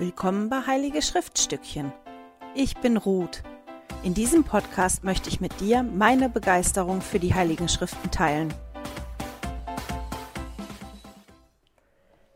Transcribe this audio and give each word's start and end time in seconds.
Willkommen 0.00 0.48
bei 0.48 0.60
Heilige 0.64 1.02
Schriftstückchen. 1.02 1.92
Ich 2.54 2.76
bin 2.76 2.96
Ruth. 2.96 3.42
In 4.04 4.14
diesem 4.14 4.44
Podcast 4.44 5.02
möchte 5.02 5.28
ich 5.28 5.40
mit 5.40 5.58
dir 5.58 5.82
meine 5.82 6.28
Begeisterung 6.28 7.00
für 7.00 7.18
die 7.18 7.34
Heiligen 7.34 7.68
Schriften 7.68 8.08
teilen. 8.12 8.54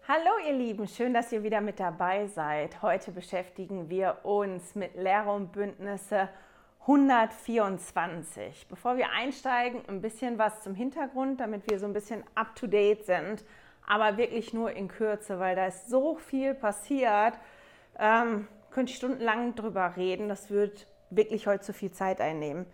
Hallo 0.08 0.30
ihr 0.44 0.54
Lieben, 0.54 0.88
schön, 0.88 1.14
dass 1.14 1.30
ihr 1.30 1.44
wieder 1.44 1.60
mit 1.60 1.78
dabei 1.78 2.26
seid. 2.26 2.82
Heute 2.82 3.12
beschäftigen 3.12 3.88
wir 3.88 4.18
uns 4.24 4.74
mit 4.74 4.96
Lehre 4.96 5.30
und 5.30 5.52
Bündnisse 5.52 6.30
124. 6.80 8.66
Bevor 8.70 8.96
wir 8.96 9.12
einsteigen, 9.12 9.82
ein 9.86 10.02
bisschen 10.02 10.36
was 10.36 10.62
zum 10.64 10.74
Hintergrund, 10.74 11.38
damit 11.38 11.70
wir 11.70 11.78
so 11.78 11.86
ein 11.86 11.92
bisschen 11.92 12.24
up-to-date 12.34 13.06
sind 13.06 13.44
aber 13.86 14.16
wirklich 14.16 14.52
nur 14.52 14.72
in 14.72 14.88
Kürze, 14.88 15.38
weil 15.38 15.56
da 15.56 15.66
ist 15.66 15.88
so 15.88 16.16
viel 16.16 16.54
passiert. 16.54 17.34
Ähm, 17.98 18.48
könnte 18.70 18.90
ich 18.90 18.96
stundenlang 18.96 19.54
drüber 19.54 19.94
reden. 19.96 20.28
Das 20.28 20.50
wird 20.50 20.86
wirklich 21.10 21.46
heute 21.46 21.62
zu 21.62 21.72
viel 21.72 21.92
Zeit 21.92 22.20
einnehmen. 22.20 22.66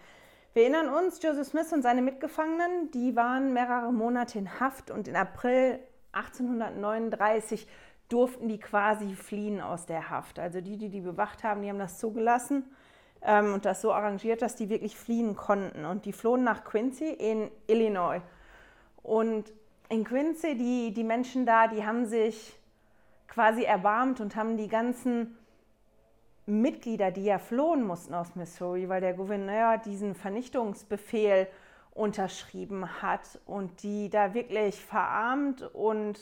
Wir 0.55 0.63
erinnern 0.63 0.89
uns, 0.89 1.23
Joseph 1.23 1.49
Smith 1.49 1.73
und 1.73 1.83
seine 1.83 2.03
Mitgefangenen, 2.03 2.91
die 2.93 3.15
waren 3.15 3.53
mehrere 3.53 3.93
Monate 3.93 4.39
in 4.39 4.61
Haft 4.61 4.91
und 4.91 5.07
in 5.07 5.15
April 5.15 5.79
1839 6.13 7.69
durften 8.09 8.49
die 8.49 8.59
quasi 8.59 9.15
fliehen 9.15 9.61
aus 9.61 9.87
der 9.87 10.11
Haft. 10.11 10.39
Also 10.39 10.61
die, 10.61 10.79
die 10.79 10.89
die 10.89 11.01
bewacht 11.01 11.45
haben, 11.45 11.63
die 11.63 11.69
haben 11.69 11.79
das 11.79 11.99
zugelassen 11.99 12.65
ähm, 13.23 13.53
und 13.53 13.67
das 13.67 13.83
so 13.83 13.93
arrangiert, 13.93 14.43
dass 14.43 14.57
die 14.57 14.71
wirklich 14.71 14.97
fliehen 14.97 15.37
konnten. 15.37 15.85
Und 15.85 16.07
die 16.07 16.13
flohen 16.13 16.45
nach 16.45 16.65
Quincy 16.65 17.11
in 17.11 17.51
Illinois. 17.67 18.23
Und 19.03 19.53
in 19.91 20.05
Quincy, 20.05 20.57
die, 20.57 20.93
die 20.93 21.05
Menschen 21.05 21.45
da, 21.45 21.69
die 21.69 21.85
haben 21.85 22.07
sich 22.07 22.58
quasi 23.29 23.63
erbarmt 23.63 24.21
und 24.21 24.37
haben 24.37 24.57
die 24.57 24.69
ganzen 24.69 25.37
Mitglieder, 26.47 27.11
die 27.11 27.25
ja 27.25 27.39
flohen 27.39 27.85
mussten 27.85 28.15
aus 28.15 28.35
Missouri, 28.35 28.89
weil 28.89 29.01
der 29.01 29.15
Gouverneur 29.15 29.79
diesen 29.79 30.15
Vernichtungsbefehl 30.15 31.47
unterschrieben 31.93 33.03
hat 33.03 33.41
und 33.45 33.83
die 33.83 34.09
da 34.09 34.33
wirklich 34.33 34.81
verarmt 34.81 35.63
und 35.75 36.19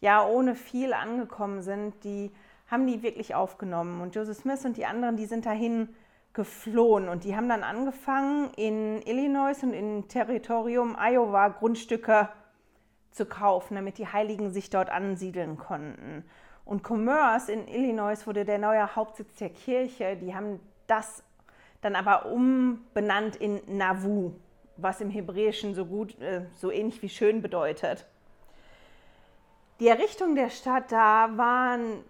ja 0.00 0.26
ohne 0.26 0.54
viel 0.54 0.92
angekommen 0.92 1.62
sind, 1.62 2.04
die 2.04 2.30
haben 2.70 2.86
die 2.86 3.02
wirklich 3.02 3.34
aufgenommen. 3.34 4.00
Und 4.02 4.14
Joseph 4.14 4.38
Smith 4.38 4.64
und 4.64 4.76
die 4.76 4.84
anderen, 4.84 5.16
die 5.16 5.26
sind 5.26 5.46
dahin 5.46 5.88
geflohen 6.32 7.08
und 7.08 7.24
die 7.24 7.36
haben 7.36 7.48
dann 7.48 7.62
angefangen, 7.62 8.50
in 8.56 9.00
Illinois 9.02 9.62
und 9.62 9.74
im 9.74 10.08
Territorium 10.08 10.96
Iowa 10.98 11.48
Grundstücke 11.48 12.28
zu 13.12 13.26
kaufen, 13.26 13.74
damit 13.74 13.98
die 13.98 14.06
Heiligen 14.06 14.50
sich 14.50 14.70
dort 14.70 14.90
ansiedeln 14.90 15.56
konnten. 15.56 16.24
Und 16.64 16.82
Commerce 16.86 17.50
in 17.50 17.68
Illinois 17.68 18.26
wurde 18.26 18.44
der 18.44 18.58
neue 18.58 18.94
Hauptsitz 18.94 19.34
der 19.36 19.50
Kirche. 19.50 20.16
Die 20.16 20.34
haben 20.34 20.60
das 20.86 21.22
dann 21.80 21.96
aber 21.96 22.26
umbenannt 22.26 23.36
in 23.36 23.60
Nauvoo, 23.66 24.32
was 24.76 25.00
im 25.00 25.10
Hebräischen 25.10 25.74
so 25.74 25.86
gut, 25.86 26.20
äh, 26.20 26.46
so 26.56 26.70
ähnlich 26.70 27.02
wie 27.02 27.08
schön 27.08 27.42
bedeutet. 27.42 28.06
Die 29.80 29.88
Errichtung 29.88 30.34
der 30.34 30.50
Stadt 30.50 30.92
da 30.92 31.36
waren 31.36 32.04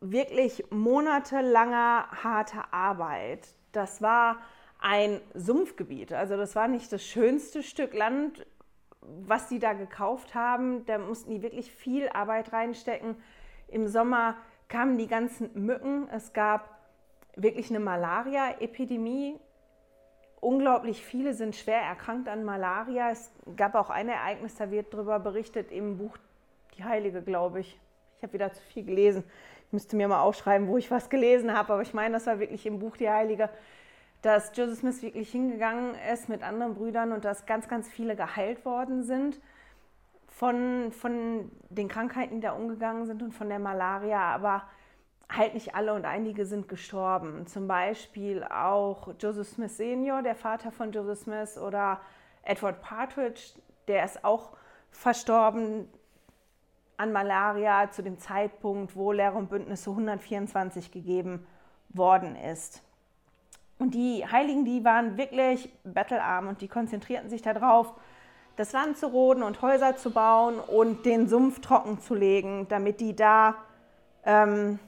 wirklich 0.00 0.64
monatelanger 0.70 2.06
harte 2.22 2.62
Arbeit 2.72 3.48
das 3.76 4.00
war 4.00 4.38
ein 4.78 5.20
Sumpfgebiet. 5.34 6.12
Also 6.12 6.36
das 6.36 6.56
war 6.56 6.66
nicht 6.66 6.90
das 6.92 7.04
schönste 7.04 7.62
Stück 7.62 7.94
Land, 7.94 8.46
was 9.26 9.48
die 9.48 9.58
da 9.58 9.72
gekauft 9.72 10.34
haben. 10.34 10.84
Da 10.86 10.98
mussten 10.98 11.30
die 11.30 11.42
wirklich 11.42 11.70
viel 11.70 12.08
Arbeit 12.08 12.52
reinstecken. 12.52 13.16
Im 13.68 13.88
Sommer 13.88 14.36
kamen 14.68 14.98
die 14.98 15.06
ganzen 15.06 15.50
Mücken. 15.54 16.08
Es 16.10 16.32
gab 16.32 16.76
wirklich 17.36 17.70
eine 17.70 17.80
Malaria-Epidemie. 17.80 19.38
Unglaublich 20.40 21.04
viele 21.04 21.34
sind 21.34 21.56
schwer 21.56 21.80
erkrankt 21.80 22.28
an 22.28 22.44
Malaria. 22.44 23.10
Es 23.10 23.32
gab 23.56 23.74
auch 23.74 23.90
ein 23.90 24.08
Ereignis, 24.08 24.54
da 24.56 24.70
wird 24.70 24.92
darüber 24.92 25.18
berichtet 25.18 25.72
im 25.72 25.98
Buch 25.98 26.16
Die 26.76 26.84
Heilige, 26.84 27.22
glaube 27.22 27.60
ich. 27.60 27.80
Ich 28.16 28.22
habe 28.22 28.32
wieder 28.32 28.52
zu 28.52 28.62
viel 28.62 28.84
gelesen. 28.84 29.24
Ich 29.66 29.72
müsste 29.72 29.96
mir 29.96 30.08
mal 30.08 30.20
aufschreiben, 30.20 30.68
wo 30.68 30.76
ich 30.76 30.90
was 30.90 31.10
gelesen 31.10 31.52
habe, 31.52 31.72
aber 31.72 31.82
ich 31.82 31.94
meine, 31.94 32.14
das 32.14 32.26
war 32.26 32.38
wirklich 32.38 32.64
im 32.66 32.78
Buch 32.78 32.96
Die 32.96 33.10
Heilige, 33.10 33.50
dass 34.26 34.50
Joseph 34.56 34.80
Smith 34.80 35.02
wirklich 35.02 35.30
hingegangen 35.30 35.94
ist 36.12 36.28
mit 36.28 36.42
anderen 36.42 36.74
Brüdern 36.74 37.12
und 37.12 37.24
dass 37.24 37.46
ganz, 37.46 37.68
ganz 37.68 37.88
viele 37.88 38.16
geheilt 38.16 38.64
worden 38.64 39.04
sind 39.04 39.40
von, 40.26 40.90
von 40.90 41.52
den 41.70 41.86
Krankheiten, 41.86 42.34
die 42.34 42.40
da 42.40 42.50
umgegangen 42.50 43.06
sind 43.06 43.22
und 43.22 43.30
von 43.30 43.48
der 43.48 43.60
Malaria, 43.60 44.18
aber 44.18 44.64
halt 45.30 45.54
nicht 45.54 45.76
alle 45.76 45.94
und 45.94 46.04
einige 46.04 46.44
sind 46.44 46.66
gestorben. 46.66 47.46
Zum 47.46 47.68
Beispiel 47.68 48.42
auch 48.42 49.14
Joseph 49.20 49.46
Smith 49.46 49.76
Senior, 49.76 50.22
der 50.22 50.34
Vater 50.34 50.72
von 50.72 50.90
Joseph 50.90 51.20
Smith, 51.20 51.56
oder 51.56 52.00
Edward 52.42 52.82
Partridge, 52.82 53.52
der 53.86 54.04
ist 54.04 54.24
auch 54.24 54.56
verstorben 54.90 55.88
an 56.96 57.12
Malaria 57.12 57.92
zu 57.92 58.02
dem 58.02 58.18
Zeitpunkt, 58.18 58.96
wo 58.96 59.12
Lehre 59.12 59.36
und 59.36 59.50
Bündnisse 59.50 59.90
124 59.90 60.90
gegeben 60.90 61.46
worden 61.90 62.34
ist. 62.34 62.82
Und 63.78 63.94
die 63.94 64.24
Heiligen, 64.26 64.64
die 64.64 64.84
waren 64.84 65.16
wirklich 65.16 65.70
bettelarm 65.84 66.48
und 66.48 66.60
die 66.60 66.68
konzentrierten 66.68 67.28
sich 67.28 67.42
darauf, 67.42 67.92
das 68.56 68.72
Land 68.72 68.96
zu 68.96 69.08
roden 69.08 69.42
und 69.42 69.60
Häuser 69.60 69.96
zu 69.96 70.10
bauen 70.10 70.58
und 70.58 71.04
den 71.04 71.28
Sumpf 71.28 71.60
trocken 71.60 72.00
zu 72.00 72.14
legen, 72.14 72.66
damit 72.68 73.00
die 73.00 73.14
da, 73.14 73.56
ähm, 74.24 74.78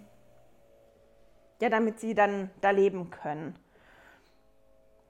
ja, 1.60 1.68
damit 1.68 2.00
sie 2.00 2.14
dann 2.14 2.50
da 2.62 2.70
leben 2.70 3.10
können. 3.10 3.54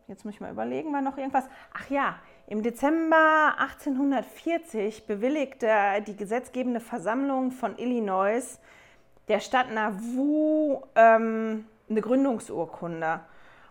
Jetzt 0.08 0.24
muss 0.24 0.34
ich 0.34 0.40
mal 0.40 0.50
überlegen, 0.50 0.92
war 0.92 1.02
noch 1.02 1.18
irgendwas? 1.18 1.44
Ach 1.72 1.88
ja, 1.90 2.16
im 2.46 2.62
Dezember 2.62 3.54
1840 3.58 5.06
bewilligte 5.06 5.68
die 6.06 6.16
gesetzgebende 6.16 6.80
Versammlung 6.80 7.52
von 7.52 7.78
Illinois 7.78 8.58
der 9.28 9.40
Stadt 9.40 9.70
Nauvoo 9.70 10.82
ähm, 10.94 11.66
eine 11.90 12.00
Gründungsurkunde. 12.00 13.20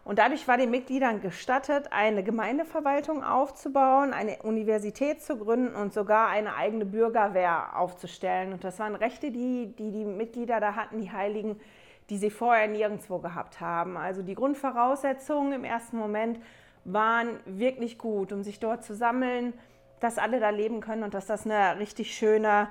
Und 0.08 0.20
dadurch 0.20 0.48
war 0.48 0.56
den 0.56 0.72
Mitgliedern 0.72 1.20
gestattet, 1.20 1.92
eine 1.92 2.24
Gemeindeverwaltung 2.24 3.26
aufzubauen, 3.26 4.14
eine 4.14 4.38
Universität 4.42 5.22
zu 5.22 5.36
gründen 5.36 5.76
und 5.76 5.94
sogar 5.94 6.30
eine 6.30 6.56
eigene 6.56 6.86
Bürgerwehr 6.86 7.78
aufzustellen. 7.78 8.54
Und 8.54 8.64
das 8.64 8.80
waren 8.80 8.96
Rechte, 8.96 9.32
die 9.32 9.76
die, 9.78 9.92
die 9.92 10.06
Mitglieder 10.06 10.62
da 10.62 10.76
hatten, 10.76 11.02
die 11.02 11.12
Heiligen, 11.12 11.60
die 12.10 12.18
sie 12.18 12.30
vorher 12.30 12.70
nirgendwo 12.70 13.20
gehabt 13.20 13.60
haben. 13.60 13.98
Also 13.98 14.22
die 14.22 14.34
Grundvoraussetzungen 14.34 15.52
im 15.52 15.66
ersten 15.66 15.98
Moment 15.98 16.40
waren 16.86 17.42
wirklich 17.44 17.98
gut, 17.98 18.32
um 18.32 18.44
sich 18.44 18.62
dort 18.62 18.86
zu 18.86 18.96
sammeln, 18.96 19.52
dass 20.00 20.20
alle 20.20 20.40
da 20.40 20.52
leben 20.52 20.80
können 20.80 21.04
und 21.04 21.16
dass 21.16 21.26
das 21.26 21.44
eine 21.44 21.80
richtig 21.80 22.16
schöne 22.16 22.70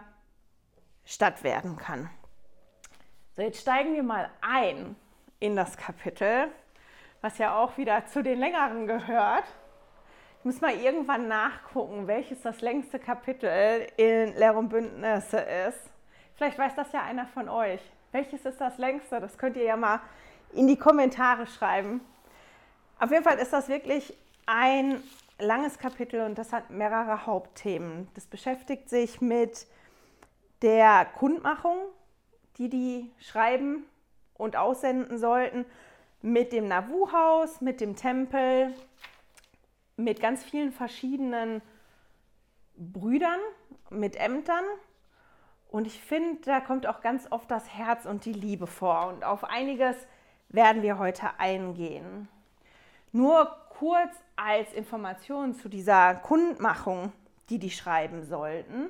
Stadt 1.05 1.45
werden 1.45 1.77
kann. 1.77 2.09
So, 3.35 3.43
jetzt 3.43 3.61
steigen 3.61 3.93
wir 3.93 4.03
mal 4.03 4.31
ein 4.41 4.97
in 5.39 5.55
das 5.55 5.77
Kapitel, 5.77 6.49
was 7.21 7.38
ja 7.38 7.56
auch 7.56 7.77
wieder 7.77 8.06
zu 8.06 8.22
den 8.22 8.38
längeren 8.38 8.87
gehört. 8.87 9.44
Ich 10.38 10.44
muss 10.44 10.60
mal 10.60 10.75
irgendwann 10.75 11.28
nachgucken, 11.28 12.06
welches 12.06 12.43
das 12.43 12.60
längste 12.60 12.99
Kapitel 12.99 13.87
in 13.97 14.34
Lehr 14.37 14.56
und 14.56 14.69
Bündnisse 14.69 15.38
ist. 15.38 15.81
Vielleicht 16.37 16.59
weiß 16.59 16.75
das 16.76 16.93
ja 16.93 17.03
einer 17.03 17.26
von 17.26 17.49
euch. 17.49 17.81
Welches 18.12 18.44
ist 18.44 18.60
das 18.60 18.78
längste? 18.78 19.21
Das 19.21 19.38
könnt 19.38 19.56
ihr 19.56 19.65
ja 19.65 19.76
mal 19.76 20.00
in 20.53 20.66
die 20.69 20.76
Kommentare 20.76 21.47
schreiben. 21.47 22.00
Auf 22.99 23.10
jeden 23.10 23.25
Fall 23.25 23.38
ist 23.38 23.53
das 23.53 23.69
wirklich 23.69 24.16
ein 24.47 25.03
langes 25.38 25.78
Kapitel 25.78 26.21
und 26.22 26.38
das 26.38 26.53
hat 26.53 26.71
mehrere 26.71 27.26
Hauptthemen. 27.26 28.09
Das 28.15 28.26
beschäftigt 28.26 28.88
sich 28.88 29.21
mit 29.21 29.66
der 30.62 31.06
Kundmachung, 31.19 31.76
die 32.56 32.69
die 32.69 33.12
schreiben 33.19 33.85
und 34.35 34.56
aussenden 34.56 35.19
sollten, 35.19 35.67
mit 36.26 36.52
dem 36.52 36.67
Nauvoo-Haus, 36.67 37.61
mit 37.61 37.81
dem 37.81 37.94
Tempel, 37.94 38.75
mit 39.96 40.20
ganz 40.20 40.43
vielen 40.43 40.73
verschiedenen 40.73 41.62
Brüdern, 42.76 43.38
mit 43.90 44.17
Ämtern. 44.17 44.64
Und 45.69 45.87
ich 45.87 46.00
finde, 46.00 46.40
da 46.43 46.58
kommt 46.58 46.88
auch 46.88 47.00
ganz 47.00 47.31
oft 47.31 47.49
das 47.49 47.73
Herz 47.73 48.06
und 48.06 48.25
die 48.25 48.32
Liebe 48.32 48.67
vor. 48.67 49.06
Und 49.06 49.23
auf 49.23 49.44
einiges 49.44 49.96
werden 50.49 50.82
wir 50.82 50.99
heute 50.99 51.38
eingehen. 51.38 52.29
Nur 53.12 53.56
kurz 53.70 54.12
als 54.34 54.72
Information 54.72 55.55
zu 55.55 55.69
dieser 55.69 56.17
Kundmachung, 56.17 57.12
die 57.50 57.61
die 57.61 57.70
schreiben 57.70 58.25
sollten. 58.25 58.88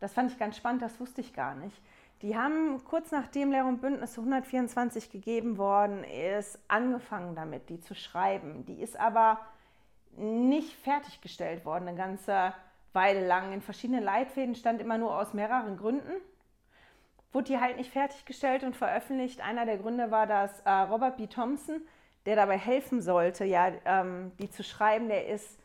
Das 0.00 0.14
fand 0.14 0.32
ich 0.32 0.38
ganz 0.38 0.56
spannend, 0.56 0.80
das 0.80 0.98
wusste 1.00 1.20
ich 1.20 1.34
gar 1.34 1.54
nicht. 1.54 1.82
Die 2.22 2.36
haben 2.36 2.82
kurz 2.84 3.10
nachdem 3.10 3.50
Lehr 3.50 3.66
und 3.66 3.80
Bündnis 3.80 4.18
124 4.18 5.10
gegeben 5.10 5.58
worden 5.58 6.02
ist, 6.04 6.58
angefangen 6.68 7.34
damit, 7.34 7.68
die 7.68 7.80
zu 7.80 7.94
schreiben. 7.94 8.64
Die 8.66 8.80
ist 8.80 8.98
aber 8.98 9.40
nicht 10.16 10.72
fertiggestellt 10.72 11.64
worden, 11.64 11.88
eine 11.88 11.96
ganze 11.96 12.54
Weile 12.94 13.26
lang. 13.26 13.52
In 13.52 13.60
verschiedenen 13.60 14.02
Leitfäden 14.02 14.54
stand 14.54 14.80
immer 14.80 14.96
nur 14.96 15.18
aus 15.18 15.34
mehreren 15.34 15.76
Gründen 15.76 16.12
wurde 17.36 17.52
die 17.52 17.60
halt 17.60 17.76
nicht 17.76 17.92
fertiggestellt 17.92 18.64
und 18.64 18.74
veröffentlicht. 18.74 19.42
Einer 19.42 19.66
der 19.66 19.76
Gründe 19.76 20.10
war, 20.10 20.26
dass 20.26 20.60
äh, 20.60 20.70
Robert 20.70 21.18
B. 21.18 21.26
Thompson, 21.26 21.82
der 22.24 22.34
dabei 22.34 22.56
helfen 22.56 23.02
sollte, 23.02 23.44
ja, 23.44 23.72
ähm, 23.84 24.32
die 24.38 24.50
zu 24.50 24.64
schreiben, 24.64 25.08
der 25.08 25.28
ist 25.28 25.60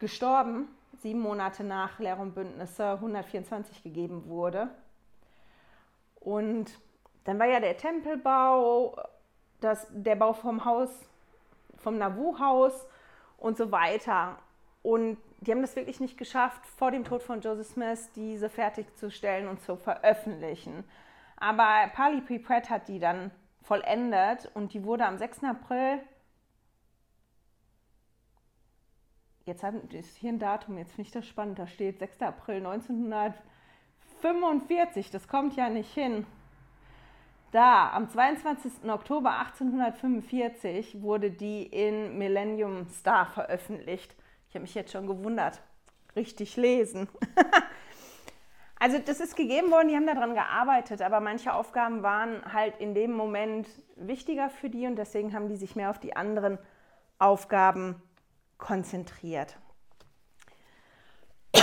gestorben, 0.00 0.66
sieben 1.00 1.20
Monate 1.20 1.62
nach 1.62 2.00
Lehr 2.00 2.18
und 2.18 2.34
Bündnisse 2.34 2.94
124 2.94 3.84
gegeben 3.84 4.24
wurde. 4.26 4.68
Und 6.24 6.78
dann 7.24 7.38
war 7.38 7.46
ja 7.46 7.60
der 7.60 7.76
Tempelbau, 7.76 8.96
das, 9.60 9.86
der 9.90 10.16
Bau 10.16 10.32
vom 10.32 10.64
Haus, 10.64 10.90
vom 11.76 11.98
Nauvoo-Haus 11.98 12.86
und 13.38 13.56
so 13.56 13.72
weiter. 13.72 14.38
Und 14.82 15.18
die 15.40 15.50
haben 15.50 15.62
das 15.62 15.76
wirklich 15.76 16.00
nicht 16.00 16.16
geschafft, 16.16 16.64
vor 16.66 16.90
dem 16.90 17.04
Tod 17.04 17.22
von 17.22 17.40
Joseph 17.40 17.68
Smith 17.68 18.10
diese 18.14 18.48
fertigzustellen 18.48 19.48
und 19.48 19.60
zu 19.62 19.76
veröffentlichen. 19.76 20.84
Aber 21.36 21.90
Pali 21.92 22.38
Pratt 22.38 22.70
hat 22.70 22.88
die 22.88 23.00
dann 23.00 23.32
vollendet 23.62 24.50
und 24.54 24.74
die 24.74 24.84
wurde 24.84 25.06
am 25.06 25.18
6. 25.18 25.44
April. 25.44 26.00
Jetzt 29.44 29.64
ist 29.90 30.16
hier 30.16 30.32
ein 30.32 30.38
Datum, 30.38 30.78
jetzt 30.78 30.92
finde 30.92 31.08
ich 31.08 31.12
das 31.12 31.26
spannend. 31.26 31.58
Da 31.58 31.66
steht 31.66 31.98
6. 31.98 32.22
April 32.22 32.60
1945. 34.28 35.10
Das 35.10 35.28
kommt 35.28 35.56
ja 35.56 35.68
nicht 35.68 35.92
hin. 35.92 36.26
Da, 37.52 37.90
am 37.92 38.08
22. 38.08 38.88
Oktober 38.90 39.38
1845 39.38 41.02
wurde 41.02 41.30
die 41.30 41.64
in 41.64 42.16
Millennium 42.16 42.88
Star 42.88 43.26
veröffentlicht. 43.26 44.16
Ich 44.48 44.54
habe 44.54 44.62
mich 44.62 44.74
jetzt 44.74 44.92
schon 44.92 45.06
gewundert. 45.06 45.62
Richtig 46.16 46.56
lesen. 46.56 47.08
also 48.78 48.98
das 48.98 49.20
ist 49.20 49.36
gegeben 49.36 49.70
worden, 49.70 49.88
die 49.88 49.96
haben 49.96 50.06
daran 50.06 50.32
gearbeitet, 50.32 51.02
aber 51.02 51.20
manche 51.20 51.52
Aufgaben 51.52 52.02
waren 52.02 52.42
halt 52.52 52.78
in 52.78 52.94
dem 52.94 53.12
Moment 53.12 53.68
wichtiger 53.96 54.48
für 54.48 54.70
die 54.70 54.86
und 54.86 54.96
deswegen 54.96 55.34
haben 55.34 55.48
die 55.48 55.56
sich 55.56 55.76
mehr 55.76 55.90
auf 55.90 55.98
die 55.98 56.16
anderen 56.16 56.58
Aufgaben 57.18 58.00
konzentriert. 58.56 59.58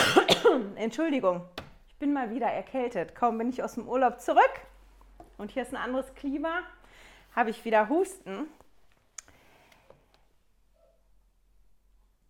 Entschuldigung, 0.75 1.41
bin 1.99 2.13
mal 2.13 2.29
wieder 2.31 2.47
erkältet. 2.47 3.13
Kaum 3.13 3.37
bin 3.37 3.49
ich 3.49 3.61
aus 3.61 3.75
dem 3.75 3.87
Urlaub 3.87 4.21
zurück 4.21 4.61
und 5.37 5.51
hier 5.51 5.63
ist 5.63 5.73
ein 5.73 5.81
anderes 5.81 6.15
Klima, 6.15 6.61
habe 7.35 7.49
ich 7.49 7.63
wieder 7.65 7.89
Husten. 7.89 8.47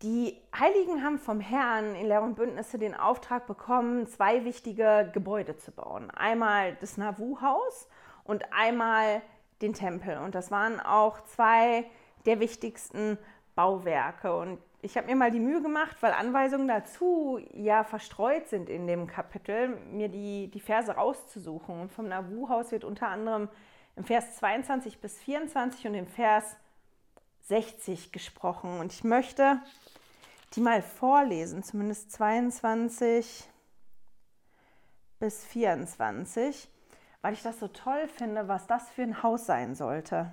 Die 0.01 0.41
Heiligen 0.57 1.03
haben 1.03 1.19
vom 1.19 1.39
Herrn 1.39 1.93
in 1.95 2.07
Lehr 2.07 2.21
und 2.21 2.35
Bündnisse 2.35 2.79
den 2.79 2.95
Auftrag 2.95 3.47
bekommen, 3.47 4.07
zwei 4.07 4.45
wichtige 4.45 5.09
Gebäude 5.13 5.57
zu 5.57 5.71
bauen. 5.71 6.09
Einmal 6.11 6.75
das 6.75 6.97
Nauvoo-Haus 6.97 7.89
und 8.23 8.45
einmal 8.53 9.21
den 9.61 9.73
Tempel. 9.73 10.17
Und 10.17 10.35
das 10.35 10.51
waren 10.51 10.79
auch 10.79 11.21
zwei 11.25 11.83
der 12.25 12.39
wichtigsten 12.39 13.17
Bauwerke. 13.55 14.33
Und 14.33 14.59
ich 14.81 14.95
habe 14.95 15.07
mir 15.07 15.15
mal 15.15 15.31
die 15.31 15.39
Mühe 15.39 15.61
gemacht, 15.61 15.97
weil 16.01 16.13
Anweisungen 16.13 16.67
dazu 16.67 17.39
ja 17.53 17.83
verstreut 17.83 18.47
sind 18.47 18.69
in 18.69 18.87
dem 18.87 19.07
Kapitel, 19.07 19.77
mir 19.91 20.07
die, 20.07 20.49
die 20.49 20.59
Verse 20.61 20.91
rauszusuchen. 20.91 21.81
Und 21.81 21.91
vom 21.91 22.07
Nauvoo-Haus 22.07 22.71
wird 22.71 22.85
unter 22.85 23.09
anderem 23.09 23.49
im 23.95 24.05
Vers 24.05 24.37
22 24.37 24.99
bis 24.99 25.19
24 25.19 25.87
und 25.87 25.95
im 25.95 26.07
Vers 26.07 26.55
60 27.47 28.13
gesprochen. 28.13 28.79
Und 28.79 28.93
ich 28.93 29.03
möchte 29.03 29.59
die 30.55 30.61
mal 30.61 30.81
vorlesen, 30.81 31.61
zumindest 31.61 32.11
22 32.13 33.49
bis 35.19 35.45
24, 35.45 36.69
weil 37.21 37.33
ich 37.33 37.43
das 37.43 37.59
so 37.59 37.67
toll 37.67 38.07
finde, 38.07 38.47
was 38.47 38.65
das 38.65 38.89
für 38.89 39.03
ein 39.03 39.21
Haus 39.21 39.45
sein 39.45 39.75
sollte. 39.75 40.31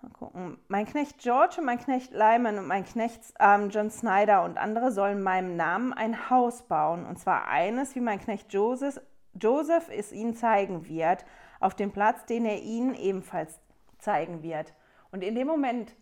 Mal 0.00 0.10
gucken. 0.10 0.58
Mein 0.68 0.86
Knecht 0.86 1.18
George 1.18 1.56
und 1.58 1.64
mein 1.64 1.80
Knecht 1.80 2.12
Lyman 2.12 2.58
und 2.58 2.68
mein 2.68 2.84
Knecht 2.84 3.20
ähm, 3.40 3.70
John 3.70 3.90
Snyder 3.90 4.44
und 4.44 4.56
andere 4.56 4.92
sollen 4.92 5.22
meinem 5.22 5.56
Namen 5.56 5.92
ein 5.92 6.30
Haus 6.30 6.62
bauen. 6.62 7.04
Und 7.04 7.18
zwar 7.18 7.48
eines, 7.48 7.96
wie 7.96 8.00
mein 8.00 8.20
Knecht 8.20 8.52
Joseph, 8.52 9.00
Joseph 9.34 9.88
es 9.90 10.12
ihnen 10.12 10.36
zeigen 10.36 10.88
wird, 10.88 11.24
auf 11.58 11.74
dem 11.74 11.90
Platz, 11.90 12.24
den 12.26 12.44
er 12.44 12.62
ihnen 12.62 12.94
ebenfalls 12.94 13.58
zeigen 13.98 14.44
wird. 14.44 14.72
Und 15.10 15.24
in 15.24 15.34
dem 15.34 15.48
Moment, 15.48 15.96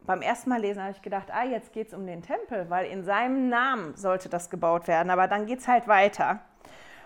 beim 0.00 0.22
ersten 0.22 0.50
Mal 0.50 0.60
lesen, 0.60 0.82
habe 0.82 0.92
ich 0.92 1.02
gedacht, 1.02 1.30
ah, 1.30 1.44
jetzt 1.44 1.72
geht 1.72 1.88
es 1.88 1.94
um 1.94 2.06
den 2.06 2.22
Tempel, 2.22 2.68
weil 2.68 2.86
in 2.86 3.04
seinem 3.04 3.48
Namen 3.48 3.94
sollte 3.94 4.28
das 4.28 4.50
gebaut 4.50 4.88
werden. 4.88 5.10
Aber 5.10 5.28
dann 5.28 5.46
geht 5.46 5.60
es 5.60 5.68
halt 5.68 5.86
weiter. 5.86 6.40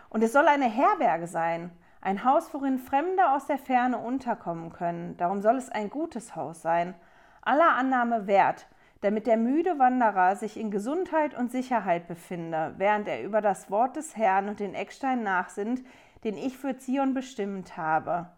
Und 0.08 0.22
es 0.22 0.32
soll 0.32 0.48
eine 0.48 0.70
Herberge 0.70 1.26
sein. 1.26 1.70
Ein 2.04 2.22
Haus, 2.22 2.52
worin 2.52 2.78
Fremde 2.78 3.30
aus 3.30 3.46
der 3.46 3.56
Ferne 3.56 3.96
unterkommen 3.96 4.70
können. 4.70 5.16
Darum 5.16 5.40
soll 5.40 5.56
es 5.56 5.70
ein 5.70 5.88
gutes 5.88 6.36
Haus 6.36 6.60
sein, 6.60 6.94
aller 7.40 7.76
Annahme 7.76 8.26
wert, 8.26 8.66
damit 9.00 9.26
der 9.26 9.38
müde 9.38 9.78
Wanderer 9.78 10.36
sich 10.36 10.60
in 10.60 10.70
Gesundheit 10.70 11.34
und 11.34 11.50
Sicherheit 11.50 12.06
befinde, 12.06 12.74
während 12.76 13.08
er 13.08 13.22
über 13.22 13.40
das 13.40 13.70
Wort 13.70 13.96
des 13.96 14.18
Herrn 14.18 14.50
und 14.50 14.60
den 14.60 14.74
Eckstein 14.74 15.22
nachsinnt, 15.22 15.82
den 16.24 16.36
ich 16.36 16.58
für 16.58 16.76
Zion 16.76 17.14
bestimmt 17.14 17.78
habe. 17.78 18.28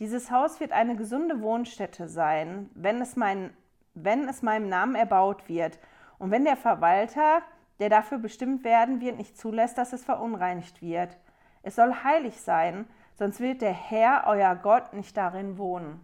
Dieses 0.00 0.30
Haus 0.30 0.60
wird 0.60 0.72
eine 0.72 0.94
gesunde 0.94 1.40
Wohnstätte 1.40 2.08
sein, 2.08 2.68
wenn 2.74 3.00
es, 3.00 3.16
mein, 3.16 3.56
wenn 3.94 4.28
es 4.28 4.42
meinem 4.42 4.68
Namen 4.68 4.96
erbaut 4.96 5.48
wird, 5.48 5.78
und 6.18 6.30
wenn 6.30 6.44
der 6.44 6.58
Verwalter, 6.58 7.40
der 7.78 7.88
dafür 7.88 8.18
bestimmt 8.18 8.64
werden 8.64 9.00
wird, 9.00 9.16
nicht 9.16 9.38
zulässt, 9.38 9.78
dass 9.78 9.94
es 9.94 10.04
verunreinigt 10.04 10.82
wird. 10.82 11.16
Es 11.62 11.76
soll 11.76 11.94
heilig 12.04 12.38
sein, 12.42 12.86
sonst 13.14 13.40
wird 13.40 13.62
der 13.62 13.72
Herr, 13.72 14.24
euer 14.26 14.54
Gott, 14.56 14.92
nicht 14.92 15.16
darin 15.16 15.58
wohnen. 15.58 16.00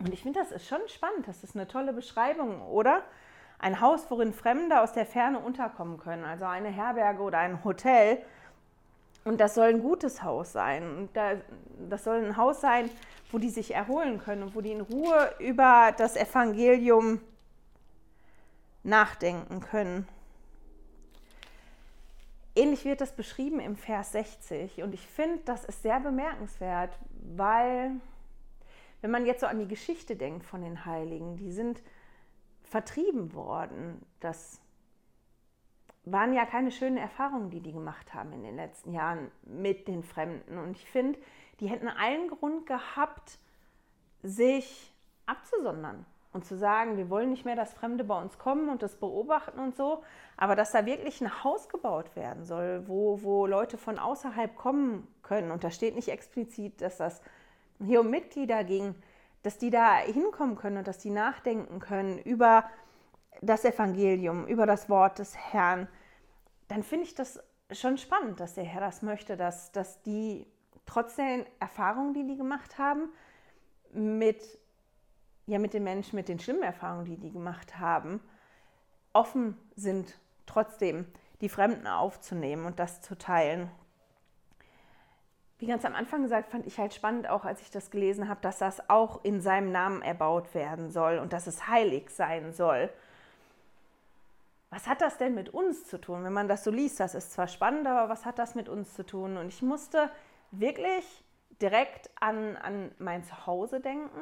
Und 0.00 0.12
ich 0.12 0.22
finde, 0.22 0.40
das 0.40 0.52
ist 0.52 0.66
schon 0.66 0.80
spannend. 0.88 1.28
Das 1.28 1.44
ist 1.44 1.54
eine 1.54 1.68
tolle 1.68 1.92
Beschreibung, 1.92 2.62
oder? 2.62 3.02
Ein 3.58 3.80
Haus, 3.80 4.10
worin 4.10 4.32
Fremde 4.32 4.80
aus 4.80 4.92
der 4.92 5.06
Ferne 5.06 5.38
unterkommen 5.38 5.98
können, 5.98 6.24
also 6.24 6.44
eine 6.44 6.68
Herberge 6.68 7.22
oder 7.22 7.38
ein 7.38 7.64
Hotel. 7.64 8.18
Und 9.24 9.40
das 9.40 9.54
soll 9.54 9.68
ein 9.68 9.80
gutes 9.80 10.22
Haus 10.22 10.52
sein. 10.52 10.96
Und 10.96 11.10
das 11.88 12.04
soll 12.04 12.24
ein 12.24 12.36
Haus 12.36 12.60
sein, 12.60 12.90
wo 13.30 13.38
die 13.38 13.50
sich 13.50 13.74
erholen 13.74 14.18
können 14.18 14.42
und 14.42 14.54
wo 14.54 14.60
die 14.60 14.72
in 14.72 14.82
Ruhe 14.82 15.34
über 15.38 15.92
das 15.96 16.16
Evangelium 16.16 17.20
nachdenken 18.82 19.60
können. 19.60 20.08
Ähnlich 22.56 22.84
wird 22.84 23.00
das 23.00 23.16
beschrieben 23.16 23.58
im 23.58 23.76
Vers 23.76 24.12
60 24.12 24.82
und 24.82 24.94
ich 24.94 25.06
finde, 25.06 25.40
das 25.44 25.64
ist 25.64 25.82
sehr 25.82 25.98
bemerkenswert, 25.98 26.96
weil 27.36 27.92
wenn 29.00 29.10
man 29.10 29.26
jetzt 29.26 29.40
so 29.40 29.46
an 29.46 29.58
die 29.58 29.68
Geschichte 29.68 30.16
denkt 30.16 30.46
von 30.46 30.62
den 30.62 30.84
Heiligen, 30.86 31.36
die 31.36 31.50
sind 31.50 31.82
vertrieben 32.62 33.34
worden. 33.34 34.04
Das 34.20 34.60
waren 36.04 36.32
ja 36.32 36.46
keine 36.46 36.70
schönen 36.70 36.96
Erfahrungen, 36.96 37.50
die 37.50 37.60
die 37.60 37.72
gemacht 37.72 38.14
haben 38.14 38.32
in 38.32 38.42
den 38.42 38.56
letzten 38.56 38.92
Jahren 38.92 39.30
mit 39.42 39.88
den 39.88 40.02
Fremden. 40.02 40.58
Und 40.58 40.76
ich 40.76 40.84
finde, 40.86 41.18
die 41.60 41.68
hätten 41.68 41.88
allen 41.88 42.28
Grund 42.28 42.66
gehabt, 42.66 43.38
sich 44.22 44.92
abzusondern 45.26 46.06
und 46.34 46.44
zu 46.44 46.58
sagen, 46.58 46.96
wir 46.96 47.08
wollen 47.08 47.30
nicht 47.30 47.44
mehr, 47.44 47.56
dass 47.56 47.72
Fremde 47.72 48.04
bei 48.04 48.20
uns 48.20 48.38
kommen 48.38 48.68
und 48.68 48.82
das 48.82 48.96
beobachten 48.96 49.58
und 49.60 49.76
so, 49.76 50.02
aber 50.36 50.56
dass 50.56 50.72
da 50.72 50.84
wirklich 50.84 51.20
ein 51.20 51.44
Haus 51.44 51.68
gebaut 51.68 52.16
werden 52.16 52.44
soll, 52.44 52.86
wo, 52.86 53.22
wo 53.22 53.46
Leute 53.46 53.78
von 53.78 53.98
außerhalb 53.98 54.54
kommen 54.56 55.06
können. 55.22 55.52
Und 55.52 55.64
da 55.64 55.70
steht 55.70 55.94
nicht 55.94 56.08
explizit, 56.08 56.80
dass 56.80 56.98
das 56.98 57.22
hier 57.78 58.00
um 58.00 58.10
Mitglieder 58.10 58.64
ging, 58.64 58.96
dass 59.42 59.58
die 59.58 59.70
da 59.70 59.96
hinkommen 59.96 60.56
können 60.56 60.78
und 60.78 60.88
dass 60.88 60.98
die 60.98 61.10
nachdenken 61.10 61.78
können 61.78 62.18
über 62.18 62.64
das 63.40 63.64
Evangelium, 63.64 64.46
über 64.46 64.66
das 64.66 64.88
Wort 64.88 65.20
des 65.20 65.36
Herrn, 65.36 65.86
dann 66.68 66.82
finde 66.82 67.04
ich 67.04 67.14
das 67.14 67.40
schon 67.70 67.96
spannend, 67.96 68.40
dass 68.40 68.54
der 68.54 68.64
Herr 68.64 68.80
das 68.80 69.02
möchte, 69.02 69.36
dass, 69.36 69.70
dass 69.70 70.02
die 70.02 70.46
trotz 70.86 71.16
der 71.16 71.46
Erfahrungen, 71.60 72.14
die 72.14 72.26
die 72.26 72.36
gemacht 72.36 72.78
haben, 72.78 73.10
mit 73.92 74.42
ja 75.46 75.58
mit 75.58 75.74
den 75.74 75.84
Menschen, 75.84 76.16
mit 76.16 76.28
den 76.28 76.38
schlimmen 76.38 76.62
Erfahrungen, 76.62 77.04
die 77.04 77.16
die 77.16 77.32
gemacht 77.32 77.78
haben, 77.78 78.20
offen 79.12 79.56
sind, 79.76 80.18
trotzdem 80.46 81.06
die 81.40 81.48
Fremden 81.48 81.86
aufzunehmen 81.86 82.64
und 82.66 82.78
das 82.78 83.02
zu 83.02 83.16
teilen. 83.16 83.70
Wie 85.58 85.66
ganz 85.66 85.84
am 85.84 85.94
Anfang 85.94 86.22
gesagt, 86.22 86.50
fand 86.50 86.66
ich 86.66 86.78
halt 86.78 86.94
spannend, 86.94 87.28
auch 87.28 87.44
als 87.44 87.60
ich 87.60 87.70
das 87.70 87.90
gelesen 87.90 88.28
habe, 88.28 88.40
dass 88.40 88.58
das 88.58 88.90
auch 88.90 89.24
in 89.24 89.40
seinem 89.40 89.70
Namen 89.70 90.02
erbaut 90.02 90.54
werden 90.54 90.90
soll 90.90 91.18
und 91.18 91.32
dass 91.32 91.46
es 91.46 91.68
heilig 91.68 92.10
sein 92.10 92.52
soll. 92.52 92.90
Was 94.70 94.88
hat 94.88 95.00
das 95.00 95.18
denn 95.18 95.34
mit 95.34 95.50
uns 95.50 95.86
zu 95.86 96.00
tun? 96.00 96.24
Wenn 96.24 96.32
man 96.32 96.48
das 96.48 96.64
so 96.64 96.70
liest, 96.70 96.98
das 96.98 97.14
ist 97.14 97.32
zwar 97.32 97.46
spannend, 97.46 97.86
aber 97.86 98.08
was 98.08 98.24
hat 98.24 98.40
das 98.40 98.56
mit 98.56 98.68
uns 98.68 98.94
zu 98.94 99.06
tun? 99.06 99.36
Und 99.36 99.48
ich 99.48 99.62
musste 99.62 100.10
wirklich 100.50 101.04
direkt 101.62 102.10
an, 102.20 102.56
an 102.56 102.90
mein 102.98 103.22
Zuhause 103.22 103.80
denken, 103.80 104.20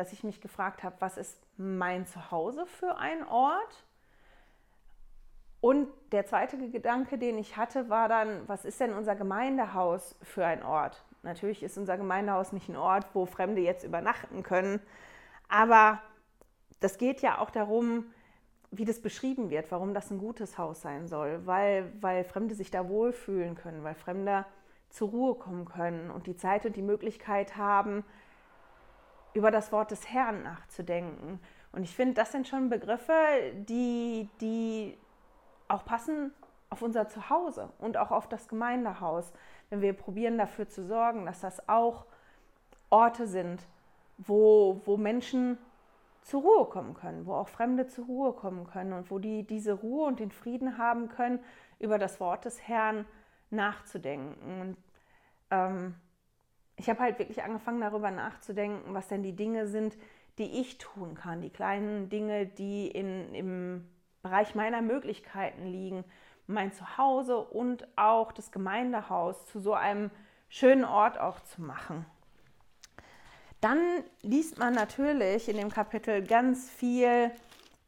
dass 0.00 0.14
ich 0.14 0.24
mich 0.24 0.40
gefragt 0.40 0.82
habe, 0.82 0.96
was 1.00 1.18
ist 1.18 1.38
mein 1.58 2.06
Zuhause 2.06 2.64
für 2.64 2.96
ein 2.96 3.22
Ort? 3.28 3.84
Und 5.60 5.88
der 6.10 6.24
zweite 6.24 6.56
Gedanke, 6.70 7.18
den 7.18 7.36
ich 7.36 7.58
hatte, 7.58 7.90
war 7.90 8.08
dann, 8.08 8.48
was 8.48 8.64
ist 8.64 8.80
denn 8.80 8.94
unser 8.94 9.14
Gemeindehaus 9.14 10.16
für 10.22 10.46
ein 10.46 10.62
Ort? 10.62 11.04
Natürlich 11.22 11.62
ist 11.62 11.76
unser 11.76 11.98
Gemeindehaus 11.98 12.52
nicht 12.52 12.70
ein 12.70 12.76
Ort, 12.76 13.04
wo 13.12 13.26
Fremde 13.26 13.60
jetzt 13.60 13.84
übernachten 13.84 14.42
können, 14.42 14.80
aber 15.50 16.00
das 16.80 16.96
geht 16.96 17.20
ja 17.20 17.36
auch 17.36 17.50
darum, 17.50 18.06
wie 18.70 18.86
das 18.86 19.02
beschrieben 19.02 19.50
wird, 19.50 19.70
warum 19.70 19.92
das 19.92 20.10
ein 20.10 20.18
gutes 20.18 20.56
Haus 20.56 20.80
sein 20.80 21.08
soll, 21.08 21.44
weil, 21.44 21.92
weil 22.00 22.24
Fremde 22.24 22.54
sich 22.54 22.70
da 22.70 22.88
wohlfühlen 22.88 23.54
können, 23.54 23.84
weil 23.84 23.94
Fremde 23.94 24.46
zur 24.88 25.10
Ruhe 25.10 25.34
kommen 25.34 25.66
können 25.66 26.10
und 26.10 26.26
die 26.26 26.36
Zeit 26.36 26.64
und 26.64 26.74
die 26.74 26.82
Möglichkeit 26.82 27.58
haben, 27.58 28.02
über 29.34 29.50
das 29.50 29.72
Wort 29.72 29.90
des 29.90 30.08
Herrn 30.10 30.42
nachzudenken. 30.42 31.40
Und 31.72 31.84
ich 31.84 31.94
finde, 31.94 32.14
das 32.14 32.32
sind 32.32 32.48
schon 32.48 32.68
Begriffe, 32.68 33.12
die, 33.54 34.28
die 34.40 34.98
auch 35.68 35.84
passen 35.84 36.32
auf 36.68 36.82
unser 36.82 37.08
Zuhause 37.08 37.70
und 37.78 37.96
auch 37.96 38.10
auf 38.10 38.28
das 38.28 38.48
Gemeindehaus, 38.48 39.32
wenn 39.70 39.80
wir 39.80 39.92
probieren 39.92 40.38
dafür 40.38 40.68
zu 40.68 40.84
sorgen, 40.84 41.26
dass 41.26 41.40
das 41.40 41.68
auch 41.68 42.06
Orte 42.90 43.26
sind, 43.26 43.66
wo, 44.18 44.80
wo 44.84 44.96
Menschen 44.96 45.58
zur 46.22 46.42
Ruhe 46.42 46.66
kommen 46.66 46.94
können, 46.94 47.26
wo 47.26 47.34
auch 47.34 47.48
Fremde 47.48 47.86
zur 47.86 48.06
Ruhe 48.06 48.32
kommen 48.32 48.66
können 48.66 48.92
und 48.92 49.10
wo 49.10 49.18
die 49.18 49.44
diese 49.44 49.72
Ruhe 49.72 50.06
und 50.06 50.20
den 50.20 50.30
Frieden 50.30 50.76
haben 50.76 51.08
können, 51.08 51.40
über 51.78 51.98
das 51.98 52.20
Wort 52.20 52.44
des 52.44 52.60
Herrn 52.68 53.06
nachzudenken. 53.50 54.60
Und 54.60 54.76
ähm, 55.50 55.94
ich 56.80 56.88
habe 56.88 57.00
halt 57.00 57.18
wirklich 57.18 57.42
angefangen, 57.42 57.82
darüber 57.82 58.10
nachzudenken, 58.10 58.94
was 58.94 59.08
denn 59.08 59.22
die 59.22 59.36
Dinge 59.36 59.66
sind, 59.66 59.98
die 60.38 60.60
ich 60.60 60.78
tun 60.78 61.14
kann, 61.14 61.42
die 61.42 61.50
kleinen 61.50 62.08
Dinge, 62.08 62.46
die 62.46 62.88
in, 62.88 63.34
im 63.34 63.88
Bereich 64.22 64.54
meiner 64.54 64.80
Möglichkeiten 64.80 65.66
liegen, 65.66 66.04
mein 66.46 66.72
Zuhause 66.72 67.36
und 67.36 67.86
auch 67.96 68.32
das 68.32 68.50
Gemeindehaus 68.50 69.44
zu 69.46 69.60
so 69.60 69.74
einem 69.74 70.10
schönen 70.48 70.86
Ort 70.86 71.18
auch 71.20 71.40
zu 71.40 71.60
machen. 71.60 72.06
Dann 73.60 73.78
liest 74.22 74.58
man 74.58 74.72
natürlich 74.72 75.50
in 75.50 75.58
dem 75.58 75.70
Kapitel 75.70 76.24
ganz 76.26 76.70
viel 76.70 77.30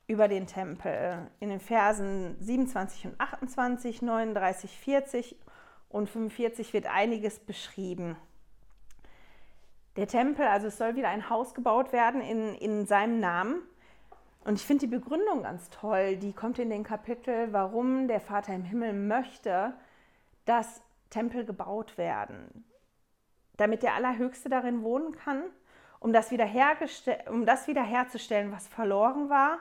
über 0.07 0.29
den 0.29 0.47
Tempel. 0.47 1.31
In 1.41 1.49
den 1.49 1.61
Versen 1.61 2.37
27 2.41 3.07
und 3.07 3.19
28, 3.19 4.03
39, 4.03 4.71
40 4.77 5.37
und 5.89 6.11
45 6.11 6.75
wird 6.75 6.87
einiges 6.87 7.39
beschrieben. 7.39 8.19
Der 9.97 10.09
Tempel, 10.09 10.47
also 10.47 10.69
es 10.69 10.79
soll 10.79 10.97
wieder 10.97 11.09
ein 11.09 11.29
Haus 11.29 11.55
gebaut 11.55 11.93
werden 11.93 12.23
in, 12.23 12.55
in 12.55 12.87
seinem 12.87 13.21
Namen. 13.21 13.63
Und 14.45 14.55
ich 14.55 14.67
finde 14.67 14.87
die 14.87 14.97
Begründung 14.97 15.43
ganz 15.43 15.69
toll. 15.69 16.17
Die 16.17 16.33
kommt 16.33 16.59
in 16.59 16.71
den 16.71 16.83
Kapitel, 16.83 17.53
warum 17.53 18.09
der 18.09 18.21
Vater 18.21 18.55
im 18.55 18.65
Himmel 18.65 18.95
möchte, 18.95 19.75
dass 20.47 20.83
Tempel 21.11 21.45
gebaut 21.45 21.99
werden. 21.99 22.65
Damit 23.59 23.83
der 23.83 23.95
Allerhöchste 23.95 24.49
darin 24.49 24.83
wohnen 24.83 25.13
kann, 25.13 25.43
um 26.01 26.13
das, 26.13 26.31
um 27.29 27.47
das 27.47 27.69
wiederherzustellen, 27.69 28.51
was 28.51 28.67
verloren 28.67 29.29
war. 29.29 29.59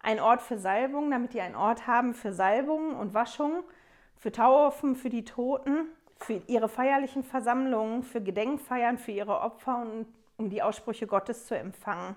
Ein 0.00 0.20
Ort 0.20 0.42
für 0.42 0.58
Salbung, 0.58 1.10
damit 1.10 1.32
die 1.32 1.40
einen 1.40 1.56
Ort 1.56 1.86
haben 1.86 2.14
für 2.14 2.32
Salbung 2.32 2.96
und 2.96 3.14
Waschung, 3.14 3.64
für 4.16 4.30
Taufen 4.30 4.94
für 4.94 5.08
die 5.08 5.24
Toten, 5.24 5.88
für 6.20 6.42
ihre 6.46 6.68
feierlichen 6.68 7.24
Versammlungen, 7.24 8.02
für 8.02 8.20
Gedenkfeiern, 8.20 8.98
für 8.98 9.12
ihre 9.12 9.40
Opfer 9.40 9.80
und 9.80 10.06
um 10.36 10.50
die 10.50 10.62
Aussprüche 10.62 11.06
Gottes 11.06 11.46
zu 11.46 11.56
empfangen. 11.56 12.16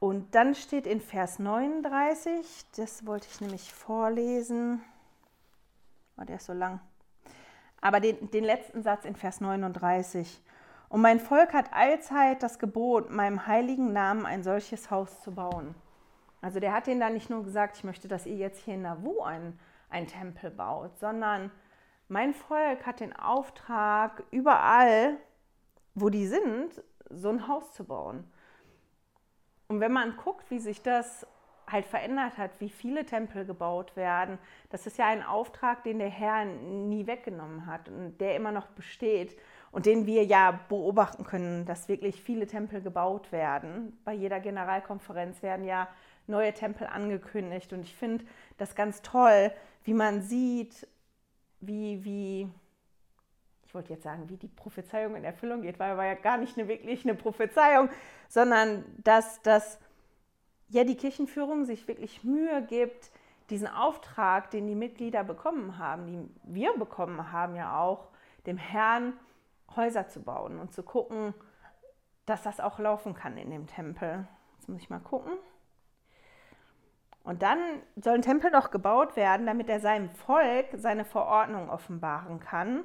Und 0.00 0.34
dann 0.34 0.54
steht 0.54 0.86
in 0.86 1.00
Vers 1.00 1.38
39, 1.40 2.64
das 2.76 3.04
wollte 3.04 3.26
ich 3.30 3.40
nämlich 3.40 3.72
vorlesen, 3.72 4.80
oh, 6.16 6.24
der 6.24 6.36
ist 6.36 6.46
so 6.46 6.52
lang, 6.52 6.80
aber 7.80 7.98
den, 7.98 8.30
den 8.30 8.44
letzten 8.44 8.82
Satz 8.82 9.04
in 9.04 9.16
Vers 9.16 9.40
39. 9.40 10.40
Und 10.88 11.00
mein 11.00 11.20
Volk 11.20 11.52
hat 11.52 11.72
allzeit 11.72 12.42
das 12.42 12.58
Gebot, 12.58 13.10
meinem 13.10 13.46
heiligen 13.46 13.92
Namen 13.92 14.24
ein 14.24 14.42
solches 14.42 14.90
Haus 14.90 15.20
zu 15.22 15.32
bauen. 15.32 15.74
Also 16.40 16.60
der 16.60 16.72
hat 16.72 16.86
ihnen 16.86 17.00
da 17.00 17.10
nicht 17.10 17.28
nur 17.28 17.42
gesagt, 17.42 17.76
ich 17.76 17.84
möchte, 17.84 18.06
dass 18.08 18.24
ihr 18.24 18.36
jetzt 18.36 18.60
hier 18.60 18.74
in 18.74 18.82
Nauvoo 18.82 19.22
einen, 19.22 19.58
einen 19.90 20.06
Tempel 20.06 20.50
baut, 20.50 20.98
sondern 20.98 21.50
mein 22.08 22.32
Volk 22.32 22.86
hat 22.86 23.00
den 23.00 23.14
Auftrag, 23.14 24.24
überall, 24.30 25.16
wo 25.94 26.08
die 26.08 26.26
sind, 26.26 26.82
so 27.10 27.28
ein 27.28 27.48
Haus 27.48 27.72
zu 27.72 27.84
bauen. 27.84 28.24
Und 29.68 29.80
wenn 29.80 29.92
man 29.92 30.16
guckt, 30.16 30.50
wie 30.50 30.58
sich 30.58 30.82
das 30.82 31.26
halt 31.70 31.84
verändert 31.84 32.38
hat, 32.38 32.50
wie 32.60 32.70
viele 32.70 33.04
Tempel 33.04 33.44
gebaut 33.44 33.94
werden, 33.94 34.38
das 34.70 34.86
ist 34.86 34.96
ja 34.96 35.06
ein 35.06 35.22
Auftrag, 35.22 35.82
den 35.84 35.98
der 35.98 36.08
Herr 36.08 36.46
nie 36.46 37.06
weggenommen 37.06 37.66
hat 37.66 37.88
und 37.90 38.18
der 38.18 38.36
immer 38.36 38.52
noch 38.52 38.68
besteht 38.68 39.36
und 39.70 39.84
den 39.84 40.06
wir 40.06 40.24
ja 40.24 40.60
beobachten 40.68 41.24
können, 41.24 41.66
dass 41.66 41.88
wirklich 41.88 42.22
viele 42.22 42.46
Tempel 42.46 42.80
gebaut 42.80 43.32
werden. 43.32 43.98
Bei 44.04 44.14
jeder 44.14 44.40
Generalkonferenz 44.40 45.42
werden 45.42 45.66
ja 45.66 45.88
neue 46.28 46.52
Tempel 46.52 46.86
angekündigt 46.86 47.72
und 47.72 47.82
ich 47.82 47.94
finde 47.94 48.24
das 48.56 48.74
ganz 48.74 49.02
toll, 49.02 49.52
wie 49.84 49.94
man 49.94 50.22
sieht, 50.22 50.86
wie, 51.60 52.04
wie, 52.04 52.48
ich 53.64 53.74
wollte 53.74 53.92
jetzt 53.92 54.04
sagen, 54.04 54.28
wie 54.28 54.36
die 54.36 54.48
Prophezeiung 54.48 55.16
in 55.16 55.24
Erfüllung 55.24 55.62
geht, 55.62 55.78
weil 55.78 55.96
war 55.96 56.06
ja 56.06 56.14
gar 56.14 56.36
nicht 56.36 56.58
eine, 56.58 56.68
wirklich 56.68 57.04
eine 57.04 57.14
Prophezeiung, 57.14 57.88
sondern 58.28 58.84
dass, 59.02 59.42
dass 59.42 59.78
ja 60.68 60.84
die 60.84 60.96
Kirchenführung 60.96 61.64
sich 61.64 61.88
wirklich 61.88 62.24
Mühe 62.24 62.62
gibt, 62.62 63.10
diesen 63.50 63.66
Auftrag, 63.66 64.50
den 64.50 64.66
die 64.66 64.74
Mitglieder 64.74 65.24
bekommen 65.24 65.78
haben, 65.78 66.06
die 66.06 66.28
wir 66.44 66.76
bekommen 66.76 67.32
haben 67.32 67.56
ja 67.56 67.80
auch, 67.80 68.08
dem 68.46 68.58
Herrn 68.58 69.14
Häuser 69.74 70.08
zu 70.08 70.20
bauen 70.22 70.58
und 70.58 70.72
zu 70.72 70.82
gucken, 70.82 71.34
dass 72.26 72.42
das 72.42 72.60
auch 72.60 72.78
laufen 72.78 73.14
kann 73.14 73.36
in 73.38 73.50
dem 73.50 73.66
Tempel. 73.66 74.26
Jetzt 74.56 74.68
muss 74.68 74.80
ich 74.80 74.90
mal 74.90 75.00
gucken. 75.00 75.32
Und 77.28 77.42
dann 77.42 77.58
soll 77.96 78.14
ein 78.14 78.22
Tempel 78.22 78.50
noch 78.50 78.70
gebaut 78.70 79.14
werden, 79.14 79.44
damit 79.44 79.68
er 79.68 79.80
seinem 79.80 80.08
Volk 80.08 80.68
seine 80.78 81.04
Verordnung 81.04 81.68
offenbaren 81.68 82.40
kann 82.40 82.84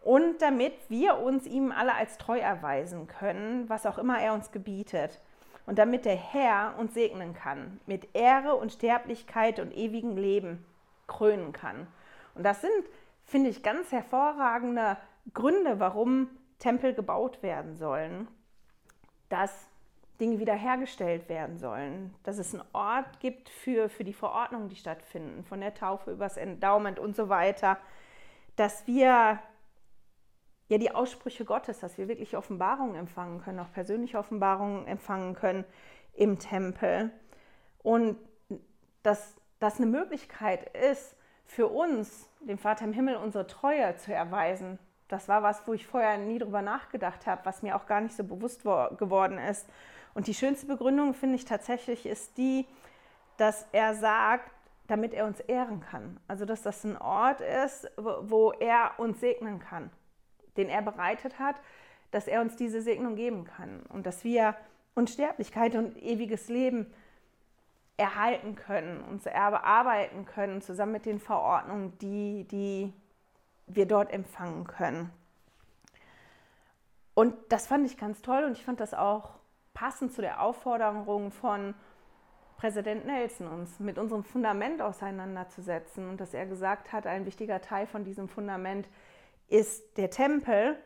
und 0.00 0.40
damit 0.40 0.72
wir 0.88 1.18
uns 1.18 1.44
ihm 1.44 1.70
alle 1.70 1.94
als 1.94 2.16
treu 2.16 2.38
erweisen 2.38 3.08
können, 3.08 3.68
was 3.68 3.84
auch 3.84 3.98
immer 3.98 4.18
er 4.18 4.32
uns 4.32 4.52
gebietet. 4.52 5.20
Und 5.66 5.78
damit 5.78 6.06
der 6.06 6.16
Herr 6.16 6.76
uns 6.78 6.94
segnen 6.94 7.34
kann, 7.34 7.78
mit 7.84 8.16
Ehre 8.16 8.54
und 8.54 8.72
Sterblichkeit 8.72 9.60
und 9.60 9.76
ewigem 9.76 10.16
Leben 10.16 10.64
krönen 11.06 11.52
kann. 11.52 11.86
Und 12.34 12.44
das 12.44 12.62
sind, 12.62 12.72
finde 13.26 13.50
ich, 13.50 13.62
ganz 13.62 13.92
hervorragende 13.92 14.96
Gründe, 15.34 15.78
warum 15.78 16.30
Tempel 16.58 16.94
gebaut 16.94 17.42
werden 17.42 17.76
sollen. 17.76 18.28
Dass 19.28 19.68
Dinge 20.22 20.38
wiederhergestellt 20.38 21.28
werden 21.28 21.58
sollen, 21.58 22.14
dass 22.22 22.38
es 22.38 22.54
einen 22.54 22.62
Ort 22.72 23.18
gibt 23.18 23.48
für, 23.48 23.88
für 23.88 24.04
die 24.04 24.12
Verordnungen, 24.12 24.68
die 24.68 24.76
stattfinden, 24.76 25.42
von 25.42 25.60
der 25.60 25.74
Taufe 25.74 26.12
übers 26.12 26.36
Endowment 26.36 27.00
und 27.00 27.16
so 27.16 27.28
weiter, 27.28 27.76
dass 28.54 28.86
wir 28.86 29.40
ja 30.68 30.78
die 30.78 30.94
Aussprüche 30.94 31.44
Gottes, 31.44 31.80
dass 31.80 31.98
wir 31.98 32.06
wirklich 32.06 32.36
Offenbarungen 32.36 32.94
empfangen 32.94 33.40
können, 33.40 33.58
auch 33.58 33.72
persönliche 33.72 34.16
Offenbarungen 34.16 34.86
empfangen 34.86 35.34
können 35.34 35.64
im 36.14 36.38
Tempel. 36.38 37.10
Und 37.82 38.16
dass 39.02 39.34
das 39.58 39.78
eine 39.78 39.86
Möglichkeit 39.86 40.76
ist, 40.76 41.16
für 41.46 41.66
uns, 41.66 42.30
dem 42.40 42.58
Vater 42.58 42.84
im 42.84 42.92
Himmel, 42.92 43.16
unsere 43.16 43.48
Treue 43.48 43.96
zu 43.96 44.14
erweisen. 44.14 44.78
Das 45.08 45.28
war 45.28 45.42
was, 45.42 45.66
wo 45.66 45.72
ich 45.72 45.84
vorher 45.84 46.16
nie 46.16 46.38
drüber 46.38 46.62
nachgedacht 46.62 47.26
habe, 47.26 47.44
was 47.44 47.62
mir 47.62 47.74
auch 47.74 47.86
gar 47.86 48.00
nicht 48.00 48.16
so 48.16 48.22
bewusst 48.22 48.62
geworden 48.62 49.38
ist. 49.38 49.68
Und 50.14 50.26
die 50.26 50.34
schönste 50.34 50.66
Begründung, 50.66 51.14
finde 51.14 51.36
ich 51.36 51.44
tatsächlich, 51.44 52.06
ist 52.06 52.36
die, 52.36 52.66
dass 53.36 53.66
er 53.72 53.94
sagt, 53.94 54.50
damit 54.88 55.14
er 55.14 55.26
uns 55.26 55.40
ehren 55.40 55.80
kann. 55.80 56.20
Also, 56.28 56.44
dass 56.44 56.62
das 56.62 56.84
ein 56.84 56.96
Ort 56.98 57.40
ist, 57.40 57.90
wo 57.96 58.52
er 58.52 58.92
uns 58.98 59.20
segnen 59.20 59.58
kann 59.58 59.90
den 60.56 60.68
er 60.68 60.82
bereitet 60.82 61.38
hat, 61.38 61.56
dass 62.10 62.26
er 62.26 62.40
uns 62.40 62.56
diese 62.56 62.82
Segnung 62.82 63.16
geben 63.16 63.44
kann 63.44 63.82
und 63.88 64.06
dass 64.06 64.24
wir 64.24 64.54
Unsterblichkeit 64.94 65.74
und 65.74 65.96
ewiges 65.96 66.48
Leben 66.48 66.92
erhalten 67.96 68.54
können, 68.54 69.02
uns 69.02 69.26
erarbeiten 69.26 70.26
können, 70.26 70.60
zusammen 70.60 70.92
mit 70.92 71.06
den 71.06 71.20
Verordnungen, 71.20 71.96
die, 71.98 72.44
die 72.44 72.92
wir 73.66 73.86
dort 73.86 74.12
empfangen 74.12 74.66
können. 74.66 75.10
Und 77.14 77.34
das 77.48 77.66
fand 77.66 77.86
ich 77.86 77.96
ganz 77.96 78.22
toll 78.22 78.44
und 78.44 78.52
ich 78.52 78.64
fand 78.64 78.80
das 78.80 78.94
auch 78.94 79.38
passend 79.74 80.12
zu 80.12 80.20
der 80.20 80.42
Aufforderung 80.42 81.30
von 81.30 81.74
Präsident 82.56 83.06
Nelson, 83.06 83.48
uns 83.48 83.80
mit 83.80 83.98
unserem 83.98 84.22
Fundament 84.22 84.80
auseinanderzusetzen 84.80 86.08
und 86.08 86.20
dass 86.20 86.32
er 86.34 86.46
gesagt 86.46 86.92
hat, 86.92 87.06
ein 87.06 87.26
wichtiger 87.26 87.60
Teil 87.60 87.86
von 87.86 88.04
diesem 88.04 88.28
Fundament 88.28 88.88
ist 89.48 89.96
der 89.98 90.10
Tempel 90.10 90.76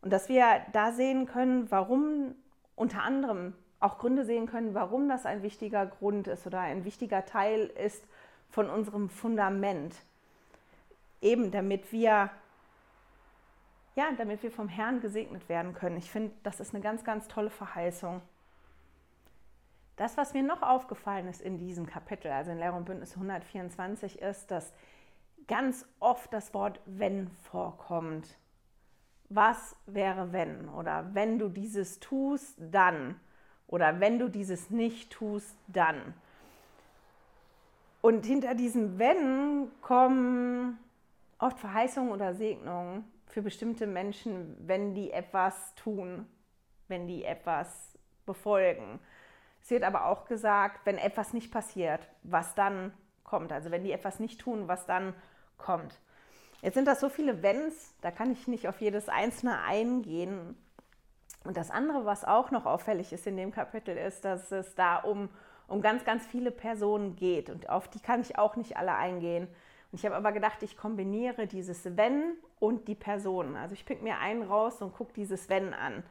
und 0.00 0.12
dass 0.12 0.28
wir 0.28 0.44
da 0.72 0.92
sehen 0.92 1.26
können, 1.26 1.70
warum 1.70 2.34
unter 2.76 3.02
anderem 3.02 3.54
auch 3.80 3.98
Gründe 3.98 4.24
sehen 4.24 4.46
können, 4.46 4.74
warum 4.74 5.08
das 5.08 5.26
ein 5.26 5.42
wichtiger 5.42 5.86
Grund 5.86 6.28
ist 6.28 6.46
oder 6.46 6.60
ein 6.60 6.84
wichtiger 6.84 7.24
Teil 7.24 7.66
ist 7.66 8.06
von 8.50 8.70
unserem 8.70 9.08
Fundament. 9.08 9.94
Eben 11.20 11.50
damit 11.50 11.90
wir 11.90 12.30
ja, 13.96 14.10
damit 14.16 14.42
wir 14.42 14.50
vom 14.50 14.68
Herrn 14.68 15.00
gesegnet 15.00 15.48
werden 15.48 15.72
können. 15.72 15.96
Ich 15.96 16.10
finde, 16.10 16.32
das 16.42 16.60
ist 16.60 16.74
eine 16.74 16.82
ganz, 16.82 17.04
ganz 17.04 17.28
tolle 17.28 17.50
Verheißung. 17.50 18.20
Das, 19.96 20.16
was 20.16 20.34
mir 20.34 20.42
noch 20.42 20.62
aufgefallen 20.62 21.28
ist 21.28 21.40
in 21.40 21.58
diesem 21.58 21.86
Kapitel, 21.86 22.30
also 22.30 22.50
in 22.50 22.58
Lehre 22.58 22.74
und 22.74 22.84
Bündnis 22.84 23.14
124, 23.14 24.20
ist, 24.20 24.50
dass 24.50 24.72
ganz 25.46 25.86
oft 26.00 26.32
das 26.32 26.52
Wort 26.54 26.80
wenn 26.86 27.30
vorkommt. 27.50 28.36
Was 29.28 29.76
wäre 29.86 30.32
wenn? 30.32 30.68
Oder 30.68 31.14
wenn 31.14 31.38
du 31.38 31.48
dieses 31.48 32.00
tust, 32.00 32.56
dann. 32.58 33.20
Oder 33.66 34.00
wenn 34.00 34.18
du 34.18 34.28
dieses 34.28 34.70
nicht 34.70 35.12
tust, 35.12 35.56
dann. 35.68 36.14
Und 38.00 38.26
hinter 38.26 38.54
diesem 38.54 38.98
wenn 38.98 39.68
kommen 39.80 40.78
oft 41.38 41.58
Verheißungen 41.58 42.12
oder 42.12 42.34
Segnungen 42.34 43.04
für 43.26 43.42
bestimmte 43.42 43.86
Menschen, 43.86 44.56
wenn 44.66 44.94
die 44.94 45.10
etwas 45.10 45.74
tun, 45.74 46.26
wenn 46.88 47.06
die 47.06 47.24
etwas 47.24 47.96
befolgen. 48.26 49.00
Es 49.64 49.70
wird 49.70 49.82
aber 49.82 50.04
auch 50.04 50.26
gesagt, 50.26 50.84
wenn 50.84 50.98
etwas 50.98 51.32
nicht 51.32 51.50
passiert, 51.50 52.06
was 52.22 52.54
dann 52.54 52.92
kommt. 53.22 53.50
Also 53.50 53.70
wenn 53.70 53.82
die 53.82 53.92
etwas 53.92 54.20
nicht 54.20 54.38
tun, 54.38 54.68
was 54.68 54.84
dann 54.84 55.14
kommt. 55.56 55.98
Jetzt 56.60 56.74
sind 56.74 56.86
das 56.86 57.00
so 57.00 57.08
viele 57.08 57.42
Wenns, 57.42 57.94
da 58.02 58.10
kann 58.10 58.30
ich 58.30 58.46
nicht 58.46 58.68
auf 58.68 58.82
jedes 58.82 59.08
einzelne 59.08 59.62
eingehen. 59.62 60.54
Und 61.44 61.56
das 61.56 61.70
andere, 61.70 62.04
was 62.04 62.26
auch 62.26 62.50
noch 62.50 62.66
auffällig 62.66 63.10
ist 63.14 63.26
in 63.26 63.38
dem 63.38 63.52
Kapitel, 63.52 63.96
ist, 63.96 64.26
dass 64.26 64.52
es 64.52 64.74
da 64.74 64.98
um, 64.98 65.30
um 65.66 65.80
ganz, 65.80 66.04
ganz 66.04 66.26
viele 66.26 66.50
Personen 66.50 67.16
geht. 67.16 67.48
Und 67.48 67.70
auf 67.70 67.88
die 67.88 68.00
kann 68.00 68.20
ich 68.20 68.38
auch 68.38 68.56
nicht 68.56 68.76
alle 68.76 68.94
eingehen. 68.94 69.48
Und 69.90 69.98
ich 69.98 70.04
habe 70.04 70.14
aber 70.14 70.32
gedacht, 70.32 70.62
ich 70.62 70.76
kombiniere 70.76 71.46
dieses 71.46 71.96
Wenn 71.96 72.36
und 72.58 72.86
die 72.86 72.94
Personen. 72.94 73.56
Also 73.56 73.72
ich 73.72 73.86
pick 73.86 74.02
mir 74.02 74.18
einen 74.18 74.42
raus 74.42 74.82
und 74.82 74.92
gucke 74.92 75.14
dieses 75.14 75.48
Wenn 75.48 75.72
an. 75.72 76.02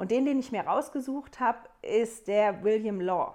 Und 0.00 0.10
den, 0.10 0.24
den 0.24 0.38
ich 0.38 0.50
mir 0.50 0.62
rausgesucht 0.62 1.40
habe, 1.40 1.58
ist 1.82 2.26
der 2.26 2.64
William 2.64 3.02
Law. 3.02 3.34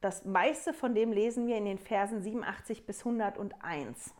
Das 0.00 0.24
meiste 0.24 0.74
von 0.74 0.92
dem 0.92 1.12
lesen 1.12 1.46
wir 1.46 1.56
in 1.56 1.66
den 1.66 1.78
Versen 1.78 2.20
87 2.20 2.84
bis 2.84 3.06
101. 3.06 4.12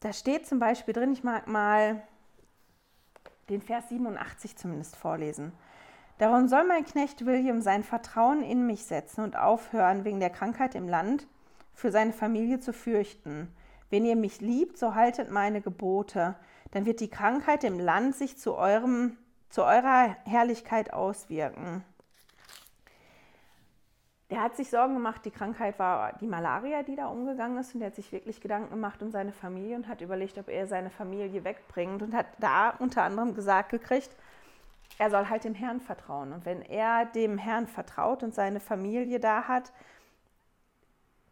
Da 0.00 0.12
steht 0.12 0.46
zum 0.46 0.58
Beispiel 0.58 0.92
drin, 0.92 1.10
ich 1.10 1.24
mag 1.24 1.46
mal 1.46 2.06
den 3.48 3.62
Vers 3.62 3.88
87 3.88 4.54
zumindest 4.58 4.94
vorlesen. 4.94 5.52
Darum 6.18 6.48
soll 6.48 6.64
mein 6.64 6.84
Knecht 6.84 7.24
William 7.24 7.62
sein 7.62 7.82
Vertrauen 7.82 8.42
in 8.42 8.66
mich 8.66 8.84
setzen 8.84 9.24
und 9.24 9.38
aufhören, 9.38 10.04
wegen 10.04 10.20
der 10.20 10.28
Krankheit 10.28 10.74
im 10.74 10.86
Land 10.86 11.26
für 11.72 11.90
seine 11.90 12.12
Familie 12.12 12.60
zu 12.60 12.74
fürchten. 12.74 13.50
Wenn 13.88 14.04
ihr 14.04 14.16
mich 14.16 14.42
liebt, 14.42 14.76
so 14.76 14.94
haltet 14.94 15.30
meine 15.30 15.62
Gebote 15.62 16.36
dann 16.72 16.86
wird 16.86 17.00
die 17.00 17.10
Krankheit 17.10 17.64
im 17.64 17.78
Land 17.78 18.16
sich 18.16 18.38
zu, 18.38 18.56
eurem, 18.56 19.16
zu 19.50 19.62
eurer 19.62 20.16
Herrlichkeit 20.24 20.92
auswirken. 20.92 21.84
Der 24.30 24.42
hat 24.42 24.56
sich 24.56 24.70
Sorgen 24.70 24.94
gemacht, 24.94 25.24
die 25.24 25.30
Krankheit 25.30 25.78
war 25.78 26.14
die 26.20 26.26
Malaria, 26.26 26.82
die 26.82 26.96
da 26.96 27.06
umgegangen 27.06 27.58
ist. 27.58 27.74
Und 27.74 27.80
der 27.80 27.90
hat 27.90 27.94
sich 27.94 28.10
wirklich 28.10 28.40
Gedanken 28.40 28.70
gemacht 28.70 29.00
um 29.00 29.12
seine 29.12 29.32
Familie 29.32 29.76
und 29.76 29.86
hat 29.86 30.00
überlegt, 30.00 30.36
ob 30.36 30.48
er 30.48 30.66
seine 30.66 30.90
Familie 30.90 31.44
wegbringt. 31.44 32.02
Und 32.02 32.12
hat 32.12 32.26
da 32.40 32.70
unter 32.70 33.04
anderem 33.04 33.34
gesagt 33.36 33.70
gekriegt, 33.70 34.10
er 34.98 35.10
soll 35.10 35.28
halt 35.28 35.44
dem 35.44 35.54
Herrn 35.54 35.80
vertrauen. 35.80 36.32
Und 36.32 36.44
wenn 36.44 36.62
er 36.62 37.04
dem 37.06 37.38
Herrn 37.38 37.68
vertraut 37.68 38.24
und 38.24 38.34
seine 38.34 38.58
Familie 38.58 39.20
da 39.20 39.46
hat, 39.46 39.72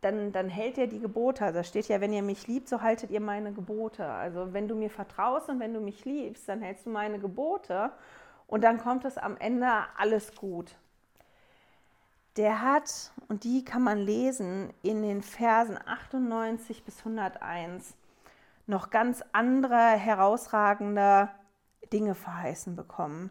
dann, 0.04 0.32
dann 0.32 0.48
hält 0.48 0.76
er 0.76 0.86
die 0.86 1.00
Gebote. 1.00 1.50
Da 1.52 1.64
steht 1.64 1.88
ja, 1.88 2.00
wenn 2.00 2.12
ihr 2.12 2.22
mich 2.22 2.46
liebt, 2.46 2.68
so 2.68 2.82
haltet 2.82 3.10
ihr 3.10 3.20
meine 3.20 3.52
Gebote. 3.52 4.06
Also 4.06 4.52
wenn 4.52 4.68
du 4.68 4.74
mir 4.74 4.90
vertraust 4.90 5.48
und 5.48 5.60
wenn 5.60 5.72
du 5.72 5.80
mich 5.80 6.04
liebst, 6.04 6.48
dann 6.48 6.60
hältst 6.60 6.84
du 6.86 6.90
meine 6.90 7.18
Gebote 7.18 7.90
und 8.46 8.62
dann 8.62 8.78
kommt 8.78 9.04
es 9.04 9.16
am 9.16 9.36
Ende 9.38 9.68
alles 9.96 10.34
gut. 10.34 10.76
Der 12.36 12.60
hat, 12.60 13.12
und 13.28 13.44
die 13.44 13.64
kann 13.64 13.82
man 13.82 13.98
lesen 13.98 14.72
in 14.82 15.02
den 15.02 15.22
Versen 15.22 15.78
98 15.86 16.84
bis 16.84 16.98
101, 16.98 17.94
noch 18.66 18.90
ganz 18.90 19.22
andere 19.32 19.92
herausragende 19.92 21.30
Dinge 21.92 22.14
verheißen 22.14 22.76
bekommen. 22.76 23.30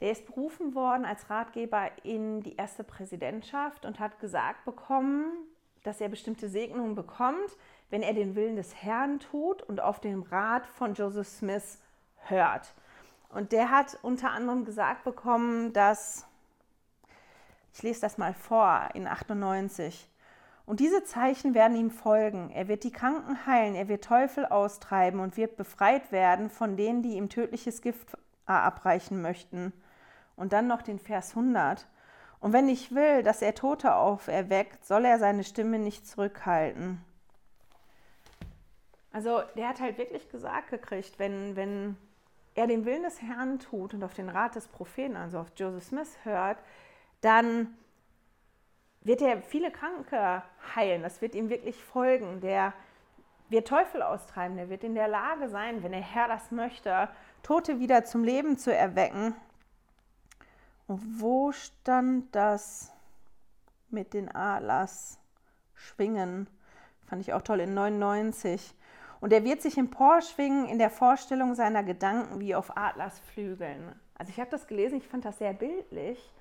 Der 0.00 0.12
ist 0.12 0.26
berufen 0.26 0.74
worden 0.74 1.04
als 1.04 1.28
Ratgeber 1.28 1.90
in 2.04 2.40
die 2.42 2.54
erste 2.54 2.84
Präsidentschaft 2.84 3.84
und 3.84 3.98
hat 3.98 4.20
gesagt 4.20 4.64
bekommen, 4.64 5.32
dass 5.88 6.02
er 6.02 6.10
bestimmte 6.10 6.50
Segnungen 6.50 6.94
bekommt, 6.94 7.56
wenn 7.88 8.02
er 8.02 8.12
den 8.12 8.34
Willen 8.34 8.56
des 8.56 8.74
Herrn 8.82 9.20
tut 9.20 9.62
und 9.62 9.80
auf 9.80 10.00
den 10.00 10.22
Rat 10.22 10.66
von 10.66 10.92
Joseph 10.92 11.26
Smith 11.26 11.78
hört. 12.26 12.74
Und 13.30 13.52
der 13.52 13.70
hat 13.70 13.98
unter 14.02 14.30
anderem 14.30 14.66
gesagt 14.66 15.04
bekommen, 15.04 15.72
dass, 15.72 16.26
ich 17.72 17.82
lese 17.82 18.02
das 18.02 18.18
mal 18.18 18.34
vor, 18.34 18.90
in 18.92 19.06
98, 19.06 20.08
und 20.66 20.80
diese 20.80 21.02
Zeichen 21.02 21.54
werden 21.54 21.78
ihm 21.78 21.90
folgen. 21.90 22.50
Er 22.50 22.68
wird 22.68 22.84
die 22.84 22.92
Kranken 22.92 23.46
heilen, 23.46 23.74
er 23.74 23.88
wird 23.88 24.04
Teufel 24.04 24.44
austreiben 24.44 25.20
und 25.20 25.38
wird 25.38 25.56
befreit 25.56 26.12
werden 26.12 26.50
von 26.50 26.76
denen, 26.76 27.02
die 27.02 27.16
ihm 27.16 27.30
tödliches 27.30 27.80
Gift 27.80 28.18
abreichen 28.44 29.22
möchten. 29.22 29.72
Und 30.36 30.52
dann 30.52 30.66
noch 30.66 30.82
den 30.82 30.98
Vers 30.98 31.30
100. 31.30 31.86
Und 32.40 32.52
wenn 32.52 32.68
ich 32.68 32.94
will, 32.94 33.22
dass 33.22 33.42
er 33.42 33.54
Tote 33.54 33.94
auferweckt, 33.94 34.84
soll 34.84 35.04
er 35.04 35.18
seine 35.18 35.44
Stimme 35.44 35.78
nicht 35.78 36.06
zurückhalten. 36.06 37.04
Also 39.12 39.42
der 39.56 39.68
hat 39.68 39.80
halt 39.80 39.98
wirklich 39.98 40.28
gesagt 40.28 40.70
gekriegt, 40.70 41.18
wenn, 41.18 41.56
wenn 41.56 41.96
er 42.54 42.66
den 42.66 42.84
Willen 42.84 43.02
des 43.02 43.20
Herrn 43.22 43.58
tut 43.58 43.94
und 43.94 44.04
auf 44.04 44.14
den 44.14 44.28
Rat 44.28 44.54
des 44.54 44.68
Propheten, 44.68 45.16
also 45.16 45.38
auf 45.38 45.48
Joseph 45.56 45.84
Smith 45.84 46.18
hört, 46.22 46.58
dann 47.20 47.76
wird 49.00 49.22
er 49.22 49.42
viele 49.42 49.70
Kranke 49.70 50.42
heilen. 50.76 51.02
Das 51.02 51.20
wird 51.20 51.34
ihm 51.34 51.50
wirklich 51.50 51.82
folgen. 51.82 52.40
Der 52.40 52.72
wird 53.48 53.66
Teufel 53.68 54.02
austreiben. 54.02 54.56
Der 54.56 54.68
wird 54.68 54.84
in 54.84 54.94
der 54.94 55.08
Lage 55.08 55.48
sein, 55.48 55.82
wenn 55.82 55.92
der 55.92 56.00
Herr 56.00 56.28
das 56.28 56.50
möchte, 56.50 57.08
Tote 57.42 57.80
wieder 57.80 58.04
zum 58.04 58.24
Leben 58.24 58.58
zu 58.58 58.74
erwecken. 58.74 59.34
Und 60.88 61.20
wo 61.20 61.52
stand 61.52 62.34
das 62.34 62.90
mit 63.90 64.14
den 64.14 64.34
Atlas 64.34 65.18
schwingen? 65.74 66.48
Fand 67.06 67.20
ich 67.20 67.34
auch 67.34 67.42
toll 67.42 67.60
in 67.60 67.74
99. 67.74 68.74
Und 69.20 69.32
er 69.32 69.44
wird 69.44 69.60
sich 69.60 69.76
emporschwingen 69.76 70.66
in 70.66 70.78
der 70.78 70.90
Vorstellung 70.90 71.54
seiner 71.54 71.82
Gedanken 71.82 72.40
wie 72.40 72.54
auf 72.54 72.76
Atlasflügeln. 72.76 73.94
Also 74.14 74.30
ich 74.30 74.40
habe 74.40 74.50
das 74.50 74.66
gelesen, 74.66 74.96
ich 74.96 75.06
fand 75.06 75.26
das 75.26 75.38
sehr 75.38 75.52
bildlich 75.52 76.32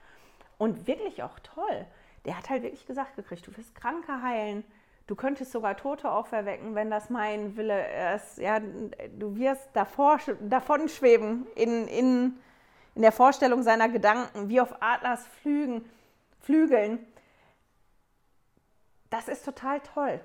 und 0.57 0.87
wirklich 0.87 1.23
auch 1.23 1.39
toll. 1.39 1.85
Der 2.25 2.37
hat 2.37 2.49
halt 2.49 2.63
wirklich 2.63 2.85
gesagt 2.85 3.17
gekriegt, 3.17 3.45
du 3.47 3.55
wirst 3.57 3.75
Kranke 3.75 4.21
heilen, 4.21 4.63
du 5.07 5.15
könntest 5.15 5.51
sogar 5.51 5.75
Tote 5.75 6.09
auferwecken, 6.09 6.73
wenn 6.73 6.89
das 6.89 7.09
mein 7.09 7.57
Wille 7.57 8.15
ist. 8.15 8.37
Ja, 8.37 8.59
du 8.59 9.35
wirst 9.35 9.69
davor, 9.73 10.19
davon 10.39 10.87
schweben 10.87 11.47
in, 11.55 11.87
in 11.87 12.39
in 12.97 13.03
der 13.03 13.11
Vorstellung 13.11 13.61
seiner 13.61 13.89
Gedanken, 13.89 14.49
wie 14.49 14.59
auf 14.59 14.81
Adlers 14.81 15.27
Flügen, 15.27 15.87
Flügeln. 16.41 16.97
Das 19.11 19.27
ist 19.27 19.45
total 19.45 19.81
toll. 19.81 20.19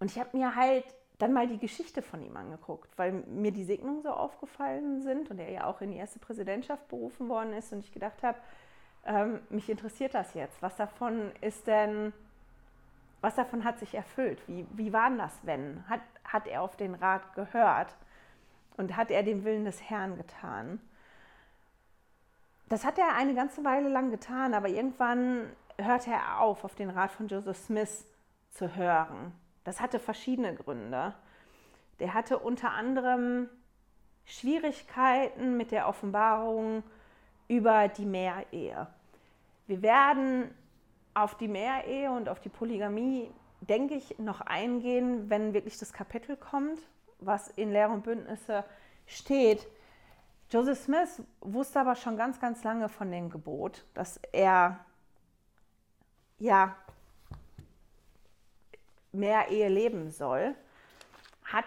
Und 0.00 0.10
ich 0.10 0.18
habe 0.18 0.36
mir 0.36 0.56
halt 0.56 0.84
dann 1.18 1.32
mal 1.32 1.46
die 1.46 1.58
Geschichte 1.58 2.02
von 2.02 2.22
ihm 2.22 2.36
angeguckt, 2.36 2.90
weil 2.98 3.12
mir 3.12 3.52
die 3.52 3.62
Segnungen 3.62 4.02
so 4.02 4.10
aufgefallen 4.10 5.00
sind 5.02 5.30
und 5.30 5.38
er 5.38 5.48
ja 5.48 5.64
auch 5.66 5.80
in 5.80 5.92
die 5.92 5.98
erste 5.98 6.18
Präsidentschaft 6.18 6.88
berufen 6.88 7.28
worden 7.28 7.52
ist 7.52 7.72
und 7.72 7.78
ich 7.84 7.92
gedacht 7.92 8.20
habe, 8.24 8.38
ähm, 9.06 9.38
mich 9.48 9.70
interessiert 9.70 10.14
das 10.14 10.34
jetzt. 10.34 10.60
Was 10.62 10.74
davon 10.74 11.30
ist 11.40 11.68
denn, 11.68 12.12
was 13.20 13.36
davon 13.36 13.62
hat 13.62 13.78
sich 13.78 13.94
erfüllt? 13.94 14.42
Wie, 14.48 14.66
wie 14.72 14.92
war 14.92 15.08
das, 15.10 15.38
wenn? 15.44 15.88
Hat, 15.88 16.00
hat 16.24 16.48
er 16.48 16.62
auf 16.62 16.74
den 16.74 16.96
Rat 16.96 17.32
gehört 17.36 17.94
und 18.76 18.96
hat 18.96 19.12
er 19.12 19.22
den 19.22 19.44
Willen 19.44 19.64
des 19.64 19.80
Herrn 19.88 20.16
getan? 20.16 20.80
Das 22.70 22.84
hat 22.84 22.98
er 22.98 23.16
eine 23.16 23.34
ganze 23.34 23.64
Weile 23.64 23.88
lang 23.88 24.12
getan, 24.12 24.54
aber 24.54 24.68
irgendwann 24.68 25.50
hörte 25.76 26.12
er 26.12 26.40
auf, 26.40 26.62
auf 26.62 26.76
den 26.76 26.88
Rat 26.88 27.10
von 27.10 27.26
Joseph 27.26 27.56
Smith 27.56 28.06
zu 28.52 28.76
hören. 28.76 29.32
Das 29.64 29.80
hatte 29.80 29.98
verschiedene 29.98 30.54
Gründe. 30.54 31.14
Der 31.98 32.14
hatte 32.14 32.38
unter 32.38 32.70
anderem 32.70 33.48
Schwierigkeiten 34.24 35.56
mit 35.56 35.72
der 35.72 35.88
Offenbarung 35.88 36.84
über 37.48 37.88
die 37.88 38.06
Mehrehe. 38.06 38.86
Wir 39.66 39.82
werden 39.82 40.54
auf 41.12 41.36
die 41.36 41.48
Mehrehe 41.48 42.12
und 42.12 42.28
auf 42.28 42.38
die 42.38 42.50
Polygamie, 42.50 43.32
denke 43.62 43.94
ich, 43.94 44.16
noch 44.20 44.42
eingehen, 44.42 45.28
wenn 45.28 45.54
wirklich 45.54 45.76
das 45.76 45.92
Kapitel 45.92 46.36
kommt, 46.36 46.78
was 47.18 47.48
in 47.48 47.72
Lehre 47.72 47.90
und 47.90 48.04
Bündnisse 48.04 48.62
steht. 49.06 49.66
Joseph 50.50 50.80
Smith 50.80 51.22
wusste 51.40 51.80
aber 51.80 51.94
schon 51.94 52.16
ganz, 52.16 52.40
ganz 52.40 52.64
lange 52.64 52.88
von 52.88 53.10
dem 53.10 53.30
Gebot, 53.30 53.84
dass 53.94 54.18
er 54.32 54.84
ja 56.38 56.74
mehr 59.12 59.48
Ehe 59.48 59.68
leben 59.68 60.10
soll, 60.10 60.56
hat 61.44 61.64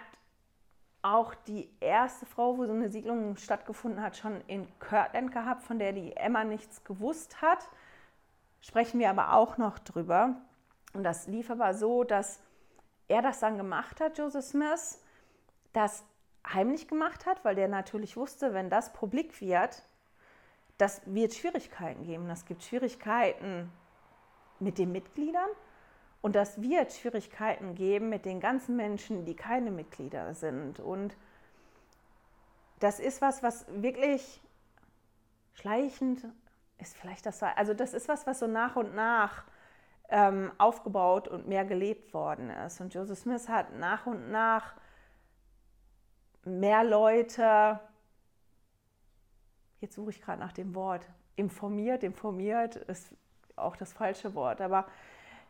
auch 1.01 1.33
die 1.33 1.69
erste 1.79 2.25
Frau, 2.25 2.57
wo 2.57 2.65
so 2.65 2.73
eine 2.73 2.89
Siedlung 2.89 3.37
stattgefunden 3.37 4.01
hat, 4.01 4.17
schon 4.17 4.41
in 4.47 4.67
Kirtland 4.79 5.31
gehabt, 5.31 5.63
von 5.63 5.79
der 5.79 5.93
die 5.93 6.15
Emma 6.15 6.43
nichts 6.43 6.83
gewusst 6.83 7.41
hat. 7.41 7.69
Sprechen 8.59 8.99
wir 8.99 9.09
aber 9.09 9.33
auch 9.33 9.57
noch 9.57 9.79
drüber. 9.79 10.35
Und 10.93 11.03
das 11.03 11.27
lief 11.27 11.49
aber 11.49 11.73
so, 11.73 12.03
dass 12.03 12.41
er 13.07 13.21
das 13.21 13.39
dann 13.39 13.57
gemacht 13.57 13.99
hat, 14.01 14.17
Joseph 14.17 14.45
Smith, 14.45 15.01
das 15.73 16.05
heimlich 16.45 16.87
gemacht 16.87 17.25
hat, 17.25 17.43
weil 17.45 17.55
der 17.55 17.67
natürlich 17.67 18.17
wusste, 18.17 18.53
wenn 18.53 18.69
das 18.69 18.93
publik 18.93 19.39
wird, 19.41 19.83
das 20.77 21.01
wird 21.05 21.33
Schwierigkeiten 21.33 22.03
geben. 22.03 22.27
Das 22.27 22.45
gibt 22.45 22.63
Schwierigkeiten 22.63 23.71
mit 24.59 24.77
den 24.77 24.91
Mitgliedern 24.91 25.49
und 26.21 26.35
das 26.35 26.61
wird 26.61 26.93
Schwierigkeiten 26.93 27.75
geben 27.75 28.09
mit 28.09 28.25
den 28.25 28.39
ganzen 28.39 28.75
Menschen, 28.75 29.25
die 29.25 29.35
keine 29.35 29.71
Mitglieder 29.71 30.33
sind. 30.33 30.79
Und 30.79 31.15
das 32.79 32.99
ist 32.99 33.21
was, 33.21 33.43
was 33.43 33.65
wirklich 33.69 34.41
schleichend 35.53 36.25
ist 36.79 36.97
vielleicht 36.97 37.25
das, 37.25 37.41
also 37.41 37.73
das 37.73 37.93
ist 37.93 38.07
was, 38.07 38.27
was 38.27 38.39
so 38.39 38.47
nach 38.47 38.75
und 38.75 38.93
nach 38.95 39.43
ähm, 40.09 40.51
aufgebaut 40.57 41.27
und 41.27 41.47
mehr 41.47 41.65
gelebt 41.65 42.13
worden 42.13 42.49
ist. 42.49 42.81
Und 42.81 42.93
Joseph 42.93 43.19
Smith 43.19 43.47
hat 43.47 43.75
nach 43.77 44.05
und 44.05 44.31
nach 44.31 44.73
mehr 46.45 46.83
Leute, 46.83 47.79
jetzt 49.81 49.95
suche 49.95 50.11
ich 50.11 50.21
gerade 50.21 50.39
nach 50.39 50.53
dem 50.53 50.75
Wort, 50.75 51.07
informiert, 51.35 52.03
informiert 52.03 52.75
ist 52.75 53.13
auch 53.55 53.75
das 53.75 53.93
falsche 53.93 54.33
Wort, 54.35 54.61
aber 54.61 54.85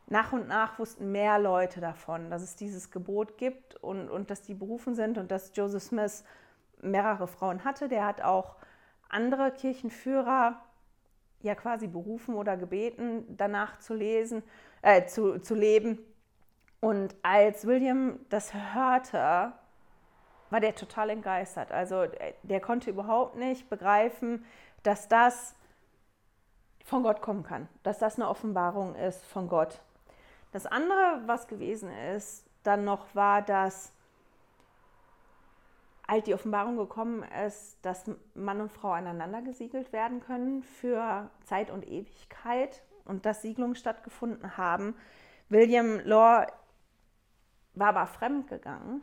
nach 0.08 0.34
und 0.34 0.48
nach 0.48 0.80
wussten 0.80 1.12
mehr 1.12 1.40
Leute 1.40 1.80
davon, 1.80 2.30
dass 2.30 2.42
es 2.42 2.56
dieses 2.56 2.92
Gebot 2.92 3.38
gibt 3.38 3.76
und, 3.76 4.10
und 4.10 4.30
dass 4.30 4.42
die 4.42 4.54
berufen 4.54 4.96
sind 4.96 5.18
und 5.18 5.32
dass 5.32 5.52
Joseph 5.56 5.84
Smith 5.84 6.24
mehrere 6.82 7.28
Frauen 7.28 7.64
hatte. 7.64 7.88
Der 7.88 8.06
hat 8.06 8.22
auch 8.22 8.58
andere 9.10 9.52
Kirchenführer 9.52 10.62
ja 11.42 11.56
quasi 11.56 11.88
berufen 11.88 12.36
oder 12.36 12.58
gebeten, 12.58 13.26
danach 13.38 13.80
zu 13.80 13.94
lesen, 13.94 14.44
äh, 14.82 15.06
zu, 15.06 15.40
zu 15.40 15.56
leben. 15.56 16.00
Und 16.80 17.16
als 17.22 17.66
William 17.66 18.20
das 18.30 18.54
hörte, 18.54 19.54
war 20.54 20.60
der 20.60 20.76
total 20.76 21.10
entgeistert. 21.10 21.72
Also 21.72 22.06
der 22.44 22.62
konnte 22.62 22.92
überhaupt 22.92 23.36
nicht 23.36 23.72
begreifen, 23.72 24.46
dass 24.84 25.08
das 25.08 25.56
von 26.86 27.02
Gott 27.02 27.22
kommen 27.22 27.42
kann, 27.42 27.68
dass 27.82 27.98
das 27.98 28.18
eine 28.18 28.30
Offenbarung 28.30 28.94
ist 28.94 29.26
von 29.26 29.48
Gott. 29.50 29.82
Das 30.52 30.68
andere, 30.68 31.24
was 31.26 31.48
gewesen 31.48 31.89
ist, 32.16 32.46
dann 32.62 32.84
noch 32.84 33.16
war, 33.16 33.42
dass 33.42 33.94
halt 36.08 36.28
die 36.28 36.36
Offenbarung 36.36 36.78
gekommen 36.78 37.24
ist, 37.48 37.84
dass 37.84 38.04
Mann 38.36 38.62
und 38.62 38.72
Frau 38.72 38.92
aneinander 38.92 39.42
gesiegelt 39.42 39.92
werden 39.92 40.20
können 40.20 40.62
für 40.62 41.32
Zeit 41.46 41.72
und 41.72 41.88
Ewigkeit 41.88 42.84
und 43.06 43.26
dass 43.26 43.42
Siegelungen 43.42 43.76
stattgefunden 43.76 44.56
haben. 44.56 44.96
William 45.50 46.00
Law 46.02 46.46
war 47.74 47.88
aber 47.88 48.06
fremd 48.06 48.50
gegangen, 48.50 49.02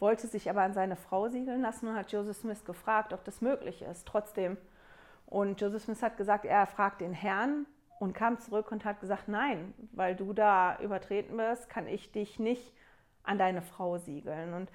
wollte 0.00 0.26
sich 0.26 0.48
aber 0.48 0.62
an 0.62 0.72
seine 0.72 0.96
Frau 0.96 1.28
siegeln 1.28 1.62
lassen 1.62 1.88
und 1.88 1.94
hat 1.94 2.12
Joseph 2.12 2.38
Smith 2.38 2.64
gefragt, 2.64 3.12
ob 3.12 3.24
das 3.24 3.40
möglich 3.40 3.82
ist. 3.82 4.06
Trotzdem. 4.06 4.56
Und 5.26 5.60
Joseph 5.60 5.84
Smith 5.84 6.02
hat 6.02 6.16
gesagt, 6.16 6.44
er 6.44 6.66
fragt 6.66 7.00
den 7.00 7.12
Herrn 7.12 7.66
und 7.98 8.14
kam 8.14 8.38
zurück 8.40 8.72
und 8.72 8.84
hat 8.84 9.00
gesagt, 9.00 9.28
nein, 9.28 9.74
weil 9.92 10.16
du 10.16 10.32
da 10.32 10.78
übertreten 10.80 11.36
wirst, 11.36 11.68
kann 11.68 11.86
ich 11.86 12.10
dich 12.12 12.38
nicht 12.38 12.72
an 13.22 13.38
deine 13.38 13.62
Frau 13.62 13.98
siegeln. 13.98 14.54
Und 14.54 14.70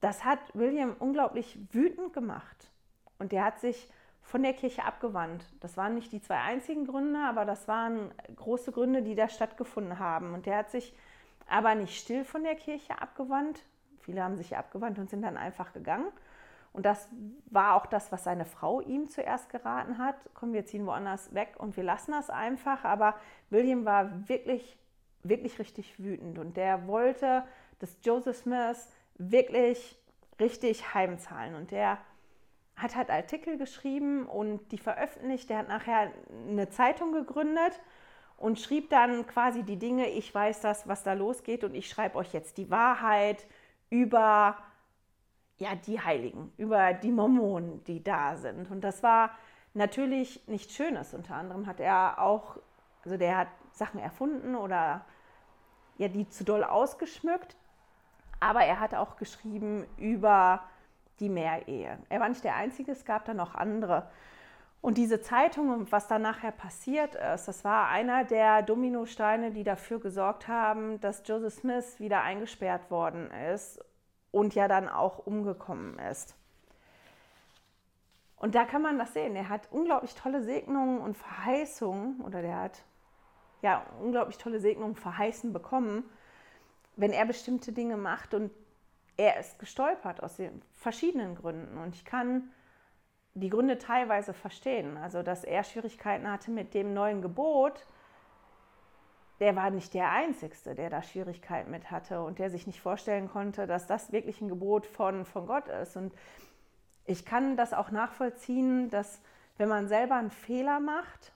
das 0.00 0.24
hat 0.24 0.40
William 0.54 0.96
unglaublich 0.98 1.58
wütend 1.70 2.12
gemacht. 2.12 2.70
Und 3.18 3.32
der 3.32 3.44
hat 3.44 3.60
sich 3.60 3.88
von 4.22 4.42
der 4.42 4.54
Kirche 4.54 4.84
abgewandt. 4.84 5.44
Das 5.60 5.76
waren 5.76 5.94
nicht 5.94 6.12
die 6.12 6.22
zwei 6.22 6.38
einzigen 6.38 6.86
Gründe, 6.86 7.20
aber 7.20 7.44
das 7.44 7.68
waren 7.68 8.12
große 8.34 8.72
Gründe, 8.72 9.02
die 9.02 9.14
da 9.14 9.28
stattgefunden 9.28 9.98
haben. 9.98 10.34
Und 10.34 10.46
der 10.46 10.56
hat 10.56 10.70
sich 10.70 10.94
aber 11.48 11.74
nicht 11.74 11.96
still 11.98 12.24
von 12.24 12.42
der 12.42 12.54
Kirche 12.54 13.00
abgewandt. 13.00 13.62
Viele 14.02 14.22
haben 14.22 14.36
sich 14.36 14.56
abgewandt 14.56 14.98
und 14.98 15.10
sind 15.10 15.22
dann 15.22 15.36
einfach 15.36 15.72
gegangen. 15.72 16.06
Und 16.72 16.86
das 16.86 17.08
war 17.50 17.74
auch 17.74 17.86
das, 17.86 18.12
was 18.12 18.24
seine 18.24 18.46
Frau 18.46 18.80
ihm 18.80 19.06
zuerst 19.08 19.50
geraten 19.50 19.98
hat. 19.98 20.16
Komm, 20.34 20.52
wir 20.52 20.64
ziehen 20.64 20.86
woanders 20.86 21.34
weg 21.34 21.54
und 21.58 21.76
wir 21.76 21.84
lassen 21.84 22.12
das 22.12 22.30
einfach. 22.30 22.84
Aber 22.84 23.14
William 23.50 23.84
war 23.84 24.28
wirklich, 24.28 24.78
wirklich 25.22 25.58
richtig 25.58 26.02
wütend. 26.02 26.38
Und 26.38 26.56
der 26.56 26.86
wollte, 26.86 27.44
dass 27.78 27.98
Joseph 28.02 28.38
Smith 28.38 28.88
wirklich 29.16 29.98
richtig 30.40 30.94
heimzahlen. 30.94 31.54
Und 31.54 31.70
der 31.72 31.98
hat 32.76 32.96
halt 32.96 33.10
Artikel 33.10 33.58
geschrieben 33.58 34.26
und 34.26 34.72
die 34.72 34.78
veröffentlicht. 34.78 35.50
Der 35.50 35.58
hat 35.58 35.68
nachher 35.68 36.10
eine 36.48 36.70
Zeitung 36.70 37.12
gegründet 37.12 37.80
und 38.38 38.58
schrieb 38.58 38.90
dann 38.90 39.26
quasi 39.26 39.62
die 39.62 39.78
Dinge, 39.78 40.08
ich 40.08 40.34
weiß 40.34 40.60
das, 40.62 40.88
was 40.88 41.02
da 41.02 41.12
losgeht 41.12 41.64
und 41.64 41.74
ich 41.74 41.88
schreibe 41.88 42.16
euch 42.16 42.32
jetzt 42.32 42.56
die 42.56 42.70
Wahrheit 42.70 43.46
über 43.92 44.56
ja, 45.58 45.74
die 45.74 46.00
Heiligen, 46.00 46.50
über 46.56 46.94
die 46.94 47.12
Mormonen, 47.12 47.84
die 47.84 48.02
da 48.02 48.36
sind. 48.36 48.70
Und 48.70 48.80
das 48.80 49.02
war 49.02 49.32
natürlich 49.74 50.42
nichts 50.48 50.74
Schönes. 50.74 51.12
Unter 51.12 51.34
anderem 51.34 51.66
hat 51.66 51.78
er 51.78 52.18
auch, 52.18 52.56
also 53.04 53.18
der 53.18 53.36
hat 53.36 53.48
Sachen 53.70 54.00
erfunden 54.00 54.54
oder 54.54 55.04
ja, 55.98 56.08
die 56.08 56.26
zu 56.26 56.42
doll 56.42 56.64
ausgeschmückt. 56.64 57.54
Aber 58.40 58.64
er 58.64 58.80
hat 58.80 58.94
auch 58.94 59.16
geschrieben 59.16 59.86
über 59.98 60.62
die 61.20 61.28
Mehrehe. 61.28 61.98
Er 62.08 62.20
war 62.20 62.30
nicht 62.30 62.44
der 62.44 62.56
Einzige, 62.56 62.92
es 62.92 63.04
gab 63.04 63.26
da 63.26 63.34
noch 63.34 63.54
andere. 63.54 64.10
Und 64.82 64.98
diese 64.98 65.20
Zeitung 65.20 65.70
und 65.70 65.92
was 65.92 66.08
da 66.08 66.18
nachher 66.18 66.50
passiert 66.50 67.14
ist, 67.14 67.46
das 67.46 67.64
war 67.64 67.88
einer 67.88 68.24
der 68.24 68.62
Dominosteine, 68.62 69.52
die 69.52 69.62
dafür 69.62 70.00
gesorgt 70.00 70.48
haben, 70.48 71.00
dass 71.00 71.22
Joseph 71.24 71.54
Smith 71.54 72.00
wieder 72.00 72.22
eingesperrt 72.22 72.90
worden 72.90 73.30
ist 73.30 73.78
und 74.32 74.56
ja 74.56 74.66
dann 74.66 74.88
auch 74.88 75.24
umgekommen 75.24 76.00
ist. 76.00 76.34
Und 78.34 78.56
da 78.56 78.64
kann 78.64 78.82
man 78.82 78.98
das 78.98 79.14
sehen. 79.14 79.36
Er 79.36 79.48
hat 79.48 79.68
unglaublich 79.70 80.16
tolle 80.16 80.42
Segnungen 80.42 80.98
und 80.98 81.16
Verheißungen, 81.16 82.20
oder 82.22 82.42
der 82.42 82.56
hat 82.56 82.82
ja 83.60 83.86
unglaublich 84.00 84.36
tolle 84.36 84.58
Segnungen 84.58 84.96
verheißen 84.96 85.52
bekommen, 85.52 86.02
wenn 86.96 87.12
er 87.12 87.24
bestimmte 87.24 87.70
Dinge 87.70 87.96
macht. 87.96 88.34
Und 88.34 88.50
er 89.16 89.38
ist 89.38 89.60
gestolpert 89.60 90.24
aus 90.24 90.38
den 90.38 90.60
verschiedenen 90.74 91.36
Gründen. 91.36 91.78
Und 91.78 91.94
ich 91.94 92.04
kann 92.04 92.50
die 93.34 93.50
Gründe 93.50 93.78
teilweise 93.78 94.34
verstehen. 94.34 94.96
Also, 94.96 95.22
dass 95.22 95.44
er 95.44 95.64
Schwierigkeiten 95.64 96.30
hatte 96.30 96.50
mit 96.50 96.74
dem 96.74 96.92
neuen 96.94 97.22
Gebot, 97.22 97.86
der 99.40 99.56
war 99.56 99.70
nicht 99.70 99.94
der 99.94 100.10
Einzige, 100.12 100.74
der 100.74 100.90
da 100.90 101.02
Schwierigkeiten 101.02 101.70
mit 101.70 101.90
hatte 101.90 102.22
und 102.22 102.38
der 102.38 102.50
sich 102.50 102.66
nicht 102.66 102.80
vorstellen 102.80 103.28
konnte, 103.28 103.66
dass 103.66 103.86
das 103.86 104.12
wirklich 104.12 104.40
ein 104.40 104.48
Gebot 104.48 104.86
von, 104.86 105.24
von 105.24 105.46
Gott 105.46 105.68
ist. 105.68 105.96
Und 105.96 106.14
ich 107.06 107.24
kann 107.24 107.56
das 107.56 107.72
auch 107.72 107.90
nachvollziehen, 107.90 108.88
dass 108.90 109.20
wenn 109.58 109.68
man 109.68 109.88
selber 109.88 110.16
einen 110.16 110.30
Fehler 110.30 110.78
macht 110.78 111.32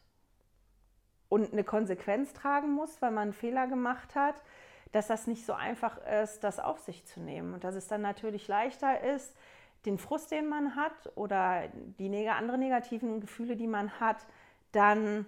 und 1.28 1.52
eine 1.52 1.64
Konsequenz 1.64 2.32
tragen 2.32 2.72
muss, 2.72 3.02
weil 3.02 3.10
man 3.10 3.22
einen 3.24 3.32
Fehler 3.32 3.66
gemacht 3.66 4.14
hat, 4.14 4.36
dass 4.92 5.08
das 5.08 5.26
nicht 5.26 5.44
so 5.44 5.52
einfach 5.52 5.98
ist, 6.22 6.44
das 6.44 6.60
auf 6.60 6.78
sich 6.78 7.04
zu 7.06 7.20
nehmen. 7.20 7.54
Und 7.54 7.64
dass 7.64 7.74
es 7.74 7.88
dann 7.88 8.02
natürlich 8.02 8.46
leichter 8.46 9.00
ist, 9.00 9.36
den 9.86 9.98
Frust, 9.98 10.30
den 10.30 10.48
man 10.48 10.76
hat 10.76 11.12
oder 11.14 11.68
die 11.98 12.28
anderen 12.28 12.60
negativen 12.60 13.20
Gefühle, 13.20 13.56
die 13.56 13.66
man 13.66 14.00
hat, 14.00 14.26
dann 14.72 15.26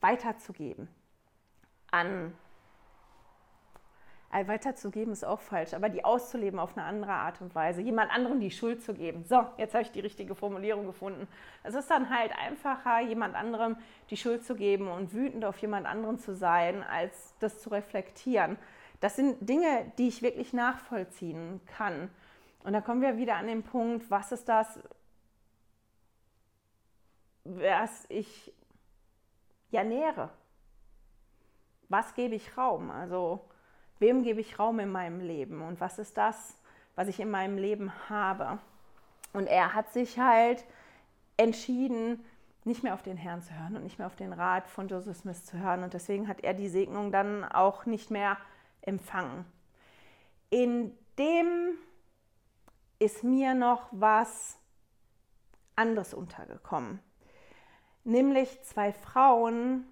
weiterzugeben 0.00 0.88
an 1.90 2.32
äh, 4.30 4.46
weiterzugeben 4.46 5.12
ist 5.12 5.24
auch 5.24 5.40
falsch, 5.40 5.72
aber 5.72 5.88
die 5.88 6.04
auszuleben 6.04 6.58
auf 6.58 6.76
eine 6.76 6.86
andere 6.86 7.12
Art 7.12 7.40
und 7.40 7.54
Weise, 7.54 7.80
jemand 7.80 8.12
anderem 8.12 8.40
die 8.40 8.50
Schuld 8.50 8.82
zu 8.82 8.92
geben. 8.92 9.24
So, 9.24 9.44
jetzt 9.56 9.74
habe 9.74 9.82
ich 9.82 9.90
die 9.90 10.00
richtige 10.00 10.34
Formulierung 10.34 10.86
gefunden. 10.86 11.26
Es 11.62 11.74
ist 11.74 11.90
dann 11.90 12.10
halt 12.10 12.32
einfacher, 12.38 13.00
jemand 13.00 13.34
anderem 13.34 13.76
die 14.10 14.16
Schuld 14.16 14.44
zu 14.44 14.54
geben 14.54 14.88
und 14.88 15.14
wütend 15.14 15.44
auf 15.44 15.58
jemand 15.58 15.86
anderen 15.86 16.18
zu 16.18 16.34
sein, 16.34 16.82
als 16.82 17.34
das 17.40 17.60
zu 17.62 17.70
reflektieren. 17.70 18.58
Das 19.00 19.16
sind 19.16 19.48
Dinge, 19.48 19.90
die 19.96 20.08
ich 20.08 20.22
wirklich 20.22 20.52
nachvollziehen 20.52 21.60
kann. 21.66 22.10
Und 22.68 22.74
da 22.74 22.82
kommen 22.82 23.00
wir 23.00 23.16
wieder 23.16 23.36
an 23.36 23.46
den 23.46 23.62
Punkt, 23.62 24.10
was 24.10 24.30
ist 24.30 24.46
das, 24.46 24.78
was 27.44 28.04
ich 28.10 28.52
ja 29.70 29.82
nähere? 29.82 30.28
was 31.88 32.14
gebe 32.14 32.34
ich 32.34 32.56
Raum? 32.56 32.90
Also 32.90 33.40
wem 33.98 34.22
gebe 34.22 34.40
ich 34.40 34.58
Raum 34.58 34.78
in 34.78 34.90
meinem 34.90 35.20
Leben 35.20 35.62
und 35.62 35.80
was 35.80 35.98
ist 35.98 36.16
das, 36.16 36.58
was 36.94 37.08
ich 37.08 37.20
in 37.20 37.30
meinem 37.30 37.58
Leben 37.58 37.92
habe? 38.08 38.58
Und 39.32 39.46
er 39.46 39.74
hat 39.74 39.92
sich 39.92 40.18
halt 40.18 40.64
entschieden, 41.36 42.24
nicht 42.64 42.82
mehr 42.82 42.94
auf 42.94 43.02
den 43.02 43.16
Herrn 43.16 43.42
zu 43.42 43.54
hören 43.58 43.76
und 43.76 43.84
nicht 43.84 43.98
mehr 43.98 44.06
auf 44.06 44.16
den 44.16 44.32
Rat 44.32 44.68
von 44.68 44.88
Joseph 44.88 45.16
Smith 45.16 45.44
zu 45.44 45.58
hören. 45.58 45.82
Und 45.82 45.94
deswegen 45.94 46.28
hat 46.28 46.40
er 46.42 46.54
die 46.54 46.68
Segnung 46.68 47.12
dann 47.12 47.44
auch 47.44 47.86
nicht 47.86 48.10
mehr 48.10 48.36
empfangen. 48.82 49.44
In 50.50 50.92
dem 51.18 51.78
ist 52.98 53.22
mir 53.22 53.54
noch 53.54 53.88
was 53.90 54.58
anderes 55.76 56.14
untergekommen. 56.14 57.00
Nämlich 58.04 58.62
zwei 58.64 58.92
Frauen, 58.92 59.86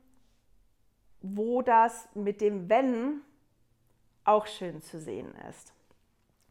wo 1.20 1.62
das 1.62 2.08
mit 2.14 2.40
dem 2.40 2.68
Wenn 2.68 3.20
auch 4.24 4.46
schön 4.46 4.82
zu 4.82 5.00
sehen 5.00 5.34
ist. 5.48 5.72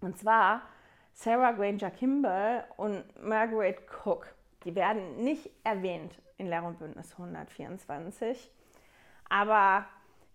Und 0.02 0.18
zwar 0.18 0.62
Sarah 1.14 1.52
Granger 1.52 1.92
Kimball 1.92 2.66
und 2.78 3.04
Margaret 3.22 3.80
Cook. 3.90 4.34
Die 4.64 4.76
werden 4.76 5.24
nicht 5.24 5.50
erwähnt 5.64 6.22
in 6.38 6.48
Lehr 6.48 6.64
und 6.64 6.80
Bündnis 6.80 7.12
124, 7.14 8.52
aber 9.30 9.86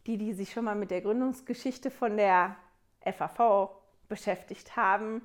die, 0.06 0.16
die 0.16 0.32
sich 0.32 0.52
schon 0.52 0.64
mal 0.64 0.74
mit 0.74 0.90
der 0.90 1.02
Gründungsgeschichte 1.02 1.90
von 1.90 2.16
der 2.16 2.56
FAV 3.04 3.70
beschäftigt 4.08 4.76
haben, 4.76 5.22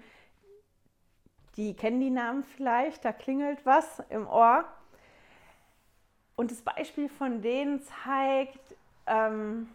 die 1.58 1.76
kennen 1.76 2.00
die 2.00 2.10
Namen 2.10 2.44
vielleicht, 2.44 3.06
da 3.06 3.12
klingelt 3.12 3.66
was 3.66 4.02
im 4.10 4.28
Ohr. 4.28 4.66
Und 6.36 6.52
das 6.52 6.62
Beispiel 6.62 7.08
von 7.08 7.42
denen 7.42 7.82
zeigt 7.82 8.76
ähm, 9.08 9.70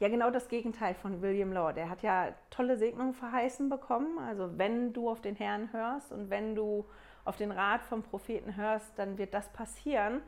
ja 0.00 0.08
genau 0.08 0.30
das 0.30 0.48
Gegenteil 0.48 0.94
von 0.94 1.22
William 1.22 1.52
Law. 1.52 1.72
Der 1.72 1.88
hat 1.88 2.02
ja 2.02 2.34
tolle 2.50 2.76
Segnungen 2.76 3.14
verheißen 3.14 3.70
bekommen. 3.70 4.18
Also 4.18 4.58
wenn 4.58 4.92
du 4.92 5.08
auf 5.08 5.22
den 5.22 5.34
Herrn 5.34 5.72
hörst 5.72 6.12
und 6.12 6.28
wenn 6.28 6.54
du 6.54 6.84
auf 7.24 7.36
den 7.36 7.50
Rat 7.50 7.82
vom 7.82 8.02
Propheten 8.02 8.56
hörst, 8.56 8.98
dann 8.98 9.16
wird 9.16 9.32
das 9.32 9.48
passieren. 9.48 10.20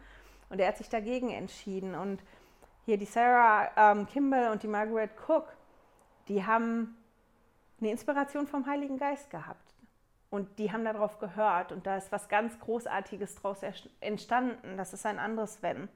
Und 0.49 0.61
er 0.61 0.69
hat 0.69 0.79
sich 0.79 0.89
dagegen 0.89 1.31
entschieden. 1.31 1.95
Und 1.95 2.23
hier 2.87 2.97
die 2.97 3.05
Sarah 3.05 3.71
ähm, 3.77 4.07
Kimball 4.07 4.51
und 4.51 4.63
die 4.63 4.69
Margaret 4.69 5.11
Cook, 5.29 5.45
die 6.29 6.45
haben 6.47 6.97
eine 7.81 7.91
Inspiration 7.91 8.47
vom 8.47 8.65
Heiligen 8.65 8.97
Geist 8.97 9.29
gehabt. 9.29 9.66
Und 10.37 10.59
die 10.59 10.71
haben 10.71 10.85
darauf 10.85 11.19
gehört 11.19 11.73
und 11.73 11.87
da 11.87 11.97
ist 11.97 12.13
was 12.13 12.29
ganz 12.29 12.61
Großartiges 12.61 13.37
daraus 13.37 13.61
entstanden. 14.01 14.77
Das 14.77 14.93
ist 14.93 15.07
ein 15.07 15.19
anderes 15.19 15.63
Wenn. 15.63 15.89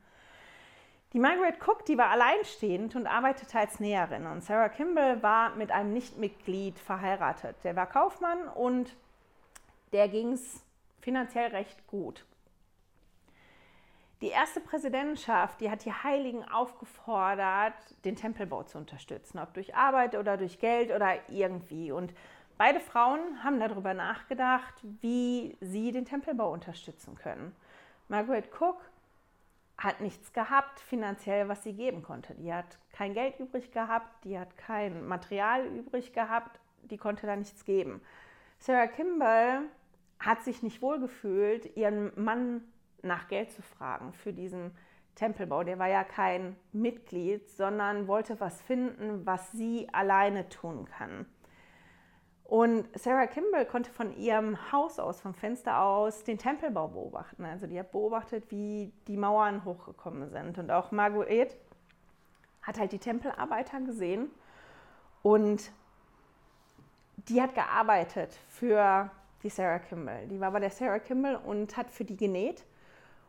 Die 1.12 1.18
Margaret 1.18 1.56
Cook, 1.60 1.84
die 1.84 1.98
war 1.98 2.08
alleinstehend 2.08 2.96
und 2.96 3.06
arbeitete 3.06 3.58
als 3.58 3.80
Näherin. 3.80 4.26
Und 4.26 4.42
Sarah 4.42 4.70
Kimball 4.70 5.22
war 5.22 5.54
mit 5.56 5.70
einem 5.70 5.92
Nichtmitglied 5.92 6.78
verheiratet. 6.78 7.56
Der 7.64 7.76
war 7.76 7.86
Kaufmann 7.86 8.48
und 8.48 8.96
der 9.92 10.08
ging 10.08 10.32
es 10.32 10.64
finanziell 11.00 11.50
recht 11.50 11.86
gut. 11.86 12.24
Die 14.22 14.28
erste 14.28 14.60
Präsidentschaft, 14.60 15.60
die 15.60 15.70
hat 15.70 15.84
die 15.84 15.92
Heiligen 15.92 16.48
aufgefordert, 16.48 17.74
den 18.06 18.16
Tempelbau 18.16 18.62
zu 18.62 18.78
unterstützen, 18.78 19.38
ob 19.38 19.52
durch 19.52 19.74
Arbeit 19.74 20.14
oder 20.14 20.38
durch 20.38 20.58
Geld 20.60 20.90
oder 20.90 21.28
irgendwie. 21.28 21.92
Und 21.92 22.14
Beide 22.60 22.80
Frauen 22.80 23.42
haben 23.42 23.58
darüber 23.58 23.94
nachgedacht, 23.94 24.74
wie 25.00 25.56
sie 25.62 25.92
den 25.92 26.04
Tempelbau 26.04 26.52
unterstützen 26.52 27.14
können. 27.14 27.56
Margaret 28.08 28.50
Cook 28.52 28.76
hat 29.78 30.02
nichts 30.02 30.34
gehabt 30.34 30.78
finanziell, 30.78 31.48
was 31.48 31.62
sie 31.62 31.72
geben 31.72 32.02
konnte. 32.02 32.34
Die 32.34 32.52
hat 32.52 32.76
kein 32.92 33.14
Geld 33.14 33.40
übrig 33.40 33.72
gehabt, 33.72 34.26
die 34.26 34.38
hat 34.38 34.58
kein 34.58 35.06
Material 35.06 35.68
übrig 35.68 36.12
gehabt, 36.12 36.60
die 36.82 36.98
konnte 36.98 37.26
da 37.26 37.34
nichts 37.34 37.64
geben. 37.64 38.02
Sarah 38.58 38.88
Kimball 38.88 39.62
hat 40.18 40.44
sich 40.44 40.62
nicht 40.62 40.82
wohlgefühlt, 40.82 41.78
ihren 41.78 42.12
Mann 42.22 42.60
nach 43.00 43.28
Geld 43.28 43.52
zu 43.52 43.62
fragen 43.62 44.12
für 44.12 44.34
diesen 44.34 44.72
Tempelbau. 45.14 45.64
Der 45.64 45.78
war 45.78 45.88
ja 45.88 46.04
kein 46.04 46.56
Mitglied, 46.74 47.48
sondern 47.48 48.06
wollte 48.06 48.38
was 48.38 48.60
finden, 48.60 49.24
was 49.24 49.50
sie 49.50 49.88
alleine 49.94 50.50
tun 50.50 50.84
kann. 50.84 51.24
Und 52.50 52.88
Sarah 52.98 53.28
Kimball 53.28 53.64
konnte 53.64 53.92
von 53.92 54.12
ihrem 54.16 54.72
Haus 54.72 54.98
aus, 54.98 55.20
vom 55.20 55.34
Fenster 55.34 55.82
aus, 55.82 56.24
den 56.24 56.36
Tempelbau 56.36 56.88
beobachten. 56.88 57.44
Also 57.44 57.68
die 57.68 57.78
hat 57.78 57.92
beobachtet, 57.92 58.50
wie 58.50 58.92
die 59.06 59.16
Mauern 59.16 59.64
hochgekommen 59.64 60.28
sind. 60.30 60.58
Und 60.58 60.68
auch 60.72 60.90
Marguerite 60.90 61.54
hat 62.62 62.80
halt 62.80 62.90
die 62.90 62.98
Tempelarbeiter 62.98 63.80
gesehen 63.82 64.32
und 65.22 65.70
die 67.28 67.40
hat 67.40 67.54
gearbeitet 67.54 68.36
für 68.48 69.12
die 69.44 69.48
Sarah 69.48 69.78
Kimball. 69.78 70.26
Die 70.26 70.40
war 70.40 70.50
bei 70.50 70.58
der 70.58 70.70
Sarah 70.70 70.98
Kimball 70.98 71.36
und 71.36 71.76
hat 71.76 71.88
für 71.88 72.04
die 72.04 72.16
genäht. 72.16 72.66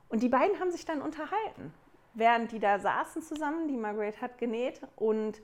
Und 0.10 0.24
die 0.24 0.30
beiden 0.30 0.60
haben 0.60 0.72
sich 0.72 0.86
dann 0.86 1.00
unterhalten, 1.00 1.72
während 2.16 2.52
die 2.52 2.60
da 2.60 2.80
saßen 2.80 3.22
zusammen. 3.22 3.68
Die 3.68 3.78
Marguerite 3.78 4.20
hat 4.20 4.40
genäht 4.40 4.82
und 4.96 5.44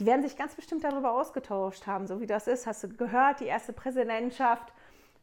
die 0.00 0.06
werden 0.06 0.22
sich 0.22 0.36
ganz 0.36 0.54
bestimmt 0.54 0.82
darüber 0.82 1.12
ausgetauscht 1.12 1.86
haben, 1.86 2.06
so 2.06 2.20
wie 2.20 2.26
das 2.26 2.46
ist. 2.46 2.66
Hast 2.66 2.82
du 2.82 2.88
gehört, 2.88 3.40
die 3.40 3.44
erste 3.44 3.74
Präsidentschaft 3.74 4.72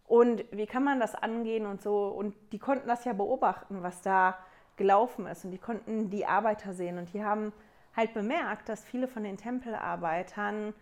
und 0.05 0.45
wie 0.51 0.67
kann 0.67 0.83
man 0.83 0.99
das 0.99 1.15
angehen 1.15 1.65
und 1.65 1.81
so. 1.81 2.09
Und 2.09 2.35
die 2.51 2.59
konnten 2.59 2.87
das 2.87 3.03
ja 3.03 3.13
beobachten, 3.13 3.81
was 3.81 4.03
da 4.03 4.37
gelaufen 4.77 5.25
ist. 5.25 5.43
Und 5.43 5.51
die 5.51 5.57
konnten 5.57 6.11
die 6.11 6.27
Arbeiter 6.27 6.75
sehen. 6.75 6.99
Und 6.99 7.11
die 7.13 7.23
haben 7.23 7.53
halt 7.95 8.13
bemerkt, 8.13 8.69
dass 8.69 8.85
viele 8.85 9.07
von 9.07 9.23
den 9.23 9.37
Tempelarbeitern 9.37 10.75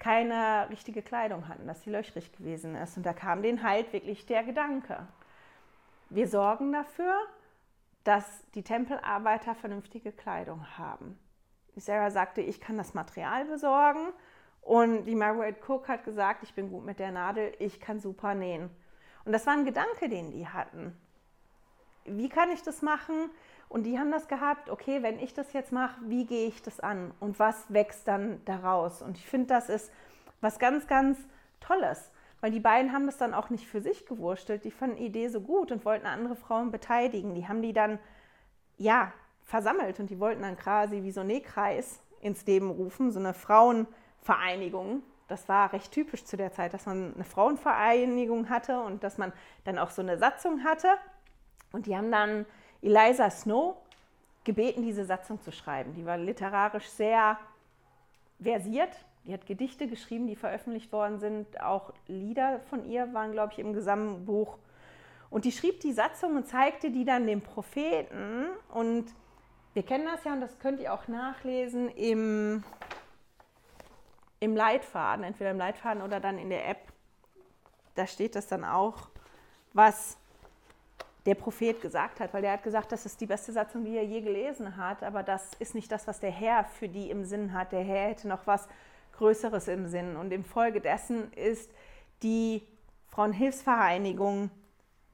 keine 0.00 0.68
richtige 0.68 1.02
Kleidung 1.02 1.46
hatten, 1.48 1.68
dass 1.68 1.82
sie 1.82 1.90
löchrig 1.90 2.32
gewesen 2.32 2.74
ist. 2.74 2.96
Und 2.96 3.06
da 3.06 3.12
kam 3.12 3.42
denen 3.42 3.62
halt 3.62 3.92
wirklich 3.92 4.26
der 4.26 4.42
Gedanke. 4.42 5.06
Wir 6.10 6.26
sorgen 6.26 6.72
dafür, 6.72 7.14
dass 8.02 8.42
die 8.54 8.64
Tempelarbeiter 8.64 9.54
vernünftige 9.54 10.10
Kleidung 10.10 10.66
haben. 10.76 11.18
Sarah 11.80 12.10
sagte, 12.10 12.40
ich 12.40 12.60
kann 12.60 12.78
das 12.78 12.94
Material 12.94 13.44
besorgen. 13.44 14.12
Und 14.62 15.04
die 15.04 15.14
Margaret 15.14 15.56
Cook 15.66 15.88
hat 15.88 16.04
gesagt, 16.04 16.42
ich 16.42 16.54
bin 16.54 16.70
gut 16.70 16.84
mit 16.84 16.98
der 16.98 17.10
Nadel, 17.10 17.52
ich 17.58 17.80
kann 17.80 18.00
super 18.00 18.34
nähen. 18.34 18.68
Und 19.24 19.32
das 19.32 19.46
war 19.46 19.54
ein 19.54 19.64
Gedanke, 19.64 20.08
den 20.08 20.30
die 20.30 20.46
hatten. 20.46 20.94
Wie 22.04 22.28
kann 22.28 22.50
ich 22.50 22.62
das 22.62 22.82
machen? 22.82 23.30
Und 23.68 23.84
die 23.84 23.98
haben 23.98 24.10
das 24.10 24.28
gehabt, 24.28 24.70
okay, 24.70 25.02
wenn 25.02 25.18
ich 25.18 25.34
das 25.34 25.52
jetzt 25.52 25.72
mache, 25.72 26.00
wie 26.06 26.26
gehe 26.26 26.48
ich 26.48 26.62
das 26.62 26.80
an? 26.80 27.12
Und 27.20 27.38
was 27.38 27.72
wächst 27.72 28.08
dann 28.08 28.42
daraus? 28.44 29.02
Und 29.02 29.16
ich 29.18 29.26
finde, 29.26 29.48
das 29.48 29.68
ist 29.68 29.92
was 30.40 30.58
ganz, 30.58 30.86
ganz 30.86 31.18
Tolles. 31.60 32.10
Weil 32.40 32.50
die 32.50 32.60
beiden 32.60 32.92
haben 32.92 33.06
das 33.06 33.18
dann 33.18 33.34
auch 33.34 33.50
nicht 33.50 33.66
für 33.66 33.80
sich 33.80 34.06
gewurstelt. 34.06 34.64
Die 34.64 34.70
fanden 34.70 34.96
die 34.96 35.06
Idee 35.06 35.28
so 35.28 35.40
gut 35.40 35.72
und 35.72 35.84
wollten 35.84 36.06
andere 36.06 36.36
Frauen 36.36 36.70
beteiligen. 36.70 37.34
Die 37.34 37.48
haben 37.48 37.62
die 37.62 37.72
dann, 37.72 37.98
ja, 38.76 39.12
versammelt 39.48 39.98
und 39.98 40.10
die 40.10 40.20
wollten 40.20 40.42
dann 40.42 40.58
quasi 40.58 41.02
wie 41.02 41.10
so 41.10 41.20
einen 41.20 41.28
Nähkreis 41.28 42.00
ins 42.20 42.44
Leben 42.44 42.70
rufen, 42.70 43.10
so 43.10 43.18
eine 43.18 43.32
Frauenvereinigung. 43.32 45.02
Das 45.26 45.48
war 45.48 45.72
recht 45.72 45.90
typisch 45.90 46.24
zu 46.24 46.36
der 46.36 46.52
Zeit, 46.52 46.74
dass 46.74 46.84
man 46.84 47.14
eine 47.14 47.24
Frauenvereinigung 47.24 48.50
hatte 48.50 48.78
und 48.80 49.02
dass 49.02 49.16
man 49.16 49.32
dann 49.64 49.78
auch 49.78 49.88
so 49.88 50.02
eine 50.02 50.18
Satzung 50.18 50.64
hatte. 50.64 50.88
Und 51.72 51.86
die 51.86 51.96
haben 51.96 52.12
dann 52.12 52.44
Eliza 52.82 53.30
Snow 53.30 53.76
gebeten, 54.44 54.82
diese 54.82 55.06
Satzung 55.06 55.40
zu 55.40 55.50
schreiben. 55.50 55.94
Die 55.94 56.04
war 56.04 56.18
literarisch 56.18 56.88
sehr 56.88 57.38
versiert. 58.40 58.90
Die 59.24 59.32
hat 59.32 59.46
Gedichte 59.46 59.88
geschrieben, 59.88 60.26
die 60.26 60.36
veröffentlicht 60.36 60.92
worden 60.92 61.20
sind. 61.20 61.60
Auch 61.62 61.94
Lieder 62.06 62.60
von 62.68 62.84
ihr 62.84 63.14
waren, 63.14 63.32
glaube 63.32 63.54
ich, 63.54 63.58
im 63.58 63.72
Gesamtbuch. 63.72 64.58
Und 65.30 65.46
die 65.46 65.52
schrieb 65.52 65.80
die 65.80 65.92
Satzung 65.92 66.36
und 66.36 66.46
zeigte 66.46 66.90
die 66.90 67.06
dann 67.06 67.26
dem 67.26 67.40
Propheten. 67.40 68.46
Und 68.72 69.06
wir 69.78 69.84
kennen 69.84 70.06
das 70.06 70.24
ja 70.24 70.32
und 70.32 70.40
das 70.40 70.58
könnt 70.58 70.80
ihr 70.80 70.92
auch 70.92 71.06
nachlesen 71.06 71.88
im, 71.90 72.64
im 74.40 74.56
Leitfaden, 74.56 75.22
entweder 75.22 75.52
im 75.52 75.56
Leitfaden 75.56 76.02
oder 76.02 76.18
dann 76.18 76.36
in 76.36 76.50
der 76.50 76.68
App. 76.68 76.80
Da 77.94 78.08
steht 78.08 78.34
das 78.34 78.48
dann 78.48 78.64
auch, 78.64 79.08
was 79.74 80.18
der 81.26 81.36
Prophet 81.36 81.80
gesagt 81.80 82.18
hat, 82.18 82.34
weil 82.34 82.42
der 82.42 82.54
hat 82.54 82.64
gesagt, 82.64 82.90
das 82.90 83.06
ist 83.06 83.20
die 83.20 83.26
beste 83.26 83.52
Satzung, 83.52 83.84
die 83.84 83.96
er 83.96 84.04
je 84.04 84.20
gelesen 84.20 84.76
hat, 84.76 85.04
aber 85.04 85.22
das 85.22 85.54
ist 85.60 85.76
nicht 85.76 85.92
das, 85.92 86.08
was 86.08 86.18
der 86.18 86.32
Herr 86.32 86.64
für 86.64 86.88
die 86.88 87.08
im 87.08 87.24
Sinn 87.24 87.52
hat. 87.52 87.70
Der 87.70 87.84
Herr 87.84 88.08
hätte 88.08 88.26
noch 88.26 88.48
was 88.48 88.66
Größeres 89.12 89.68
im 89.68 89.86
Sinn 89.86 90.16
und 90.16 90.32
infolgedessen 90.32 91.32
ist 91.34 91.70
die 92.24 92.66
Frauenhilfsvereinigung 93.10 94.50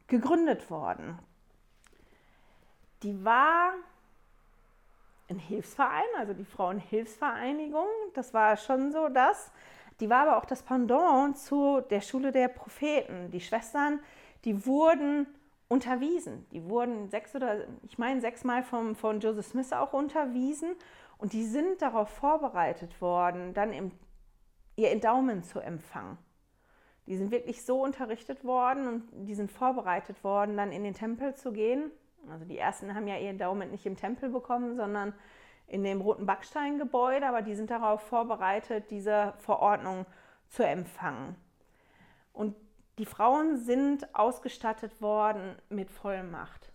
gegründet 0.07 0.71
worden. 0.71 1.19
Die 3.03 3.23
war 3.27 3.75
ein 5.29 5.39
Hilfsverein, 5.39 6.05
also 6.19 6.35
die 6.35 6.45
Frauenhilfsvereinigung. 6.45 7.87
Das 8.15 8.35
war 8.35 8.57
schon 8.57 8.93
so 8.93 9.09
das. 9.09 9.53
Die 10.01 10.11
war 10.11 10.27
aber 10.27 10.37
auch 10.39 10.45
das 10.45 10.63
Pendant 10.63 11.39
zu 11.39 11.81
der 11.81 12.01
Schule 12.01 12.33
der 12.33 12.49
Propheten. 12.49 13.31
Die 13.31 13.41
Schwestern, 13.41 14.01
die 14.45 14.67
wurden 14.67 15.27
unterwiesen. 15.69 16.47
Die 16.51 16.69
wurden 16.69 17.09
sechs 17.09 17.35
oder, 17.35 17.67
ich 17.83 17.99
meine, 17.99 18.21
sechsmal 18.21 18.63
vom, 18.63 18.95
von 18.95 19.21
Joseph 19.21 19.47
Smith 19.47 19.73
auch 19.73 19.93
unterwiesen. 19.93 20.75
Und 21.17 21.33
die 21.33 21.45
sind 21.45 21.81
darauf 21.81 22.09
vorbereitet 22.09 23.01
worden, 23.01 23.55
dann 23.55 23.73
im, 23.73 23.93
ihr 24.77 24.91
Endowment 24.91 25.47
zu 25.47 25.61
empfangen. 25.61 26.19
Die 27.07 27.17
sind 27.17 27.31
wirklich 27.31 27.65
so 27.65 27.83
unterrichtet 27.83 28.45
worden 28.45 28.89
und 28.89 29.27
die 29.27 29.35
sind 29.35 29.51
vorbereitet 29.51 30.25
worden, 30.25 30.57
dann 30.57 30.73
in 30.73 30.85
den 30.85 30.95
Tempel 30.95 31.35
zu 31.35 31.53
gehen. 31.53 31.91
Also 32.31 32.45
die 32.45 32.59
ersten 32.59 32.95
haben 32.95 33.07
ja 33.07 33.17
ihr 33.17 33.33
Daumen 33.35 33.71
nicht 33.71 33.87
im 33.87 33.97
Tempel 33.97 34.29
bekommen, 34.29 34.77
sondern 34.77 35.15
in 35.67 35.83
dem 35.83 36.01
roten 36.01 36.27
Backsteingebäude, 36.27 37.27
aber 37.27 37.43
die 37.43 37.55
sind 37.55 37.71
darauf 37.71 38.03
vorbereitet, 38.03 38.91
diese 38.91 39.35
Verordnung 39.39 40.07
zu 40.49 40.63
empfangen. 40.63 41.37
Und 42.33 42.55
die 42.99 43.07
Frauen 43.07 43.57
sind 43.57 44.15
ausgestattet 44.15 45.01
worden 45.01 45.57
mit 45.69 45.91
Vollmacht. 45.91 46.71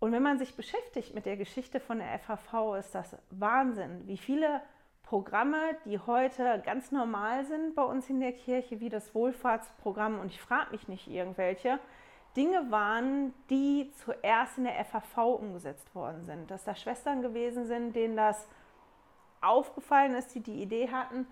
Und 0.00 0.12
wenn 0.12 0.22
man 0.22 0.38
sich 0.38 0.54
beschäftigt 0.54 1.14
mit 1.14 1.26
der 1.26 1.36
Geschichte 1.36 1.80
von 1.80 1.98
der 1.98 2.18
FHV, 2.20 2.76
ist 2.78 2.94
das 2.94 3.16
Wahnsinn, 3.30 4.06
wie 4.06 4.16
viele 4.16 4.62
Programme, 5.02 5.58
die 5.84 5.98
heute 5.98 6.62
ganz 6.64 6.92
normal 6.92 7.44
sind 7.46 7.74
bei 7.74 7.82
uns 7.82 8.08
in 8.08 8.20
der 8.20 8.32
Kirche, 8.32 8.80
wie 8.80 8.90
das 8.90 9.14
Wohlfahrtsprogramm, 9.14 10.20
und 10.20 10.30
ich 10.30 10.40
frage 10.40 10.70
mich 10.70 10.86
nicht 10.86 11.08
irgendwelche, 11.08 11.80
Dinge 12.38 12.70
waren, 12.70 13.34
die 13.50 13.90
zuerst 14.04 14.58
in 14.58 14.64
der 14.64 14.84
FHV 14.84 15.18
umgesetzt 15.40 15.92
worden 15.94 16.22
sind. 16.24 16.50
Dass 16.50 16.64
da 16.64 16.76
Schwestern 16.76 17.20
gewesen 17.20 17.66
sind, 17.66 17.96
denen 17.96 18.16
das 18.16 18.46
aufgefallen 19.40 20.14
ist, 20.14 20.34
die 20.34 20.40
die 20.40 20.62
Idee 20.62 20.88
hatten, 20.90 21.26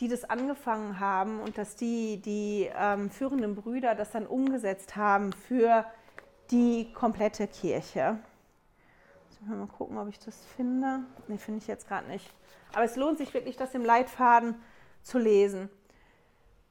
die 0.00 0.08
das 0.08 0.24
angefangen 0.24 1.00
haben 1.00 1.40
und 1.40 1.58
dass 1.58 1.76
die, 1.76 2.22
die 2.22 2.70
ähm, 2.76 3.10
führenden 3.10 3.56
Brüder 3.56 3.94
das 3.94 4.12
dann 4.12 4.26
umgesetzt 4.26 4.96
haben 4.96 5.32
für 5.32 5.84
die 6.50 6.92
komplette 6.92 7.48
Kirche. 7.48 8.18
Mal 9.46 9.66
gucken, 9.66 9.98
ob 9.98 10.08
ich 10.08 10.18
das 10.18 10.42
finde. 10.56 11.00
Ne, 11.28 11.36
finde 11.36 11.58
ich 11.58 11.66
jetzt 11.66 11.86
gerade 11.86 12.06
nicht. 12.06 12.32
Aber 12.72 12.84
es 12.84 12.96
lohnt 12.96 13.18
sich 13.18 13.34
wirklich, 13.34 13.56
das 13.56 13.74
im 13.74 13.84
Leitfaden 13.84 14.54
zu 15.02 15.18
lesen. 15.18 15.68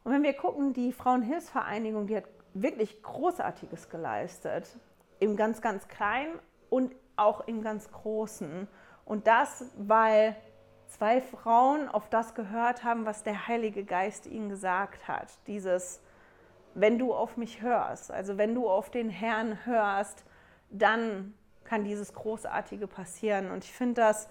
Und 0.04 0.12
wenn 0.12 0.24
wir 0.24 0.34
gucken, 0.34 0.74
die 0.74 0.92
Frauenhilfsvereinigung, 0.92 2.08
die 2.08 2.18
hat 2.18 2.26
wirklich 2.54 3.02
Großartiges 3.02 3.90
geleistet. 3.90 4.78
Im 5.20 5.36
ganz, 5.36 5.62
ganz 5.62 5.88
Kleinen 5.88 6.40
und 6.70 6.94
auch 7.16 7.48
im 7.48 7.62
ganz 7.62 7.92
Großen. 7.92 8.68
Und 9.06 9.28
das, 9.28 9.66
weil 9.78 10.36
zwei 10.88 11.22
Frauen 11.22 11.90
auf 11.90 12.10
das 12.10 12.36
gehört 12.36 12.84
haben, 12.84 13.06
was 13.06 13.24
der 13.24 13.48
Heilige 13.48 13.84
Geist 13.84 14.28
ihnen 14.28 14.50
gesagt 14.50 15.08
hat. 15.08 15.28
Dieses, 15.48 16.02
wenn 16.74 16.98
du 17.00 17.14
auf 17.14 17.38
mich 17.38 17.62
hörst, 17.62 18.12
also 18.12 18.38
wenn 18.38 18.54
du 18.56 18.70
auf 18.70 18.90
den 18.90 19.10
Herrn 19.10 19.66
hörst, 19.66 20.24
dann 20.70 21.34
kann 21.64 21.84
dieses 21.84 22.14
Großartige 22.14 22.88
passieren. 22.88 23.52
Und 23.52 23.64
ich 23.64 23.74
finde, 23.74 24.02
das 24.02 24.30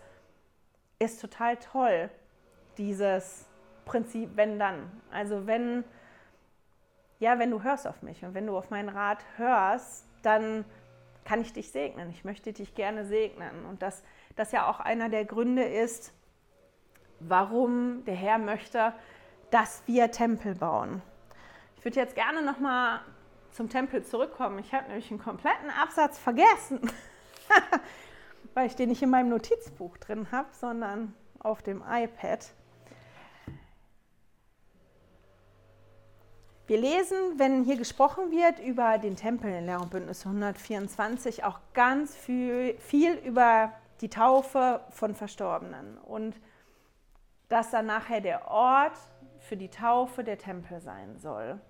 ist 0.98 1.20
total 1.20 1.56
toll, 1.56 2.10
dieses 2.78 3.46
Prinzip, 3.84 4.30
wenn 4.36 4.58
dann. 4.58 4.90
Also 5.10 5.46
wenn, 5.46 5.84
ja, 7.22 7.38
wenn 7.38 7.52
du 7.52 7.62
hörst 7.62 7.86
auf 7.86 8.02
mich 8.02 8.24
und 8.24 8.34
wenn 8.34 8.48
du 8.48 8.58
auf 8.58 8.70
meinen 8.70 8.88
Rat 8.88 9.24
hörst, 9.36 10.08
dann 10.22 10.64
kann 11.24 11.40
ich 11.40 11.52
dich 11.52 11.70
segnen. 11.70 12.10
Ich 12.10 12.24
möchte 12.24 12.52
dich 12.52 12.74
gerne 12.74 13.04
segnen. 13.04 13.64
Und 13.66 13.80
dass 13.80 14.02
das 14.34 14.50
ja 14.50 14.68
auch 14.68 14.80
einer 14.80 15.08
der 15.08 15.24
Gründe 15.24 15.62
ist, 15.62 16.12
warum 17.20 18.04
der 18.06 18.16
Herr 18.16 18.38
möchte, 18.38 18.92
dass 19.52 19.84
wir 19.86 20.10
Tempel 20.10 20.56
bauen. 20.56 21.00
Ich 21.76 21.84
würde 21.84 22.00
jetzt 22.00 22.16
gerne 22.16 22.42
noch 22.42 22.58
mal 22.58 23.02
zum 23.52 23.68
Tempel 23.68 24.02
zurückkommen. 24.04 24.58
Ich 24.58 24.74
habe 24.74 24.88
nämlich 24.88 25.08
einen 25.12 25.22
kompletten 25.22 25.70
Absatz 25.70 26.18
vergessen, 26.18 26.80
weil 28.54 28.66
ich 28.66 28.74
den 28.74 28.88
nicht 28.88 29.02
in 29.02 29.10
meinem 29.10 29.28
Notizbuch 29.28 29.96
drin 29.98 30.26
habe, 30.32 30.48
sondern 30.50 31.14
auf 31.38 31.62
dem 31.62 31.84
iPad. 31.88 32.52
Wir 36.72 36.80
lesen, 36.80 37.38
wenn 37.38 37.64
hier 37.64 37.76
gesprochen 37.76 38.30
wird 38.30 38.58
über 38.58 38.96
den 38.96 39.14
Tempel 39.14 39.52
in 39.52 39.66
Lehr- 39.66 39.82
und 39.82 39.90
Bündnis 39.90 40.24
124, 40.24 41.44
auch 41.44 41.58
ganz 41.74 42.16
viel, 42.16 42.78
viel 42.78 43.12
über 43.12 43.74
die 44.00 44.08
Taufe 44.08 44.80
von 44.88 45.14
Verstorbenen. 45.14 45.98
Und 45.98 46.40
dass 47.50 47.72
dann 47.72 47.84
nachher 47.84 48.22
der 48.22 48.50
Ort 48.50 48.96
für 49.38 49.58
die 49.58 49.68
Taufe 49.68 50.24
der 50.24 50.38
Tempel 50.38 50.80
sein 50.80 51.18
soll. 51.18 51.60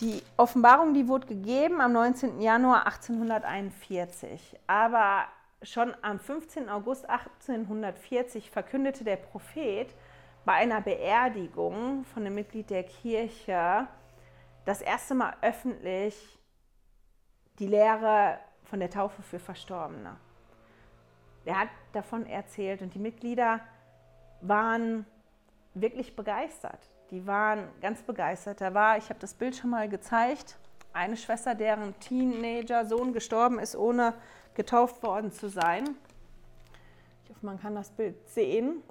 Die 0.00 0.20
Offenbarung, 0.36 0.92
die 0.92 1.06
wurde 1.06 1.28
gegeben 1.28 1.80
am 1.80 1.92
19. 1.92 2.40
Januar 2.40 2.84
1841, 2.86 4.58
aber 4.66 5.26
schon 5.62 5.94
am 6.02 6.18
15. 6.18 6.68
August 6.68 7.08
1840 7.08 8.50
verkündete 8.50 9.04
der 9.04 9.18
Prophet 9.18 9.94
bei 10.46 10.52
einer 10.52 10.80
Beerdigung 10.80 12.04
von 12.04 12.24
einem 12.24 12.36
Mitglied 12.36 12.70
der 12.70 12.84
Kirche 12.84 13.88
das 14.64 14.80
erste 14.80 15.14
Mal 15.14 15.36
öffentlich 15.42 16.38
die 17.58 17.66
Lehre 17.66 18.38
von 18.62 18.78
der 18.78 18.88
Taufe 18.88 19.22
für 19.22 19.40
Verstorbene. 19.40 20.16
Er 21.44 21.60
hat 21.60 21.68
davon 21.92 22.26
erzählt 22.26 22.80
und 22.80 22.94
die 22.94 23.00
Mitglieder 23.00 23.60
waren 24.40 25.04
wirklich 25.74 26.14
begeistert. 26.14 26.78
Die 27.10 27.26
waren 27.26 27.68
ganz 27.80 28.02
begeistert. 28.02 28.60
Da 28.60 28.72
war, 28.72 28.98
ich 28.98 29.08
habe 29.08 29.18
das 29.18 29.34
Bild 29.34 29.56
schon 29.56 29.70
mal 29.70 29.88
gezeigt, 29.88 30.58
eine 30.92 31.16
Schwester, 31.16 31.56
deren 31.56 31.98
Teenager-Sohn 31.98 33.12
gestorben 33.12 33.58
ist, 33.58 33.74
ohne 33.74 34.14
getauft 34.54 35.02
worden 35.02 35.32
zu 35.32 35.48
sein. 35.48 35.96
Ich 37.24 37.30
hoffe, 37.30 37.46
man 37.46 37.60
kann 37.60 37.74
das 37.74 37.90
Bild 37.90 38.28
sehen. 38.28 38.82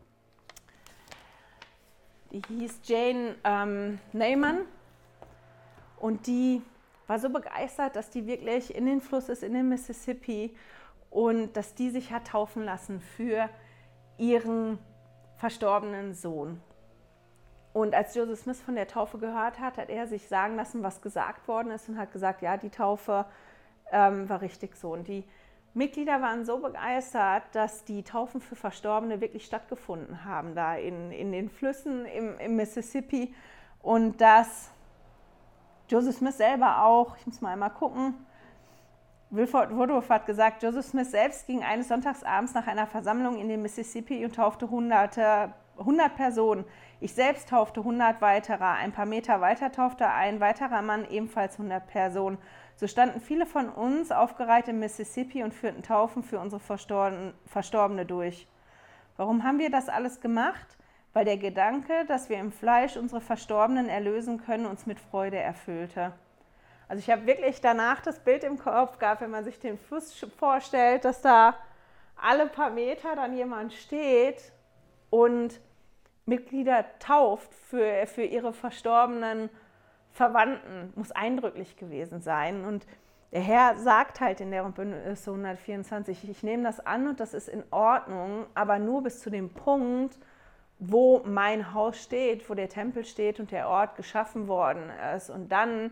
Die 2.35 2.41
hieß 2.49 2.81
Jane 2.83 3.35
ähm, 3.45 3.97
Neyman 4.11 4.65
und 6.01 6.27
die 6.27 6.61
war 7.07 7.17
so 7.17 7.29
begeistert, 7.29 7.95
dass 7.95 8.09
die 8.09 8.27
wirklich 8.27 8.75
in 8.75 8.85
den 8.85 8.99
Fluss 8.99 9.29
ist, 9.29 9.41
in 9.41 9.53
den 9.53 9.69
Mississippi 9.69 10.53
und 11.09 11.55
dass 11.55 11.75
die 11.75 11.89
sich 11.89 12.11
hat 12.11 12.27
taufen 12.27 12.65
lassen 12.65 12.99
für 12.99 13.49
ihren 14.17 14.79
verstorbenen 15.37 16.13
Sohn. 16.13 16.61
Und 17.71 17.95
als 17.95 18.15
Joseph 18.15 18.39
Smith 18.39 18.61
von 18.61 18.75
der 18.75 18.89
Taufe 18.89 19.17
gehört 19.17 19.61
hat, 19.61 19.77
hat 19.77 19.89
er 19.89 20.05
sich 20.05 20.27
sagen 20.27 20.57
lassen, 20.57 20.83
was 20.83 21.01
gesagt 21.01 21.47
worden 21.47 21.71
ist 21.71 21.87
und 21.87 21.97
hat 21.97 22.11
gesagt, 22.11 22.41
ja, 22.41 22.57
die 22.57 22.69
Taufe 22.69 23.23
ähm, 23.93 24.27
war 24.27 24.41
richtig 24.41 24.75
so. 24.75 24.91
Und 24.91 25.07
die 25.07 25.23
Mitglieder 25.75 26.21
waren 26.21 26.45
so 26.45 26.59
begeistert, 26.59 27.43
dass 27.51 27.83
die 27.83 28.01
Taufen 28.03 28.39
für 28.39 28.55
Verstorbene 28.55 29.19
wirklich 29.19 29.45
stattgefunden 29.45 30.23
haben, 30.23 30.55
da 30.55 30.75
in, 30.75 31.11
in 31.11 31.33
den 31.33 31.49
Flüssen 31.49 32.05
im, 32.05 32.37
im 32.39 32.55
Mississippi. 32.55 33.35
Und 33.81 34.21
dass 34.21 34.71
Joseph 35.89 36.15
Smith 36.15 36.37
selber 36.37 36.81
auch, 36.83 37.17
ich 37.17 37.27
muss 37.27 37.41
mal 37.41 37.51
einmal 37.51 37.71
gucken, 37.71 38.15
Wilford 39.31 39.75
Woodruff 39.75 40.09
hat 40.09 40.25
gesagt, 40.25 40.63
Joseph 40.63 40.85
Smith 40.85 41.11
selbst 41.11 41.45
ging 41.45 41.61
eines 41.61 41.89
Sonntagsabends 41.89 42.53
nach 42.53 42.67
einer 42.67 42.87
Versammlung 42.87 43.37
in 43.37 43.49
den 43.49 43.61
Mississippi 43.61 44.23
und 44.23 44.35
taufte 44.35 44.69
hunderte, 44.69 45.53
100 45.77 46.15
Personen. 46.15 46.65
Ich 47.01 47.13
selbst 47.13 47.49
taufte 47.49 47.81
100 47.81 48.21
weitere. 48.21 48.63
Ein 48.63 48.91
paar 48.91 49.05
Meter 49.05 49.41
weiter 49.41 49.71
taufte 49.71 50.07
ein 50.07 50.39
weiterer 50.39 50.81
Mann 50.81 51.09
ebenfalls 51.09 51.53
100 51.53 51.87
Personen. 51.87 52.37
So 52.75 52.87
standen 52.87 53.21
viele 53.21 53.45
von 53.45 53.69
uns 53.69 54.11
aufgereiht 54.11 54.67
im 54.67 54.79
Mississippi 54.79 55.43
und 55.43 55.53
führten 55.53 55.83
Taufen 55.83 56.23
für 56.23 56.39
unsere 56.39 56.59
Verstorbene 56.59 58.05
durch. 58.05 58.47
Warum 59.17 59.43
haben 59.43 59.59
wir 59.59 59.69
das 59.69 59.87
alles 59.87 60.19
gemacht? 60.19 60.77
Weil 61.13 61.25
der 61.25 61.37
Gedanke, 61.37 62.05
dass 62.07 62.29
wir 62.29 62.37
im 62.37 62.51
Fleisch 62.51 62.97
unsere 62.97 63.21
Verstorbenen 63.21 63.87
erlösen 63.87 64.41
können, 64.43 64.65
uns 64.65 64.85
mit 64.85 64.99
Freude 64.99 65.37
erfüllte. 65.37 66.11
Also 66.87 66.99
ich 66.99 67.09
habe 67.09 67.25
wirklich 67.25 67.61
danach 67.61 68.01
das 68.01 68.19
Bild 68.19 68.43
im 68.43 68.59
Kopf 68.59 68.99
gehabt, 68.99 69.21
wenn 69.21 69.31
man 69.31 69.45
sich 69.45 69.59
den 69.59 69.77
Fluss 69.77 70.13
vorstellt, 70.37 71.05
dass 71.05 71.21
da 71.21 71.55
alle 72.21 72.47
paar 72.47 72.69
Meter 72.69 73.15
dann 73.15 73.35
jemand 73.35 73.73
steht 73.73 74.51
und 75.15 75.61
Mitglieder 76.25 76.85
tauft 76.99 77.53
für, 77.53 78.05
für 78.05 78.23
ihre 78.23 78.51
verstorbenen 78.51 79.49
Verwandten. 80.11 80.91
Muss 80.95 81.11
eindrücklich 81.11 81.77
gewesen 81.77 82.19
sein. 82.19 82.65
Und 82.65 82.85
der 83.31 83.41
Herr 83.41 83.77
sagt 83.77 84.19
halt 84.19 84.41
in 84.41 84.51
der 84.51 84.63
Bündnis 84.63 85.25
124, 85.25 86.29
ich 86.29 86.43
nehme 86.43 86.63
das 86.63 86.85
an 86.85 87.07
und 87.07 87.21
das 87.21 87.33
ist 87.33 87.47
in 87.47 87.63
Ordnung, 87.71 88.45
aber 88.55 88.77
nur 88.77 89.03
bis 89.03 89.21
zu 89.21 89.29
dem 89.29 89.49
Punkt, 89.49 90.17
wo 90.79 91.21
mein 91.25 91.73
Haus 91.73 92.01
steht, 92.01 92.49
wo 92.49 92.53
der 92.53 92.67
Tempel 92.67 93.05
steht 93.05 93.39
und 93.39 93.51
der 93.51 93.69
Ort 93.69 93.95
geschaffen 93.95 94.49
worden 94.49 94.89
ist. 95.15 95.29
Und 95.29 95.49
dann 95.49 95.91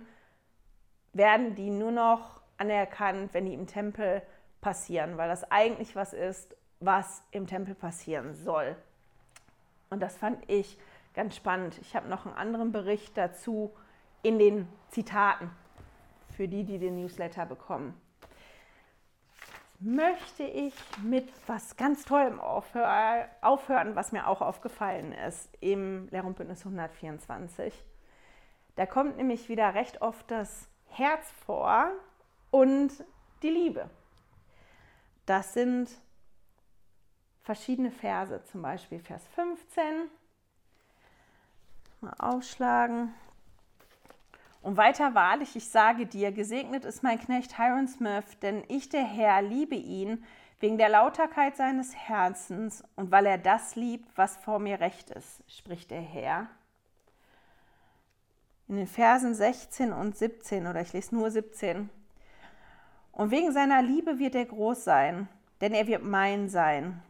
werden 1.13 1.55
die 1.55 1.69
nur 1.69 1.91
noch 1.91 2.41
anerkannt, 2.57 3.33
wenn 3.33 3.45
die 3.45 3.53
im 3.53 3.67
Tempel 3.67 4.21
passieren, 4.59 5.17
weil 5.17 5.29
das 5.29 5.49
eigentlich 5.49 5.95
was 5.95 6.11
ist, 6.11 6.57
was 6.81 7.23
im 7.31 7.47
Tempel 7.47 7.75
passieren 7.75 8.33
soll. 8.35 8.75
Und 9.93 9.99
das 9.99 10.17
fand 10.17 10.49
ich 10.49 10.79
ganz 11.13 11.35
spannend. 11.35 11.77
Ich 11.77 11.95
habe 11.95 12.09
noch 12.09 12.25
einen 12.25 12.33
anderen 12.33 12.71
Bericht 12.71 13.15
dazu 13.15 13.71
in 14.23 14.39
den 14.39 14.67
Zitaten 14.89 15.51
für 16.35 16.47
die, 16.47 16.63
die 16.63 16.79
den 16.79 16.95
Newsletter 16.95 17.45
bekommen. 17.45 17.93
Jetzt 19.39 19.81
möchte 19.81 20.43
ich 20.45 20.73
mit 21.03 21.31
was 21.45 21.77
ganz 21.77 22.05
Tollem 22.05 22.39
aufhören, 22.39 23.95
was 23.95 24.11
mir 24.11 24.27
auch 24.27 24.41
aufgefallen 24.41 25.11
ist 25.11 25.47
im 25.59 26.07
Lehrbuchbündnis 26.09 26.65
124. 26.65 27.71
Da 28.75 28.87
kommt 28.87 29.17
nämlich 29.17 29.47
wieder 29.47 29.75
recht 29.75 30.01
oft 30.01 30.31
das 30.31 30.67
Herz 30.87 31.29
vor 31.45 31.91
und 32.49 32.91
die 33.43 33.49
Liebe. 33.49 33.91
Das 35.27 35.53
sind 35.53 35.91
verschiedene 37.43 37.91
Verse, 37.91 38.43
zum 38.45 38.61
Beispiel 38.61 38.99
Vers 38.99 39.27
15. 39.35 39.83
Mal 42.01 42.13
aufschlagen. 42.17 43.13
Und 44.61 44.77
weiter 44.77 45.13
wahrlich, 45.13 45.55
ich 45.57 45.69
sage 45.69 46.05
dir, 46.05 46.31
gesegnet 46.31 46.85
ist 46.85 47.03
mein 47.03 47.19
Knecht 47.19 47.57
Hiram 47.57 47.87
Smith, 47.87 48.39
denn 48.41 48.63
ich, 48.69 48.87
der 48.87 49.03
Herr, 49.03 49.41
liebe 49.41 49.75
ihn 49.75 50.23
wegen 50.61 50.77
der 50.77 50.87
Lauterkeit 50.87 51.57
seines 51.57 51.93
Herzens 51.93 52.81
und 52.95 53.11
weil 53.11 53.25
er 53.25 53.37
das 53.37 53.75
liebt, 53.75 54.17
was 54.17 54.37
vor 54.37 54.59
mir 54.59 54.79
recht 54.79 55.09
ist, 55.09 55.43
spricht 55.51 55.91
der 55.91 56.01
Herr. 56.01 56.47
In 58.69 58.77
den 58.77 58.87
Versen 58.87 59.35
16 59.35 59.91
und 59.91 60.17
17, 60.17 60.65
oder 60.65 60.79
ich 60.79 60.93
lese 60.93 61.13
nur 61.13 61.29
17. 61.29 61.89
Und 63.11 63.31
wegen 63.31 63.51
seiner 63.51 63.81
Liebe 63.81 64.17
wird 64.19 64.35
er 64.35 64.45
groß 64.45 64.85
sein, 64.85 65.27
denn 65.59 65.73
er 65.73 65.87
wird 65.87 66.03
mein 66.03 66.47
sein. 66.47 67.03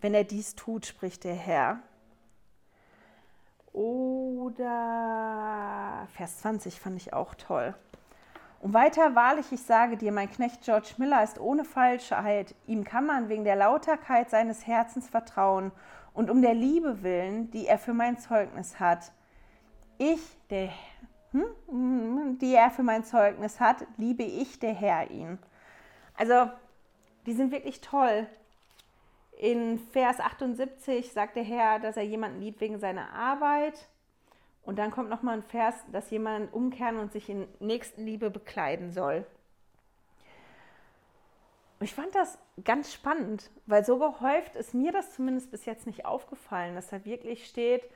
Wenn 0.00 0.14
er 0.14 0.24
dies 0.24 0.54
tut, 0.54 0.86
spricht 0.86 1.24
der 1.24 1.34
Herr. 1.34 1.80
Oder 3.72 5.28
Vers 6.14 6.38
20 6.38 6.80
fand 6.80 6.96
ich 6.96 7.12
auch 7.12 7.34
toll. 7.34 7.74
Und 8.60 8.74
weiter, 8.74 9.14
wahrlich, 9.14 9.52
ich 9.52 9.62
sage 9.62 9.96
dir, 9.96 10.10
mein 10.10 10.30
Knecht 10.30 10.62
George 10.62 10.94
Miller 10.96 11.22
ist 11.22 11.38
ohne 11.38 11.64
Falschheit. 11.64 12.56
Ihm 12.66 12.82
kann 12.82 13.06
man 13.06 13.28
wegen 13.28 13.44
der 13.44 13.54
Lauterkeit 13.54 14.30
seines 14.30 14.66
Herzens 14.66 15.08
vertrauen 15.08 15.70
und 16.12 16.28
um 16.28 16.42
der 16.42 16.54
Liebe 16.54 17.04
willen, 17.04 17.52
die 17.52 17.68
er 17.68 17.78
für 17.78 17.94
mein 17.94 18.18
Zeugnis 18.18 18.80
hat. 18.80 19.12
Ich, 19.98 20.20
der, 20.50 20.70
hm, 21.30 22.38
die 22.40 22.54
er 22.54 22.70
für 22.70 22.82
mein 22.82 23.04
Zeugnis 23.04 23.60
hat, 23.60 23.86
liebe 23.96 24.24
ich, 24.24 24.58
der 24.58 24.74
Herr, 24.74 25.08
ihn. 25.10 25.38
Also, 26.16 26.50
die 27.26 27.34
sind 27.34 27.52
wirklich 27.52 27.80
toll. 27.80 28.26
In 29.38 29.78
Vers 29.78 30.18
78 30.18 31.12
sagt 31.12 31.36
der 31.36 31.44
Herr, 31.44 31.78
dass 31.78 31.96
er 31.96 32.02
jemanden 32.02 32.40
liebt 32.40 32.60
wegen 32.60 32.80
seiner 32.80 33.12
Arbeit. 33.12 33.88
Und 34.64 34.80
dann 34.80 34.90
kommt 34.90 35.10
nochmal 35.10 35.36
ein 35.36 35.42
Vers, 35.44 35.76
dass 35.92 36.10
jemand 36.10 36.52
umkehren 36.52 36.98
und 36.98 37.12
sich 37.12 37.30
in 37.30 37.46
Nächstenliebe 37.60 38.30
bekleiden 38.30 38.90
soll. 38.90 39.24
Ich 41.78 41.94
fand 41.94 42.12
das 42.16 42.36
ganz 42.64 42.92
spannend, 42.92 43.48
weil 43.66 43.84
so 43.84 43.98
gehäuft 43.98 44.56
ist 44.56 44.74
mir 44.74 44.90
das 44.90 45.14
zumindest 45.14 45.52
bis 45.52 45.66
jetzt 45.66 45.86
nicht 45.86 46.04
aufgefallen, 46.04 46.74
dass 46.74 46.88
da 46.88 47.04
wirklich 47.04 47.46
steht, 47.46 47.88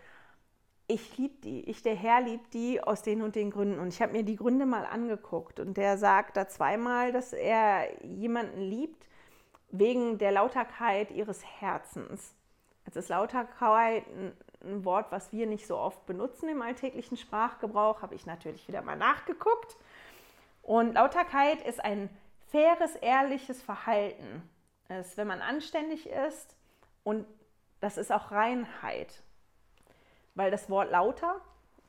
ich 0.86 1.18
liebe 1.18 1.34
die, 1.42 1.68
ich 1.68 1.82
der 1.82 1.96
Herr 1.96 2.20
liebt 2.20 2.54
die 2.54 2.80
aus 2.80 3.02
den 3.02 3.20
und 3.20 3.34
den 3.34 3.50
Gründen. 3.50 3.80
Und 3.80 3.88
ich 3.88 4.00
habe 4.00 4.12
mir 4.12 4.22
die 4.22 4.36
Gründe 4.36 4.64
mal 4.64 4.86
angeguckt 4.86 5.58
und 5.58 5.76
der 5.76 5.98
sagt 5.98 6.36
da 6.36 6.46
zweimal, 6.46 7.10
dass 7.10 7.32
er 7.32 7.88
jemanden 8.04 8.60
liebt, 8.60 9.08
wegen 9.72 10.18
der 10.18 10.32
Lauterkeit 10.32 11.10
ihres 11.10 11.42
Herzens. 11.44 12.34
Jetzt 12.84 12.96
ist 12.96 13.08
Lauterkeit 13.08 14.04
ein, 14.06 14.84
Wort, 14.84 15.10
was 15.10 15.32
wir 15.32 15.46
nicht 15.48 15.66
so 15.66 15.76
oft 15.76 16.06
benutzen 16.06 16.48
im 16.48 16.62
alltäglichen 16.62 17.16
Sprachgebrauch, 17.16 18.00
habe 18.00 18.14
ich 18.14 18.26
natürlich 18.26 18.68
wieder 18.68 18.80
mal 18.80 18.96
nachgeguckt. 18.96 19.76
Und 20.62 20.94
Lauterkeit 20.94 21.60
ist 21.66 21.84
ein 21.84 22.08
faires, 22.52 22.94
ehrliches 22.96 23.60
Verhalten. 23.60 24.48
Es 24.88 25.08
ist, 25.08 25.16
wenn 25.16 25.26
man 25.26 25.40
anständig 25.40 26.08
ist 26.08 26.54
und 27.02 27.26
das 27.80 27.98
ist 27.98 28.12
auch 28.12 28.30
Reinheit. 28.30 29.24
Weil 30.36 30.52
das 30.52 30.70
Wort 30.70 30.92
lauter, 30.92 31.40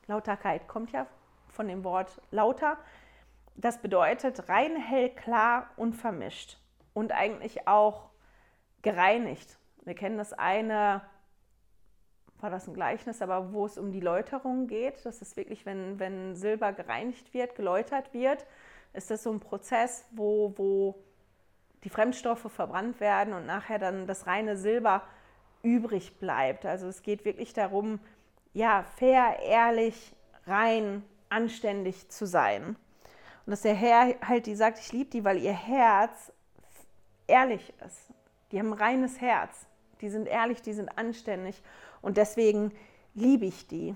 Lauterkeit 0.07 0.67
kommt 0.67 0.91
ja 0.91 1.05
von 1.49 1.67
dem 1.67 1.83
Wort 1.83 2.19
lauter, 2.31 2.77
das 3.55 3.83
bedeutet 3.83 4.49
rein, 4.49 4.75
hell, 4.75 5.09
klar, 5.13 5.69
unvermischt 5.75 6.57
und 6.93 7.11
eigentlich 7.11 7.67
auch 7.67 8.09
gereinigt. 8.81 9.57
Wir 9.83 9.95
kennen 9.95 10.17
das 10.17 10.33
eine, 10.33 11.01
war 12.39 12.49
das 12.49 12.67
ein 12.67 12.73
Gleichnis, 12.73 13.21
aber 13.21 13.53
wo 13.53 13.65
es 13.65 13.77
um 13.77 13.91
die 13.91 13.99
Läuterung 13.99 14.67
geht. 14.67 15.05
Das 15.05 15.21
ist 15.21 15.37
wirklich, 15.37 15.65
wenn, 15.65 15.99
wenn 15.99 16.35
Silber 16.35 16.73
gereinigt 16.73 17.33
wird, 17.33 17.55
geläutert 17.55 18.13
wird, 18.13 18.45
ist 18.93 19.09
das 19.09 19.23
so 19.23 19.31
ein 19.31 19.39
Prozess, 19.39 20.05
wo, 20.11 20.53
wo 20.57 21.03
die 21.83 21.89
Fremdstoffe 21.89 22.51
verbrannt 22.51 22.99
werden 22.99 23.33
und 23.33 23.45
nachher 23.45 23.79
dann 23.79 24.07
das 24.07 24.27
reine 24.27 24.55
Silber 24.57 25.03
übrig 25.63 26.19
bleibt. 26.19 26.65
Also 26.65 26.87
es 26.87 27.01
geht 27.01 27.25
wirklich 27.25 27.53
darum, 27.53 27.99
ja, 28.53 28.83
fair, 28.97 29.39
ehrlich, 29.43 30.13
rein, 30.45 31.03
anständig 31.29 32.09
zu 32.09 32.27
sein. 32.27 32.75
Und 33.45 33.51
dass 33.51 33.61
der 33.61 33.73
Herr 33.73 34.15
halt 34.21 34.45
die 34.45 34.55
sagt, 34.55 34.79
ich 34.79 34.91
liebe 34.91 35.09
die, 35.09 35.23
weil 35.23 35.37
ihr 35.37 35.53
Herz 35.53 36.31
ehrlich 37.27 37.73
ist. 37.85 38.09
Die 38.51 38.59
haben 38.59 38.73
ein 38.73 38.79
reines 38.79 39.21
Herz. 39.21 39.65
Die 40.01 40.09
sind 40.09 40.27
ehrlich, 40.27 40.61
die 40.61 40.73
sind 40.73 40.97
anständig. 40.97 41.61
Und 42.01 42.17
deswegen 42.17 42.71
liebe 43.15 43.45
ich 43.45 43.67
die. 43.67 43.95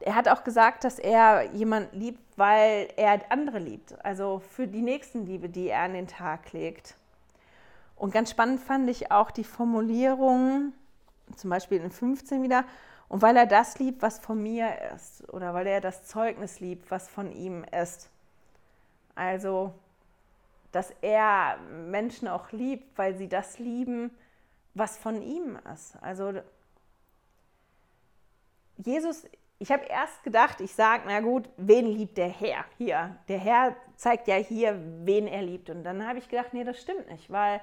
Er 0.00 0.14
hat 0.14 0.28
auch 0.28 0.44
gesagt, 0.44 0.84
dass 0.84 0.98
er 0.98 1.52
jemand 1.52 1.92
liebt, 1.92 2.20
weil 2.36 2.88
er 2.96 3.20
andere 3.30 3.58
liebt. 3.58 4.02
Also 4.04 4.40
für 4.40 4.66
die 4.66 4.82
Nächstenliebe, 4.82 5.48
die 5.48 5.68
er 5.68 5.82
an 5.82 5.92
den 5.92 6.08
Tag 6.08 6.52
legt. 6.52 6.96
Und 7.96 8.12
ganz 8.12 8.30
spannend 8.30 8.60
fand 8.60 8.88
ich 8.88 9.12
auch 9.12 9.30
die 9.30 9.44
Formulierung, 9.44 10.72
zum 11.36 11.50
Beispiel 11.50 11.80
in 11.80 11.90
15 11.90 12.42
wieder, 12.42 12.64
und 13.08 13.20
weil 13.20 13.36
er 13.36 13.46
das 13.46 13.78
liebt, 13.78 14.00
was 14.02 14.18
von 14.18 14.42
mir 14.42 14.70
ist. 14.94 15.28
Oder 15.34 15.52
weil 15.52 15.66
er 15.66 15.80
das 15.80 16.06
Zeugnis 16.06 16.60
liebt, 16.60 16.90
was 16.90 17.08
von 17.08 17.30
ihm 17.30 17.64
ist. 17.64 18.08
Also 19.14 19.74
dass 20.72 20.90
er 21.02 21.58
Menschen 21.58 22.28
auch 22.28 22.52
liebt, 22.52 22.96
weil 22.96 23.16
sie 23.16 23.28
das 23.28 23.58
lieben, 23.58 24.10
was 24.74 24.98
von 24.98 25.22
ihm 25.22 25.58
ist. 25.72 25.96
Also 26.00 26.32
Jesus, 28.76 29.26
ich 29.58 29.70
habe 29.70 29.84
erst 29.84 30.22
gedacht, 30.22 30.60
ich 30.60 30.74
sage, 30.74 31.02
na 31.06 31.20
gut, 31.20 31.48
wen 31.56 31.86
liebt 31.86 32.16
der 32.16 32.28
Herr 32.28 32.64
hier? 32.78 33.16
Der 33.28 33.38
Herr 33.38 33.76
zeigt 33.96 34.26
ja 34.26 34.36
hier, 34.36 34.80
wen 35.04 35.26
er 35.26 35.42
liebt. 35.42 35.68
Und 35.68 35.84
dann 35.84 36.06
habe 36.06 36.18
ich 36.18 36.28
gedacht, 36.28 36.54
nee, 36.54 36.64
das 36.64 36.80
stimmt 36.80 37.10
nicht, 37.10 37.30
weil 37.30 37.60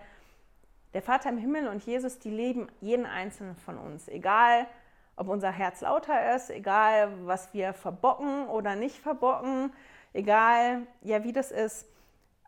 der 0.93 1.01
Vater 1.01 1.29
im 1.29 1.37
Himmel 1.37 1.67
und 1.67 1.83
Jesus, 1.83 2.19
die 2.19 2.29
leben 2.29 2.67
jeden 2.81 3.05
einzelnen 3.05 3.55
von 3.55 3.77
uns, 3.77 4.07
egal 4.07 4.67
ob 5.15 5.27
unser 5.27 5.51
Herz 5.51 5.81
lauter 5.81 6.35
ist, 6.35 6.51
egal 6.51 7.11
was 7.25 7.53
wir 7.53 7.73
verbocken 7.73 8.47
oder 8.47 8.75
nicht 8.75 8.97
verbocken, 8.97 9.73
egal 10.13 10.85
ja 11.01 11.23
wie 11.23 11.33
das 11.33 11.51
ist. 11.51 11.87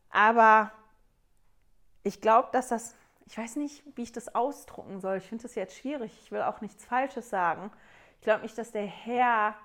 Aber 0.10 0.72
ich 2.04 2.22
glaube, 2.22 2.50
dass 2.52 2.70
das, 2.70 2.96
ich 3.26 3.38
weiß 3.38 3.58
nicht, 3.58 3.84
wie 3.96 4.04
ich 4.04 4.12
das 4.12 4.34
ausdrucken 4.34 5.00
soll. 5.00 5.18
Ich 5.18 5.26
finde 5.26 5.44
das 5.44 5.56
jetzt 5.56 5.78
schwierig. 5.78 6.18
Ich 6.24 6.32
will 6.32 6.42
auch 6.42 6.62
nichts 6.62 6.86
Falsches 6.86 7.30
sagen. 7.30 7.72
Ich 8.20 8.24
glaube 8.24 8.42
nicht, 8.42 8.58
dass 8.58 8.72
der 8.72 8.86
Herr 8.86 9.56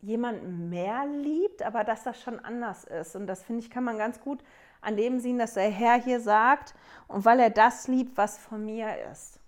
jemanden 0.00 0.68
mehr 0.68 1.06
liebt, 1.06 1.62
aber 1.62 1.84
dass 1.84 2.02
das 2.02 2.20
schon 2.20 2.40
anders 2.40 2.84
ist. 2.84 3.16
Und 3.16 3.26
das 3.26 3.42
finde 3.44 3.62
ich, 3.62 3.70
kann 3.70 3.84
man 3.84 3.98
ganz 3.98 4.20
gut 4.20 4.42
an 4.80 4.96
dem 4.96 5.20
sehen, 5.20 5.38
dass 5.38 5.54
der 5.54 5.70
Herr 5.70 5.94
hier 5.94 6.20
sagt, 6.20 6.74
und 7.06 7.24
weil 7.24 7.38
er 7.38 7.50
das 7.50 7.86
liebt, 7.86 8.16
was 8.16 8.36
von 8.36 8.64
mir 8.64 8.88
ist. 9.10 9.38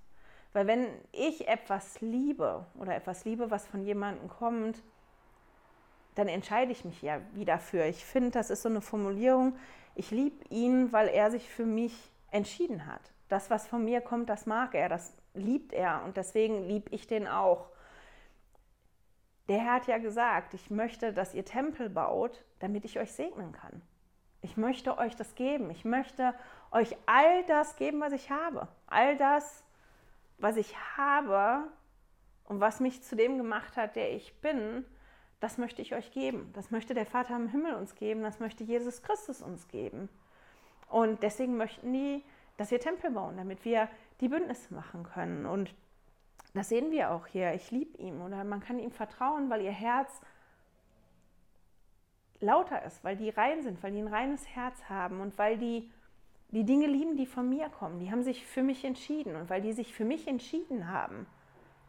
Weil 0.53 0.69
wenn 0.69 0.87
ich 1.11 1.49
etwas 1.49 2.01
liebe 2.01 2.65
oder 2.79 2.95
etwas 2.95 3.25
liebe, 3.25 3.51
was 3.51 3.67
von 3.67 3.83
jemandem 3.83 4.29
kommt, 4.29 4.83
dann 6.15 6.29
entscheide 6.29 6.73
ich 6.73 6.85
mich 6.85 7.03
ja 7.03 7.21
wieder 7.33 7.59
für. 7.59 7.85
Ich 7.85 8.05
finde, 8.05 8.31
das 8.31 8.51
ist 8.51 8.63
so 8.63 8.69
eine 8.69 8.81
Formulierung, 8.81 9.57
ich 9.95 10.11
liebe 10.11 10.45
ihn, 10.49 10.93
weil 10.93 11.09
er 11.09 11.31
sich 11.31 11.49
für 11.49 11.67
mich 11.67 11.95
entschieden 12.31 12.87
hat. 12.87 13.13
Das, 13.29 13.51
was 13.51 13.67
von 13.67 13.85
mir 13.85 14.01
kommt, 14.01 14.29
das 14.29 14.47
mag 14.47 14.75
er, 14.75 14.89
das 14.89 15.15
liebt 15.35 15.73
er 15.73 16.03
und 16.05 16.17
deswegen 16.17 16.65
liebe 16.67 16.91
ich 16.95 17.07
den 17.07 17.27
auch. 17.27 17.69
Der 19.49 19.61
Herr 19.61 19.75
hat 19.75 19.87
ja 19.87 19.99
gesagt, 19.99 20.55
ich 20.55 20.71
möchte, 20.71 21.13
dass 21.13 21.35
ihr 21.35 21.45
Tempel 21.45 21.91
baut, 21.91 22.45
damit 22.61 22.85
ich 22.85 22.99
euch 22.99 23.13
segnen 23.13 23.53
kann. 23.53 23.83
Ich 24.41 24.57
möchte 24.57 24.99
euch 24.99 25.17
das 25.17 25.35
geben. 25.35 25.71
Ich 25.71 25.85
möchte 25.85 26.35
euch 26.71 26.97
all 27.07 27.45
das 27.45 27.77
geben, 27.77 28.01
was 28.01 28.13
ich 28.13 28.31
habe. 28.31 28.69
All 28.87 29.17
das, 29.17 29.65
was 30.39 30.57
ich 30.57 30.77
habe 30.97 31.69
und 32.45 32.61
was 32.61 32.81
mich 32.81 33.03
zu 33.03 33.17
dem 33.17 33.39
gemacht 33.39 33.77
hat, 33.77 33.97
der 33.97 34.13
ich 34.13 34.41
bin, 34.41 34.85
das 35.45 35.59
möchte 35.59 35.83
ich 35.83 35.95
euch 35.95 36.11
geben. 36.11 36.51
Das 36.55 36.71
möchte 36.71 36.95
der 36.95 37.05
Vater 37.05 37.37
im 37.37 37.49
Himmel 37.49 37.75
uns 37.75 37.95
geben. 37.95 38.23
Das 38.23 38.41
möchte 38.41 38.65
Jesus 38.65 39.03
Christus 39.03 39.43
uns 39.43 39.69
geben. 39.69 40.09
Und 40.89 41.23
deswegen 41.23 41.59
möchten 41.59 41.93
die, 41.93 42.25
dass 42.57 42.71
wir 42.71 42.81
Tempel 42.81 43.11
bauen, 43.11 43.37
damit 43.37 43.63
wir 43.67 43.91
die 44.23 44.29
Bündnisse 44.29 44.73
machen 44.73 45.03
können. 45.03 45.45
Und 45.45 45.75
das 46.55 46.71
sehen 46.71 46.91
wir 46.91 47.11
auch 47.11 47.27
hier. 47.27 47.53
Ich 47.53 47.71
liebe 47.71 47.99
ihm 47.99 48.23
oder 48.23 48.43
man 48.43 48.61
kann 48.61 48.79
ihm 48.79 48.91
vertrauen, 48.91 49.51
weil 49.51 49.61
ihr 49.61 49.71
Herz 49.71 50.23
lauter 52.41 52.83
ist, 52.87 53.05
weil 53.05 53.17
die 53.17 53.29
rein 53.29 53.63
sind, 53.63 53.83
weil 53.83 53.93
die 53.93 53.99
ein 53.99 54.09
reines 54.09 54.49
Herz 54.49 54.89
haben 54.89 55.21
und 55.21 55.37
weil 55.37 55.59
die 55.59 55.91
die 56.53 56.65
Dinge 56.65 56.87
lieben, 56.87 57.17
die 57.17 57.27
von 57.27 57.51
mir 57.51 57.69
kommen. 57.69 57.99
Die 57.99 58.11
haben 58.11 58.23
sich 58.23 58.47
für 58.47 58.63
mich 58.63 58.83
entschieden 58.85 59.37
und 59.37 59.51
weil 59.51 59.61
die 59.61 59.73
sich 59.73 59.93
für 59.93 60.07
mich 60.07 60.27
entschieden 60.27 60.89
haben, 60.89 61.27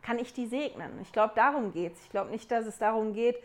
kann 0.06 0.20
ich 0.20 0.34
die 0.34 0.46
segnen. 0.46 1.02
Ich 1.02 1.12
glaube, 1.12 1.34
darum 1.36 1.72
geht 1.72 1.94
es. 1.94 2.02
Ich 2.04 2.10
glaube 2.12 2.30
nicht, 2.30 2.52
dass 2.52 2.68
es 2.68 2.78
darum 2.78 3.14
geht, 3.14 3.42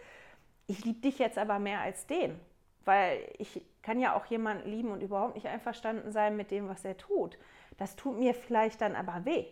ich 0.66 0.84
liebe 0.84 1.00
dich 1.00 1.18
jetzt 1.18 1.38
aber 1.38 1.58
mehr 1.58 1.80
als 1.80 2.06
den, 2.06 2.38
weil 2.84 3.18
ich 3.38 3.62
kann 3.82 3.98
ja 3.98 4.14
auch 4.14 4.26
jemanden 4.26 4.68
lieben 4.68 4.90
und 4.90 5.02
überhaupt 5.02 5.36
nicht 5.36 5.46
einverstanden 5.46 6.12
sein 6.12 6.36
mit 6.36 6.50
dem, 6.50 6.68
was 6.68 6.84
er 6.84 6.98
tut. 6.98 7.38
Das 7.78 7.96
tut 7.96 8.18
mir 8.18 8.34
vielleicht 8.34 8.82
dann 8.82 8.94
aber 8.94 9.24
weh, 9.24 9.46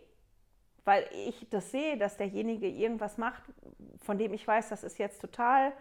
weil 0.85 1.09
ich 1.13 1.49
das 1.49 1.71
sehe, 1.71 1.97
dass 1.97 2.19
derjenige 2.19 2.69
irgendwas 2.69 3.17
macht, 3.17 3.43
von 4.03 4.19
dem 4.19 4.35
ich 4.35 4.47
weiß, 4.47 4.69
das 4.69 4.85
ist 4.85 4.99
jetzt 4.99 5.21
total 5.23 5.73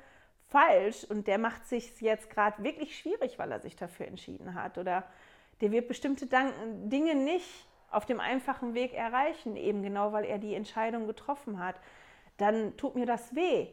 falsch 0.47 1.03
und 1.03 1.27
der 1.27 1.39
macht 1.39 1.67
sich 1.67 1.99
jetzt 1.99 2.29
gerade 2.29 2.63
wirklich 2.63 2.97
schwierig, 2.97 3.37
weil 3.37 3.51
er 3.51 3.59
sich 3.59 3.75
dafür 3.75 4.07
entschieden 4.07 4.53
hat 4.53 4.77
oder 4.77 5.03
der 5.59 5.71
wird 5.71 5.89
bestimmte 5.89 6.25
Dinge 6.25 7.15
nicht 7.15 7.67
auf 7.89 8.05
dem 8.05 8.19
einfachen 8.19 8.73
Weg 8.73 8.93
erreichen, 8.93 9.55
eben 9.55 9.81
genau 9.81 10.11
weil 10.11 10.25
er 10.25 10.39
die 10.39 10.53
Entscheidung 10.53 11.07
getroffen 11.07 11.59
hat, 11.59 11.75
dann 12.37 12.75
tut 12.77 12.95
mir 12.95 13.05
das 13.05 13.35
weh. 13.35 13.67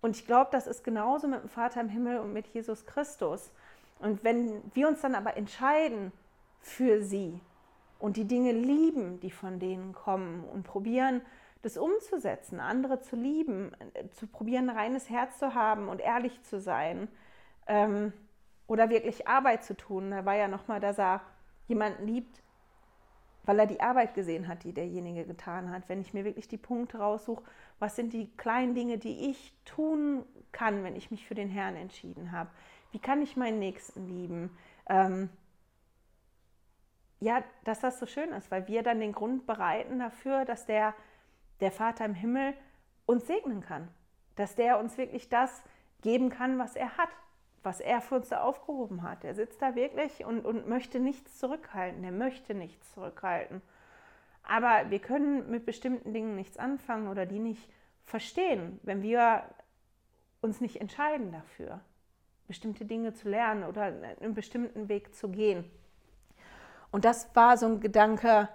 Und 0.00 0.16
ich 0.16 0.26
glaube, 0.26 0.50
das 0.52 0.66
ist 0.66 0.84
genauso 0.84 1.28
mit 1.28 1.42
dem 1.42 1.48
Vater 1.48 1.80
im 1.80 1.88
Himmel 1.88 2.18
und 2.18 2.32
mit 2.32 2.46
Jesus 2.48 2.84
Christus. 2.84 3.50
Und 3.98 4.22
wenn 4.22 4.62
wir 4.74 4.88
uns 4.88 5.00
dann 5.00 5.14
aber 5.14 5.36
entscheiden 5.36 6.12
für 6.60 7.02
sie 7.02 7.40
und 7.98 8.16
die 8.16 8.26
Dinge 8.26 8.52
lieben, 8.52 9.18
die 9.20 9.30
von 9.30 9.58
denen 9.58 9.94
kommen 9.94 10.44
und 10.44 10.64
probieren, 10.64 11.22
das 11.62 11.78
umzusetzen, 11.78 12.60
andere 12.60 13.00
zu 13.00 13.16
lieben, 13.16 13.72
zu 14.12 14.26
probieren, 14.26 14.68
ein 14.68 14.76
reines 14.76 15.08
Herz 15.08 15.38
zu 15.38 15.54
haben 15.54 15.88
und 15.88 16.00
ehrlich 16.00 16.42
zu 16.42 16.60
sein 16.60 17.08
ähm, 17.66 18.12
oder 18.66 18.90
wirklich 18.90 19.26
Arbeit 19.26 19.64
zu 19.64 19.74
tun. 19.74 20.10
Da 20.10 20.26
war 20.26 20.34
ja 20.34 20.48
nochmal, 20.48 20.80
dass 20.80 20.98
er 20.98 21.22
jemanden 21.66 22.06
liebt, 22.06 22.43
weil 23.46 23.58
er 23.58 23.66
die 23.66 23.80
Arbeit 23.80 24.14
gesehen 24.14 24.48
hat, 24.48 24.64
die 24.64 24.72
derjenige 24.72 25.24
getan 25.24 25.70
hat. 25.70 25.88
Wenn 25.88 26.00
ich 26.00 26.14
mir 26.14 26.24
wirklich 26.24 26.48
die 26.48 26.56
Punkte 26.56 26.98
raussuche, 26.98 27.44
was 27.78 27.96
sind 27.96 28.12
die 28.12 28.28
kleinen 28.36 28.74
Dinge, 28.74 28.98
die 28.98 29.30
ich 29.30 29.52
tun 29.64 30.24
kann, 30.52 30.84
wenn 30.84 30.96
ich 30.96 31.10
mich 31.10 31.26
für 31.26 31.34
den 31.34 31.48
Herrn 31.48 31.76
entschieden 31.76 32.32
habe? 32.32 32.50
Wie 32.92 32.98
kann 32.98 33.22
ich 33.22 33.36
meinen 33.36 33.58
Nächsten 33.58 34.06
lieben? 34.06 34.56
Ähm, 34.88 35.28
ja, 37.20 37.42
dass 37.64 37.80
das 37.80 37.98
so 37.98 38.06
schön 38.06 38.30
ist, 38.32 38.50
weil 38.50 38.68
wir 38.68 38.82
dann 38.82 39.00
den 39.00 39.12
Grund 39.12 39.46
bereiten 39.46 39.98
dafür, 39.98 40.44
dass 40.44 40.66
der, 40.66 40.94
der 41.60 41.72
Vater 41.72 42.04
im 42.04 42.14
Himmel 42.14 42.54
uns 43.06 43.26
segnen 43.26 43.60
kann. 43.60 43.88
Dass 44.36 44.54
der 44.54 44.78
uns 44.78 44.98
wirklich 44.98 45.28
das 45.28 45.62
geben 46.02 46.28
kann, 46.28 46.58
was 46.58 46.76
er 46.76 46.96
hat 46.96 47.08
was 47.64 47.80
er 47.80 48.00
für 48.00 48.16
uns 48.16 48.28
da 48.28 48.42
aufgehoben 48.42 49.02
hat. 49.02 49.24
Er 49.24 49.34
sitzt 49.34 49.60
da 49.62 49.74
wirklich 49.74 50.24
und, 50.24 50.44
und 50.44 50.68
möchte 50.68 51.00
nichts 51.00 51.38
zurückhalten. 51.38 52.04
Er 52.04 52.12
möchte 52.12 52.54
nichts 52.54 52.92
zurückhalten. 52.92 53.62
Aber 54.42 54.90
wir 54.90 54.98
können 54.98 55.50
mit 55.50 55.64
bestimmten 55.64 56.12
Dingen 56.12 56.36
nichts 56.36 56.58
anfangen 56.58 57.08
oder 57.08 57.24
die 57.24 57.38
nicht 57.38 57.68
verstehen, 58.04 58.78
wenn 58.82 59.02
wir 59.02 59.44
uns 60.42 60.60
nicht 60.60 60.80
entscheiden 60.80 61.32
dafür, 61.32 61.80
bestimmte 62.46 62.84
Dinge 62.84 63.14
zu 63.14 63.28
lernen 63.30 63.64
oder 63.64 63.84
einen 63.84 64.34
bestimmten 64.34 64.88
Weg 64.90 65.14
zu 65.14 65.30
gehen. 65.30 65.64
Und 66.90 67.06
das 67.06 67.34
war 67.34 67.56
so 67.56 67.66
ein 67.66 67.80
Gedanke, 67.80 68.50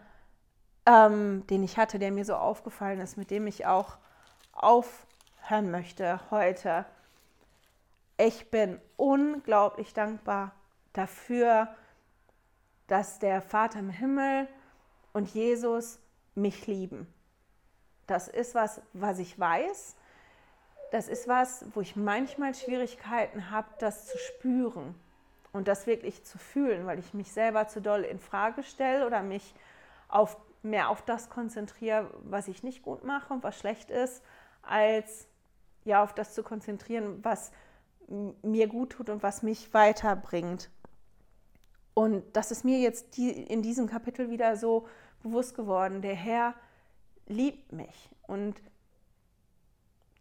ähm, 0.86 1.46
den 1.48 1.64
ich 1.64 1.78
hatte, 1.78 1.98
der 1.98 2.12
mir 2.12 2.26
so 2.26 2.36
aufgefallen 2.36 3.02
ist, 3.02 3.18
mit 3.18 3.32
dem 3.32 3.48
ich 3.48 3.66
auch 3.66 3.98
aufhören 4.54 5.72
möchte 5.72 6.20
heute 6.30 6.86
ich 8.20 8.52
bin 8.52 8.82
unglaublich 8.98 9.94
dankbar 9.94 10.52
dafür, 10.92 11.74
dass 12.88 13.18
der 13.18 13.42
Vater 13.42 13.80
im 13.80 13.90
Himmel 13.90 14.48
und 15.14 15.34
Jesus 15.34 16.00
mich 16.36 16.68
lieben. 16.68 17.12
Das 18.08 18.28
ist 18.28 18.56
was, 18.56 18.82
was 18.92 19.20
ich 19.20 19.40
weiß. 19.40 19.96
Das 20.92 21.08
ist 21.08 21.30
was, 21.30 21.64
wo 21.74 21.80
ich 21.80 21.96
manchmal 21.96 22.54
Schwierigkeiten 22.54 23.52
habe, 23.52 23.70
das 23.80 24.08
zu 24.08 24.18
spüren 24.18 24.96
und 25.54 25.70
das 25.70 25.88
wirklich 25.88 26.26
zu 26.26 26.38
fühlen, 26.38 26.86
weil 26.86 27.00
ich 27.00 27.14
mich 27.14 27.32
selber 27.32 27.70
zu 27.70 27.82
doll 27.82 28.02
in 28.02 28.20
Frage 28.20 28.64
stelle 28.64 29.08
oder 29.08 29.22
mich 29.22 29.56
auf, 30.10 30.36
mehr 30.62 30.90
auf 30.90 31.04
das 31.04 31.30
konzentriere, 31.30 32.10
was 32.24 32.50
ich 32.50 32.64
nicht 32.64 32.82
gut 32.82 33.06
mache 33.06 33.34
und 33.34 33.44
was 33.44 33.58
schlecht 33.58 33.92
ist, 33.92 34.24
als 34.62 35.28
ja 35.86 36.04
auf 36.04 36.14
das 36.14 36.34
zu 36.34 36.44
konzentrieren, 36.44 37.24
was 37.24 37.52
mir 38.42 38.68
gut 38.68 38.92
tut 38.92 39.10
und 39.10 39.24
was 39.24 39.44
mich 39.44 39.74
weiterbringt. 39.74 40.70
Und 41.94 42.24
das 42.36 42.52
ist 42.52 42.64
mir 42.64 42.80
jetzt 42.80 43.18
die, 43.18 43.30
in 43.30 43.62
diesem 43.62 43.88
Kapitel 43.88 44.30
wieder 44.30 44.56
so 44.56 44.88
bewusst 45.22 45.56
geworden. 45.56 46.02
Der 46.02 46.16
Herr 46.16 46.56
liebt 47.28 47.72
mich 47.72 48.10
und 48.28 48.62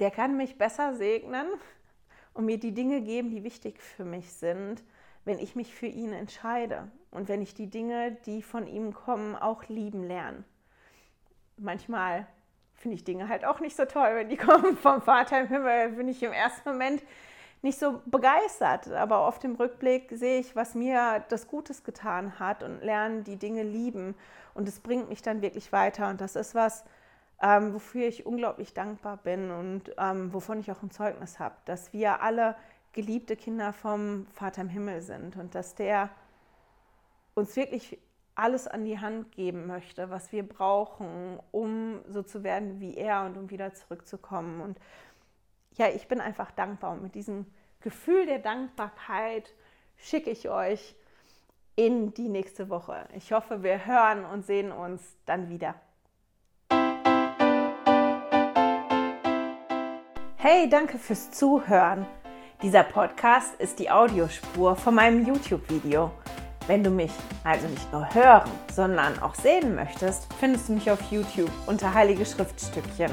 der 0.01 0.11
kann 0.11 0.37
mich 0.37 0.59
besser 0.59 0.95
segnen 0.95 1.47
und 2.35 2.45
mir 2.45 2.59
die 2.59 2.75
Dinge 2.75 3.01
geben, 3.01 3.31
die 3.31 3.45
wichtig 3.45 3.81
für 3.81 4.05
mich 4.05 4.33
sind, 4.33 4.83
wenn 5.25 5.39
ich 5.39 5.57
mich 5.57 5.75
für 5.75 5.87
ihn 5.87 6.13
entscheide 6.13 6.91
und 7.11 7.29
wenn 7.29 7.43
ich 7.43 7.55
die 7.55 7.69
Dinge, 7.69 8.17
die 8.27 8.43
von 8.43 8.67
ihm 8.67 8.93
kommen, 8.93 9.37
auch 9.37 9.65
lieben 9.69 10.05
lerne. 10.05 10.45
Manchmal 11.57 12.27
finde 12.75 12.97
ich 12.97 13.05
Dinge 13.05 13.29
halt 13.29 13.45
auch 13.45 13.61
nicht 13.61 13.77
so 13.77 13.85
toll, 13.85 14.11
wenn 14.15 14.29
die 14.29 14.37
kommen 14.39 14.77
vom 14.77 15.03
Vater 15.03 15.41
im 15.41 15.49
Himmel, 15.49 15.91
bin 15.91 16.09
ich 16.09 16.23
im 16.23 16.33
ersten 16.33 16.71
Moment 16.71 17.03
nicht 17.63 17.79
so 17.79 18.01
begeistert, 18.07 18.89
aber 18.93 19.27
auf 19.27 19.39
dem 19.39 19.57
Rückblick 19.57 20.11
sehe 20.13 20.41
ich, 20.41 20.55
was 20.55 20.75
mir 20.75 21.25
das 21.29 21.49
Gutes 21.49 21.83
getan 21.83 22.39
hat 22.39 22.63
und 22.63 22.83
lerne 22.83 23.23
die 23.23 23.37
Dinge 23.37 23.63
lieben 23.63 24.15
und 24.55 24.69
es 24.69 24.81
bringt 24.81 25.09
mich 25.09 25.23
dann 25.23 25.43
wirklich 25.43 25.73
weiter 25.73 26.09
und 26.09 26.21
das 26.21 26.37
ist 26.37 26.55
was, 26.55 26.85
ähm, 27.43 27.75
wofür 27.75 28.07
ich 28.07 28.27
unglaublich 28.27 28.75
dankbar 28.75 29.17
bin 29.17 29.51
und 29.51 29.95
ähm, 29.99 30.33
wovon 30.33 30.61
ich 30.61 30.71
auch 30.71 30.83
ein 30.83 30.91
Zeugnis 30.91 31.39
habe, 31.39 31.57
dass 31.65 31.93
wir 31.93 32.23
alle 32.23 32.57
geliebte 32.93 33.37
Kinder 33.37 33.73
vom 33.73 34.27
Vater 34.33 34.63
im 34.63 34.69
Himmel 34.69 35.01
sind 35.03 35.37
und 35.37 35.55
dass 35.55 35.75
der 35.75 36.11
uns 37.35 37.55
wirklich 37.57 37.99
alles 38.35 38.69
an 38.69 38.85
die 38.85 39.01
Hand 39.01 39.33
geben 39.33 39.67
möchte, 39.67 40.11
was 40.11 40.31
wir 40.31 40.49
brauchen, 40.49 41.41
um 41.51 42.01
so 42.09 42.23
zu 42.23 42.45
werden 42.45 42.81
wie 42.81 42.97
er 42.97 43.25
und 43.25 43.37
um 43.37 43.51
wieder 43.51 43.75
zurückzukommen. 43.75 44.61
Und 44.61 44.79
ja, 45.79 45.89
ich 45.89 46.09
bin 46.09 46.21
einfach 46.21 46.51
dankbar 46.51 46.93
und 46.93 47.03
mit 47.03 47.15
diesem 47.15 47.47
Gefühl 47.81 48.27
der 48.27 48.41
Dankbarkeit 48.41 49.55
schicke 49.97 50.31
ich 50.31 50.49
euch 50.49 50.97
in 51.77 52.13
die 52.15 52.29
nächste 52.29 52.69
Woche. 52.69 53.09
Ich 53.15 53.33
hoffe, 53.33 53.63
wir 53.63 53.87
hören 53.87 54.25
und 54.25 54.45
sehen 54.45 54.73
uns 54.73 55.17
dann 55.25 55.49
wieder. 55.49 55.77
Hey, 60.37 60.69
danke 60.69 60.99
fürs 60.99 61.31
Zuhören. 61.31 62.07
Dieser 62.63 62.83
Podcast 62.83 63.55
ist 63.61 63.79
die 63.79 63.89
Audiospur 63.89 64.75
von 64.75 64.97
meinem 64.97 65.25
YouTube-Video. 65.25 66.11
Wenn 66.67 66.83
du 66.83 66.91
mich 66.91 67.13
also 67.45 67.69
nicht 67.69 67.93
nur 67.93 68.13
hören, 68.13 68.51
sondern 68.73 69.21
auch 69.21 69.37
sehen 69.37 69.77
möchtest, 69.77 70.33
findest 70.35 70.69
du 70.69 70.73
mich 70.73 70.91
auf 70.91 71.01
YouTube 71.13 71.51
unter 71.67 71.95
Heilige 71.95 72.27
Schriftstückchen. 72.27 73.13